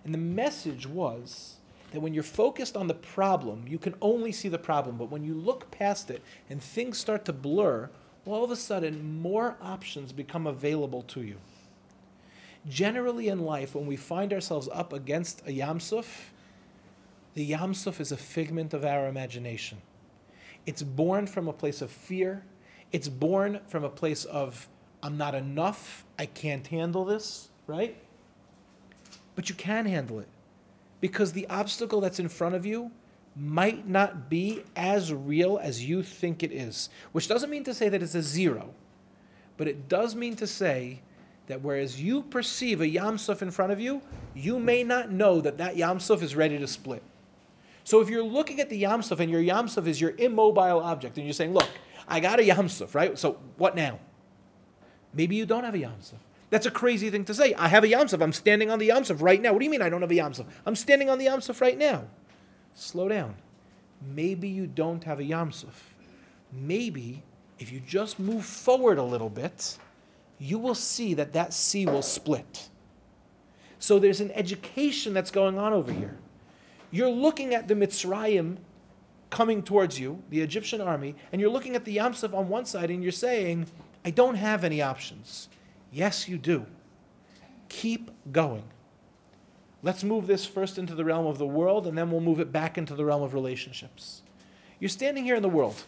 And 0.04 0.12
the 0.12 0.18
message 0.18 0.86
was 0.86 1.54
that 1.92 2.00
when 2.00 2.12
you're 2.12 2.22
focused 2.22 2.76
on 2.76 2.88
the 2.88 2.94
problem, 2.94 3.64
you 3.66 3.78
can 3.78 3.94
only 4.02 4.32
see 4.32 4.50
the 4.50 4.58
problem. 4.58 4.98
But 4.98 5.10
when 5.10 5.24
you 5.24 5.32
look 5.32 5.70
past 5.70 6.10
it 6.10 6.20
and 6.50 6.62
things 6.62 6.98
start 6.98 7.24
to 7.24 7.32
blur, 7.32 7.88
all 8.26 8.44
of 8.44 8.50
a 8.50 8.56
sudden 8.56 9.18
more 9.22 9.56
options 9.62 10.12
become 10.12 10.46
available 10.46 11.04
to 11.04 11.22
you. 11.22 11.38
Generally 12.68 13.28
in 13.28 13.38
life, 13.38 13.74
when 13.74 13.86
we 13.86 13.96
find 13.96 14.34
ourselves 14.34 14.68
up 14.74 14.92
against 14.92 15.40
a 15.46 15.50
Yamsuf, 15.58 16.04
the 17.36 17.50
Yamsuf 17.50 18.00
is 18.00 18.12
a 18.12 18.16
figment 18.16 18.72
of 18.72 18.86
our 18.86 19.08
imagination. 19.08 19.76
It's 20.64 20.82
born 20.82 21.26
from 21.26 21.48
a 21.48 21.52
place 21.52 21.82
of 21.82 21.90
fear. 21.90 22.42
It's 22.92 23.08
born 23.08 23.60
from 23.68 23.84
a 23.84 23.90
place 23.90 24.24
of, 24.24 24.66
I'm 25.02 25.18
not 25.18 25.34
enough, 25.34 26.02
I 26.18 26.24
can't 26.24 26.66
handle 26.66 27.04
this, 27.04 27.48
right? 27.66 27.94
But 29.34 29.50
you 29.50 29.54
can 29.54 29.84
handle 29.84 30.18
it 30.18 30.28
because 31.02 31.30
the 31.30 31.46
obstacle 31.48 32.00
that's 32.00 32.20
in 32.20 32.28
front 32.30 32.54
of 32.54 32.64
you 32.64 32.90
might 33.36 33.86
not 33.86 34.30
be 34.30 34.62
as 34.74 35.12
real 35.12 35.58
as 35.58 35.84
you 35.84 36.02
think 36.02 36.42
it 36.42 36.52
is. 36.52 36.88
Which 37.12 37.28
doesn't 37.28 37.50
mean 37.50 37.64
to 37.64 37.74
say 37.74 37.90
that 37.90 38.02
it's 38.02 38.14
a 38.14 38.22
zero, 38.22 38.72
but 39.58 39.68
it 39.68 39.90
does 39.90 40.14
mean 40.14 40.36
to 40.36 40.46
say 40.46 41.00
that 41.48 41.60
whereas 41.60 42.00
you 42.00 42.22
perceive 42.22 42.80
a 42.80 42.86
Yamsuf 42.86 43.42
in 43.42 43.50
front 43.50 43.72
of 43.72 43.78
you, 43.78 44.00
you 44.34 44.58
may 44.58 44.82
not 44.82 45.12
know 45.12 45.42
that 45.42 45.58
that 45.58 45.76
Yamsuf 45.76 46.22
is 46.22 46.34
ready 46.34 46.58
to 46.58 46.66
split. 46.66 47.02
So 47.86 48.00
if 48.00 48.10
you're 48.10 48.24
looking 48.24 48.58
at 48.58 48.68
the 48.68 48.82
Yamsuf 48.82 49.20
and 49.20 49.30
your 49.30 49.40
Yamsuf 49.40 49.86
is 49.86 50.00
your 50.00 50.10
immobile 50.18 50.80
object, 50.80 51.18
and 51.18 51.24
you're 51.24 51.32
saying, 51.32 51.54
look, 51.54 51.68
I 52.08 52.18
got 52.18 52.40
a 52.40 52.42
Yamsuf, 52.42 52.96
right? 52.96 53.16
So 53.16 53.38
what 53.58 53.76
now? 53.76 54.00
Maybe 55.14 55.36
you 55.36 55.46
don't 55.46 55.62
have 55.62 55.76
a 55.76 55.78
Yamsuf. 55.78 56.18
That's 56.50 56.66
a 56.66 56.70
crazy 56.72 57.10
thing 57.10 57.24
to 57.26 57.32
say. 57.32 57.54
I 57.54 57.68
have 57.68 57.84
a 57.84 57.86
Yamsuf. 57.86 58.20
I'm 58.20 58.32
standing 58.32 58.72
on 58.72 58.80
the 58.80 58.88
Yamsuf 58.88 59.22
right 59.22 59.40
now. 59.40 59.52
What 59.52 59.60
do 59.60 59.66
you 59.66 59.70
mean 59.70 59.82
I 59.82 59.88
don't 59.88 60.00
have 60.00 60.10
a 60.10 60.14
Yamsuf? 60.14 60.46
I'm 60.66 60.74
standing 60.74 61.08
on 61.10 61.18
the 61.18 61.26
Yamsuf 61.26 61.60
right 61.60 61.78
now. 61.78 62.02
Slow 62.74 63.08
down. 63.08 63.36
Maybe 64.16 64.48
you 64.48 64.66
don't 64.66 65.04
have 65.04 65.20
a 65.20 65.24
Yamsuf. 65.24 65.74
Maybe 66.52 67.22
if 67.60 67.70
you 67.70 67.78
just 67.78 68.18
move 68.18 68.44
forward 68.44 68.98
a 68.98 69.02
little 69.04 69.30
bit, 69.30 69.78
you 70.40 70.58
will 70.58 70.74
see 70.74 71.14
that 71.14 71.32
that 71.34 71.54
sea 71.54 71.86
will 71.86 72.02
split. 72.02 72.68
So 73.78 74.00
there's 74.00 74.20
an 74.20 74.32
education 74.32 75.14
that's 75.14 75.30
going 75.30 75.56
on 75.56 75.72
over 75.72 75.92
here. 75.92 76.18
You're 76.90 77.10
looking 77.10 77.54
at 77.54 77.68
the 77.68 77.74
Mitzrayim 77.74 78.56
coming 79.30 79.62
towards 79.62 79.98
you, 79.98 80.22
the 80.30 80.40
Egyptian 80.40 80.80
army, 80.80 81.14
and 81.32 81.40
you're 81.40 81.50
looking 81.50 81.76
at 81.76 81.84
the 81.84 81.96
Yamsuf 81.96 82.32
on 82.32 82.48
one 82.48 82.64
side 82.64 82.90
and 82.90 83.02
you're 83.02 83.12
saying, 83.12 83.66
I 84.04 84.10
don't 84.10 84.36
have 84.36 84.64
any 84.64 84.82
options. 84.82 85.48
Yes, 85.92 86.28
you 86.28 86.38
do. 86.38 86.64
Keep 87.68 88.10
going. 88.32 88.62
Let's 89.82 90.04
move 90.04 90.26
this 90.26 90.46
first 90.46 90.78
into 90.78 90.94
the 90.94 91.04
realm 91.04 91.26
of 91.26 91.38
the 91.38 91.46
world, 91.46 91.86
and 91.86 91.96
then 91.96 92.10
we'll 92.10 92.20
move 92.20 92.40
it 92.40 92.50
back 92.50 92.78
into 92.78 92.94
the 92.94 93.04
realm 93.04 93.22
of 93.22 93.34
relationships. 93.34 94.22
You're 94.80 94.88
standing 94.88 95.24
here 95.24 95.36
in 95.36 95.42
the 95.42 95.48
world. 95.48 95.82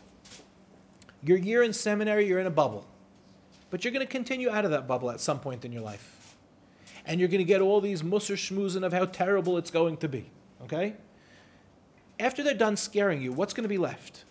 Your 1.23 1.39
year 1.39 1.63
in 1.63 1.73
seminary, 1.73 2.27
you're 2.27 2.39
in 2.39 2.47
a 2.47 2.51
bubble. 2.51 2.87
But 3.71 3.85
you're 3.85 3.93
going 3.93 4.07
to 4.07 4.11
continue 4.11 4.51
out 4.51 4.65
of 4.65 4.71
that 4.71 4.87
bubble 4.87 5.11
at 5.11 5.21
some 5.21 5.41
point 5.41 5.65
in 5.65 5.73
your 5.73 5.83
life. 5.83 6.37
And 7.07 7.19
you're 7.19 7.29
going 7.29 7.39
to 7.39 7.45
get 7.45 7.61
all 7.61 7.81
these 7.81 8.03
musser 8.03 8.35
schmoozing 8.35 8.85
of 8.85 8.93
how 8.93 9.07
terrible 9.07 9.59
it's 9.59 9.71
going 9.71 9.97
to 9.99 10.09
be. 10.09 10.31
Okay? 10.65 10.95
After 12.21 12.43
they're 12.43 12.55
done 12.55 12.77
scaring 12.77 13.23
you, 13.23 13.33
what's 13.33 13.55
going 13.55 13.63
to 13.63 13.69
be 13.69 13.79
left? 13.79 14.25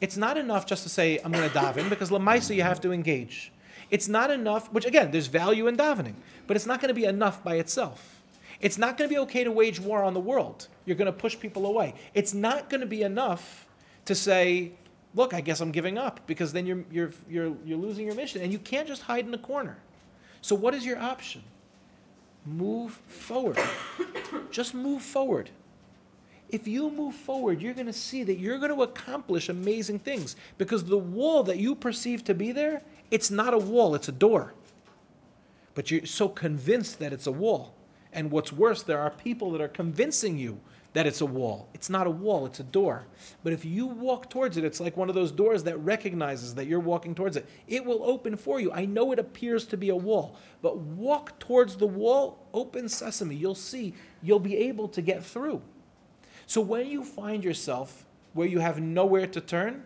It's 0.00 0.16
not 0.16 0.36
enough 0.36 0.66
just 0.66 0.82
to 0.82 0.88
say, 0.88 1.20
I'm 1.24 1.30
going 1.30 1.48
to 1.48 1.56
daven, 1.56 1.88
because 1.88 2.10
Lamaisa 2.10 2.56
you 2.56 2.62
have 2.62 2.80
to 2.80 2.92
engage. 2.92 3.52
It's 3.90 4.08
not 4.08 4.30
enough, 4.30 4.72
which 4.72 4.84
again, 4.84 5.10
there's 5.10 5.28
value 5.28 5.68
in 5.68 5.76
davening, 5.76 6.14
but 6.46 6.56
it's 6.56 6.66
not 6.66 6.80
going 6.80 6.88
to 6.88 6.94
be 6.94 7.04
enough 7.04 7.44
by 7.44 7.56
itself. 7.56 8.20
It's 8.60 8.78
not 8.78 8.96
going 8.96 9.08
to 9.08 9.14
be 9.14 9.18
okay 9.20 9.44
to 9.44 9.52
wage 9.52 9.80
war 9.80 10.02
on 10.02 10.14
the 10.14 10.20
world. 10.20 10.68
You're 10.86 10.96
going 10.96 11.06
to 11.06 11.12
push 11.12 11.38
people 11.38 11.66
away. 11.66 11.94
It's 12.14 12.34
not 12.34 12.68
going 12.68 12.80
to 12.80 12.86
be 12.86 13.02
enough 13.02 13.66
to 14.06 14.14
say, 14.14 14.72
look, 15.14 15.34
I 15.34 15.40
guess 15.40 15.60
I'm 15.60 15.72
giving 15.72 15.98
up, 15.98 16.20
because 16.26 16.52
then 16.52 16.66
you're, 16.66 16.84
you're, 16.90 17.12
you're, 17.28 17.56
you're 17.64 17.78
losing 17.78 18.06
your 18.06 18.14
mission. 18.14 18.40
And 18.40 18.52
you 18.52 18.58
can't 18.58 18.88
just 18.88 19.02
hide 19.02 19.26
in 19.26 19.34
a 19.34 19.38
corner. 19.38 19.76
So, 20.40 20.56
what 20.56 20.74
is 20.74 20.84
your 20.86 20.98
option? 20.98 21.42
Move 22.44 22.92
forward. 23.08 23.58
just 24.50 24.74
move 24.74 25.02
forward. 25.02 25.50
If 26.48 26.68
you 26.68 26.90
move 26.90 27.14
forward, 27.14 27.62
you're 27.62 27.72
going 27.72 27.86
to 27.86 27.92
see 27.92 28.24
that 28.24 28.38
you're 28.38 28.58
going 28.58 28.74
to 28.74 28.82
accomplish 28.82 29.48
amazing 29.48 30.00
things 30.00 30.36
because 30.58 30.84
the 30.84 30.98
wall 30.98 31.42
that 31.44 31.58
you 31.58 31.74
perceive 31.74 32.24
to 32.24 32.34
be 32.34 32.52
there, 32.52 32.82
it's 33.10 33.30
not 33.30 33.54
a 33.54 33.58
wall, 33.58 33.94
it's 33.94 34.08
a 34.08 34.12
door. 34.12 34.52
But 35.74 35.90
you're 35.90 36.04
so 36.04 36.28
convinced 36.28 36.98
that 36.98 37.12
it's 37.12 37.26
a 37.26 37.32
wall. 37.32 37.74
And 38.12 38.30
what's 38.30 38.52
worse, 38.52 38.82
there 38.82 39.00
are 39.00 39.10
people 39.10 39.50
that 39.52 39.62
are 39.62 39.68
convincing 39.68 40.36
you 40.36 40.60
that 40.92 41.06
it's 41.06 41.22
a 41.22 41.26
wall. 41.26 41.68
It's 41.72 41.88
not 41.88 42.06
a 42.06 42.10
wall, 42.10 42.44
it's 42.44 42.60
a 42.60 42.64
door. 42.64 43.04
But 43.42 43.52
if 43.52 43.64
you 43.64 43.86
walk 43.86 44.28
towards 44.28 44.56
it, 44.56 44.64
it's 44.64 44.80
like 44.80 44.96
one 44.96 45.08
of 45.08 45.14
those 45.14 45.32
doors 45.32 45.62
that 45.64 45.78
recognizes 45.78 46.54
that 46.54 46.66
you're 46.66 46.80
walking 46.80 47.14
towards 47.14 47.36
it. 47.36 47.46
It 47.66 47.84
will 47.84 48.02
open 48.04 48.36
for 48.36 48.60
you. 48.60 48.70
I 48.72 48.84
know 48.84 49.12
it 49.12 49.18
appears 49.18 49.66
to 49.66 49.76
be 49.76 49.88
a 49.88 49.96
wall, 49.96 50.36
but 50.60 50.76
walk 50.78 51.38
towards 51.38 51.76
the 51.76 51.86
wall, 51.86 52.46
open 52.52 52.88
sesame. 52.88 53.34
You'll 53.34 53.54
see, 53.54 53.94
you'll 54.22 54.38
be 54.38 54.56
able 54.56 54.88
to 54.88 55.00
get 55.00 55.24
through. 55.24 55.62
So 56.46 56.60
when 56.60 56.86
you 56.86 57.04
find 57.04 57.42
yourself 57.42 58.04
where 58.34 58.48
you 58.48 58.58
have 58.58 58.80
nowhere 58.80 59.26
to 59.28 59.40
turn, 59.40 59.84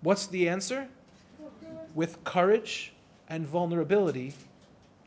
what's 0.00 0.26
the 0.26 0.48
answer? 0.48 0.88
With 1.94 2.22
courage 2.24 2.92
and 3.28 3.46
vulnerability, 3.46 4.32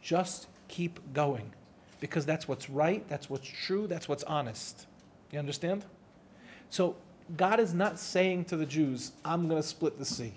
just 0.01 0.47
keep 0.67 0.99
going. 1.13 1.51
Because 1.99 2.25
that's 2.25 2.47
what's 2.47 2.69
right, 2.69 3.07
that's 3.07 3.29
what's 3.29 3.47
true, 3.47 3.87
that's 3.87 4.07
what's 4.07 4.23
honest. 4.25 4.85
You 5.33 5.39
understand? 5.39 5.83
So 6.69 6.95
God 7.37 7.59
is 7.59 7.73
not 7.73 7.97
saying 7.97 8.45
to 8.45 8.55
the 8.55 8.67
Jews, 8.67 9.13
I'm 9.25 9.47
going 9.47 9.59
to 9.59 9.67
split 9.67 9.97
the 9.97 10.05
sea. 10.05 10.31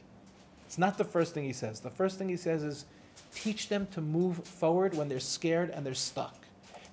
It's 0.64 0.78
not 0.78 0.96
the 0.96 1.04
first 1.04 1.34
thing 1.34 1.44
he 1.44 1.52
says. 1.52 1.80
The 1.80 1.90
first 1.90 2.16
thing 2.16 2.30
he 2.30 2.36
says 2.38 2.62
is 2.62 2.86
teach 3.34 3.68
them 3.68 3.86
to 3.88 4.00
move 4.00 4.38
forward 4.38 4.96
when 4.96 5.06
they're 5.06 5.20
scared 5.20 5.68
and 5.68 5.84
they're 5.84 5.92
stuck. 5.92 6.34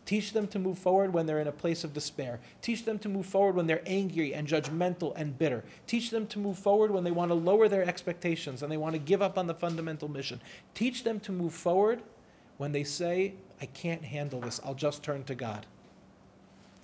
Teach 0.06 0.34
them 0.34 0.48
to 0.48 0.60
move 0.60 0.78
forward 0.78 1.14
when 1.14 1.26
they're 1.26 1.40
in 1.40 1.48
a 1.48 1.52
place 1.54 1.86
of 1.86 1.94
despair. 1.94 2.42
Teach 2.62 2.84
them 2.84 3.00
to 3.00 3.08
move 3.08 3.26
forward 3.26 3.56
when 3.56 3.68
they're 3.68 3.82
angry 3.86 4.34
and 4.34 4.46
judgmental 4.46 5.14
and 5.16 5.40
bitter. 5.40 5.64
Teach 5.88 6.10
them 6.10 6.28
to 6.28 6.40
move 6.40 6.60
forward 6.60 6.92
when 6.92 7.06
they 7.06 7.12
want 7.12 7.32
to 7.32 7.36
lower 7.36 7.70
their 7.70 7.88
expectations 7.88 8.64
and 8.64 8.72
they 8.72 8.76
want 8.76 8.94
to 8.96 9.00
give 9.00 9.22
up 9.22 9.38
on 9.38 9.48
the 9.48 9.54
fundamental 9.54 10.10
mission. 10.10 10.42
Teach 10.74 11.06
them 11.06 11.22
to 11.22 11.32
move 11.32 11.54
forward 11.54 12.02
when 12.58 12.74
they 12.74 12.84
say, 12.84 13.34
I 13.62 13.66
can't 13.68 14.04
handle 14.04 14.42
this, 14.42 14.60
I'll 14.66 14.76
just 14.76 15.04
turn 15.04 15.24
to 15.24 15.36
God. 15.36 15.66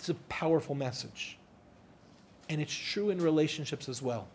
It's 0.00 0.08
a 0.08 0.14
powerful 0.30 0.74
message. 0.74 1.36
And 2.48 2.58
it's 2.58 2.74
true 2.74 3.10
in 3.10 3.20
relationships 3.20 3.86
as 3.86 4.00
well. 4.00 4.28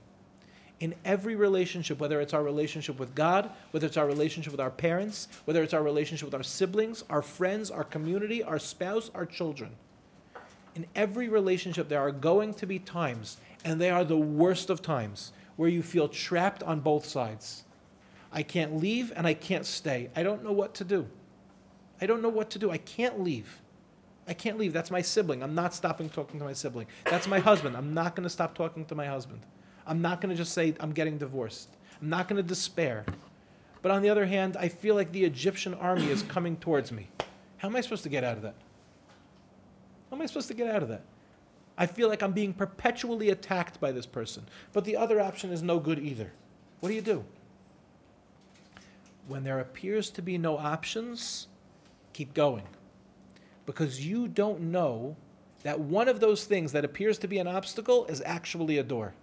In 0.80 0.94
every 1.06 1.36
relationship, 1.36 2.00
whether 2.00 2.22
it's 2.22 2.36
our 2.36 2.44
relationship 2.44 3.00
with 3.00 3.16
God, 3.16 3.50
whether 3.72 3.88
it's 3.88 3.98
our 3.98 4.06
relationship 4.06 4.52
with 4.52 4.60
our 4.60 4.70
parents, 4.70 5.28
whether 5.46 5.64
it's 5.64 5.74
our 5.74 5.82
relationship 5.82 6.28
with 6.28 6.36
our 6.36 6.44
siblings, 6.44 7.04
our 7.10 7.24
friends, 7.24 7.72
our 7.72 7.84
community, 7.84 8.44
our 8.44 8.60
spouse, 8.60 9.10
our 9.16 9.26
children, 9.26 9.72
in 10.76 10.86
every 10.96 11.30
relationship, 11.30 11.90
there 11.90 12.02
are 12.02 12.12
going 12.12 12.54
to 12.54 12.68
be 12.68 12.78
times, 12.78 13.38
and 13.64 13.82
they 13.82 13.90
are 13.90 14.04
the 14.04 14.16
worst 14.16 14.70
of 14.70 14.84
times, 14.84 15.32
where 15.56 15.70
you 15.70 15.82
feel 15.82 16.08
trapped 16.08 16.62
on 16.62 16.80
both 16.80 17.08
sides. 17.08 17.64
I 18.32 18.44
can't 18.44 18.78
leave 18.78 19.12
and 19.16 19.26
I 19.26 19.34
can't 19.34 19.66
stay. 19.66 20.12
I 20.16 20.22
don't 20.22 20.44
know 20.44 20.52
what 20.52 20.76
to 20.76 20.84
do. 20.84 21.08
I 22.00 22.06
don't 22.06 22.22
know 22.22 22.30
what 22.30 22.52
to 22.52 22.60
do. 22.60 22.70
I 22.70 22.78
can't 22.78 23.20
leave. 23.20 23.48
I 24.28 24.34
can't 24.34 24.58
leave. 24.58 24.74
That's 24.74 24.90
my 24.90 25.02
sibling. 25.02 25.44
I'm 25.44 25.54
not 25.54 25.74
stopping 25.74 26.10
talking 26.10 26.40
to 26.40 26.46
my 26.46 26.54
sibling. 26.54 26.88
That's 27.06 27.28
my 27.28 27.40
husband. 27.40 27.78
I'm 27.78 27.94
not 27.94 28.16
going 28.16 28.24
to 28.24 28.30
stop 28.30 28.56
talking 28.56 28.86
to 28.86 28.96
my 28.96 29.06
husband. 29.06 29.42
I'm 29.86 30.02
not 30.02 30.20
going 30.20 30.32
to 30.32 30.36
just 30.36 30.54
say 30.54 30.74
I'm 30.80 30.92
getting 30.92 31.18
divorced. 31.18 31.70
I'm 32.02 32.10
not 32.10 32.28
going 32.28 32.38
to 32.38 32.48
despair. 32.48 33.06
But 33.84 33.92
on 33.92 34.02
the 34.02 34.10
other 34.10 34.26
hand, 34.26 34.58
I 34.58 34.68
feel 34.68 34.96
like 34.96 35.12
the 35.12 35.24
Egyptian 35.24 35.76
army 35.76 36.10
is 36.10 36.24
coming 36.24 36.58
towards 36.58 36.92
me. 36.92 37.08
How 37.58 37.68
am 37.68 37.76
I 37.76 37.82
supposed 37.82 38.04
to 38.04 38.10
get 38.10 38.24
out 38.24 38.36
of 38.36 38.42
that? 38.42 38.56
How 40.10 40.16
am 40.16 40.24
I 40.24 40.26
supposed 40.26 40.48
to 40.48 40.56
get 40.56 40.74
out 40.74 40.82
of 40.82 40.90
that? 40.90 41.04
I 41.78 41.86
feel 41.86 42.10
like 42.10 42.24
I'm 42.24 42.32
being 42.32 42.54
perpetually 42.54 43.30
attacked 43.30 43.80
by 43.80 43.92
this 43.92 44.06
person. 44.08 44.44
But 44.74 44.86
the 44.86 44.98
other 44.98 45.22
option 45.22 45.52
is 45.52 45.62
no 45.62 45.80
good 45.80 46.00
either. 46.00 46.32
What 46.80 46.90
do 46.90 46.96
you 46.96 47.02
do? 47.02 47.24
When 49.28 49.44
there 49.44 49.60
appears 49.60 50.10
to 50.12 50.22
be 50.22 50.38
no 50.38 50.58
options, 50.58 51.48
keep 52.14 52.34
going 52.34 52.64
because 53.66 54.06
you 54.06 54.28
don't 54.28 54.62
know 54.62 55.16
that 55.64 55.80
one 55.80 56.08
of 56.08 56.20
those 56.20 56.46
things 56.46 56.72
that 56.72 56.86
appears 56.86 57.18
to 57.18 57.28
be 57.28 57.40
an 57.40 57.48
obstacle 57.48 58.06
is 58.06 58.22
actually 58.26 58.78
a 58.78 58.84
door. 58.84 59.14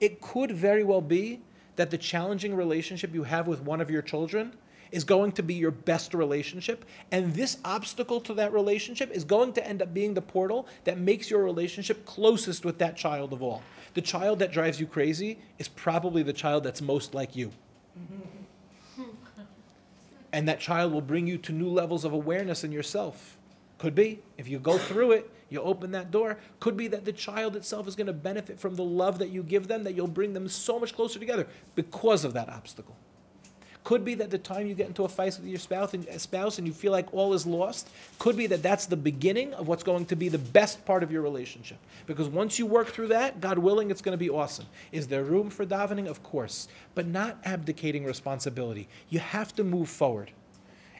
It 0.00 0.20
could 0.20 0.50
very 0.50 0.82
well 0.84 1.00
be 1.00 1.40
that 1.76 1.90
the 1.90 1.98
challenging 1.98 2.54
relationship 2.54 3.14
you 3.14 3.22
have 3.22 3.46
with 3.46 3.60
one 3.62 3.80
of 3.80 3.90
your 3.90 4.02
children 4.02 4.52
is 4.92 5.04
going 5.04 5.32
to 5.32 5.42
be 5.42 5.54
your 5.54 5.70
best 5.70 6.14
relationship, 6.14 6.84
and 7.12 7.34
this 7.34 7.58
obstacle 7.64 8.20
to 8.20 8.34
that 8.34 8.52
relationship 8.52 9.10
is 9.10 9.24
going 9.24 9.52
to 9.52 9.66
end 9.66 9.82
up 9.82 9.92
being 9.92 10.14
the 10.14 10.22
portal 10.22 10.66
that 10.84 10.98
makes 10.98 11.30
your 11.30 11.42
relationship 11.44 12.04
closest 12.06 12.64
with 12.64 12.78
that 12.78 12.96
child 12.96 13.32
of 13.32 13.42
all. 13.42 13.62
The 13.94 14.00
child 14.02 14.38
that 14.38 14.52
drives 14.52 14.80
you 14.80 14.86
crazy 14.86 15.38
is 15.58 15.68
probably 15.68 16.22
the 16.22 16.32
child 16.32 16.64
that's 16.64 16.80
most 16.80 17.14
like 17.14 17.34
you. 17.34 17.50
and 20.32 20.48
that 20.48 20.60
child 20.60 20.92
will 20.92 21.00
bring 21.00 21.26
you 21.26 21.38
to 21.38 21.52
new 21.52 21.68
levels 21.68 22.04
of 22.04 22.12
awareness 22.12 22.62
in 22.64 22.72
yourself. 22.72 23.36
Could 23.78 23.94
be, 23.94 24.20
if 24.38 24.48
you 24.48 24.58
go 24.58 24.78
through 24.78 25.12
it, 25.12 25.30
you 25.50 25.60
open 25.60 25.90
that 25.92 26.10
door. 26.10 26.38
Could 26.60 26.76
be 26.76 26.88
that 26.88 27.04
the 27.04 27.12
child 27.12 27.56
itself 27.56 27.86
is 27.86 27.94
going 27.94 28.06
to 28.06 28.12
benefit 28.12 28.58
from 28.58 28.74
the 28.74 28.84
love 28.84 29.18
that 29.18 29.28
you 29.28 29.42
give 29.42 29.68
them, 29.68 29.84
that 29.84 29.94
you'll 29.94 30.06
bring 30.06 30.32
them 30.32 30.48
so 30.48 30.78
much 30.78 30.94
closer 30.94 31.18
together 31.18 31.46
because 31.74 32.24
of 32.24 32.32
that 32.34 32.48
obstacle. 32.48 32.96
Could 33.84 34.04
be 34.04 34.14
that 34.14 34.30
the 34.30 34.38
time 34.38 34.66
you 34.66 34.74
get 34.74 34.88
into 34.88 35.04
a 35.04 35.08
fight 35.08 35.38
with 35.38 35.46
your 35.46 35.60
spouse 35.60 35.94
and, 35.94 36.08
uh, 36.08 36.18
spouse 36.18 36.58
and 36.58 36.66
you 36.66 36.72
feel 36.72 36.90
like 36.90 37.14
all 37.14 37.34
is 37.34 37.46
lost, 37.46 37.88
could 38.18 38.36
be 38.36 38.48
that 38.48 38.60
that's 38.60 38.86
the 38.86 38.96
beginning 38.96 39.54
of 39.54 39.68
what's 39.68 39.84
going 39.84 40.06
to 40.06 40.16
be 40.16 40.28
the 40.28 40.38
best 40.38 40.84
part 40.84 41.04
of 41.04 41.12
your 41.12 41.22
relationship. 41.22 41.78
Because 42.04 42.26
once 42.26 42.58
you 42.58 42.66
work 42.66 42.88
through 42.88 43.06
that, 43.08 43.40
God 43.40 43.58
willing, 43.58 43.92
it's 43.92 44.02
going 44.02 44.18
to 44.18 44.18
be 44.18 44.28
awesome. 44.28 44.66
Is 44.90 45.06
there 45.06 45.22
room 45.22 45.50
for 45.50 45.64
davening? 45.64 46.08
Of 46.08 46.20
course, 46.24 46.66
but 46.96 47.06
not 47.06 47.38
abdicating 47.44 48.04
responsibility. 48.04 48.88
You 49.10 49.20
have 49.20 49.54
to 49.54 49.62
move 49.62 49.88
forward 49.88 50.32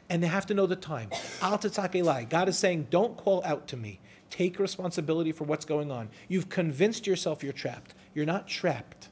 and 0.09 0.23
they 0.23 0.27
have 0.27 0.45
to 0.47 0.53
know 0.53 0.65
the 0.65 0.75
time. 0.75 1.09
Al 1.41 1.57
elai. 1.57 2.29
God 2.29 2.49
is 2.49 2.57
saying, 2.57 2.87
don't 2.89 3.17
call 3.17 3.43
out 3.43 3.67
to 3.67 3.77
me. 3.77 3.99
Take 4.29 4.59
responsibility 4.59 5.31
for 5.31 5.43
what's 5.45 5.65
going 5.65 5.91
on. 5.91 6.09
You've 6.27 6.49
convinced 6.49 7.07
yourself 7.07 7.43
you're 7.43 7.53
trapped. 7.53 7.93
You're 8.13 8.25
not 8.25 8.47
trapped. 8.47 9.09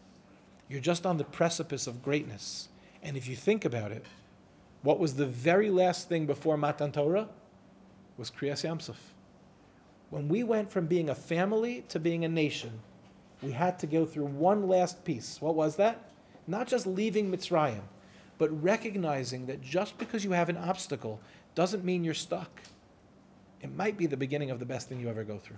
You're 0.70 0.82
just 0.82 1.06
on 1.06 1.18
the 1.18 1.24
precipice 1.24 1.88
of 1.88 2.02
greatness. 2.02 2.70
And 3.04 3.16
if 3.16 3.28
you 3.28 3.36
think 3.36 3.66
about 3.66 3.92
it, 3.92 4.06
what 4.82 5.00
was 5.00 5.14
the 5.14 5.26
very 5.26 5.70
last 5.70 6.10
thing 6.10 6.26
before 6.26 6.58
Matan 6.58 6.92
Torah? 6.92 7.28
Was 8.18 8.32
Kriyas 8.32 8.64
Yamsuf. 8.64 8.96
When 10.10 10.28
we 10.30 10.44
went 10.44 10.72
from 10.72 10.86
being 10.86 11.10
a 11.10 11.16
family 11.16 11.84
to 11.90 12.00
being 12.00 12.24
a 12.24 12.30
nation, 12.30 12.72
we 13.42 13.52
had 13.52 13.78
to 13.80 13.88
go 13.88 14.06
through 14.06 14.28
one 14.28 14.68
last 14.68 15.04
piece. 15.04 15.42
What 15.42 15.56
was 15.56 15.76
that? 15.76 16.10
Not 16.48 16.68
just 16.68 16.88
leaving 16.88 17.32
Mitzrayim, 17.32 17.82
but 18.38 18.64
recognizing 18.64 19.46
that 19.48 19.62
just 19.62 19.98
because 19.98 20.24
you 20.24 20.32
have 20.32 20.50
an 20.50 20.58
obstacle 20.58 21.20
doesn't 21.56 21.84
mean 21.84 22.04
you're 22.04 22.14
stuck. 22.14 22.62
It 23.62 23.74
might 23.76 23.98
be 23.98 24.06
the 24.06 24.18
beginning 24.18 24.52
of 24.52 24.60
the 24.60 24.66
best 24.66 24.90
thing 24.90 25.00
you 25.00 25.10
ever 25.10 25.24
go 25.24 25.38
through. 25.38 25.58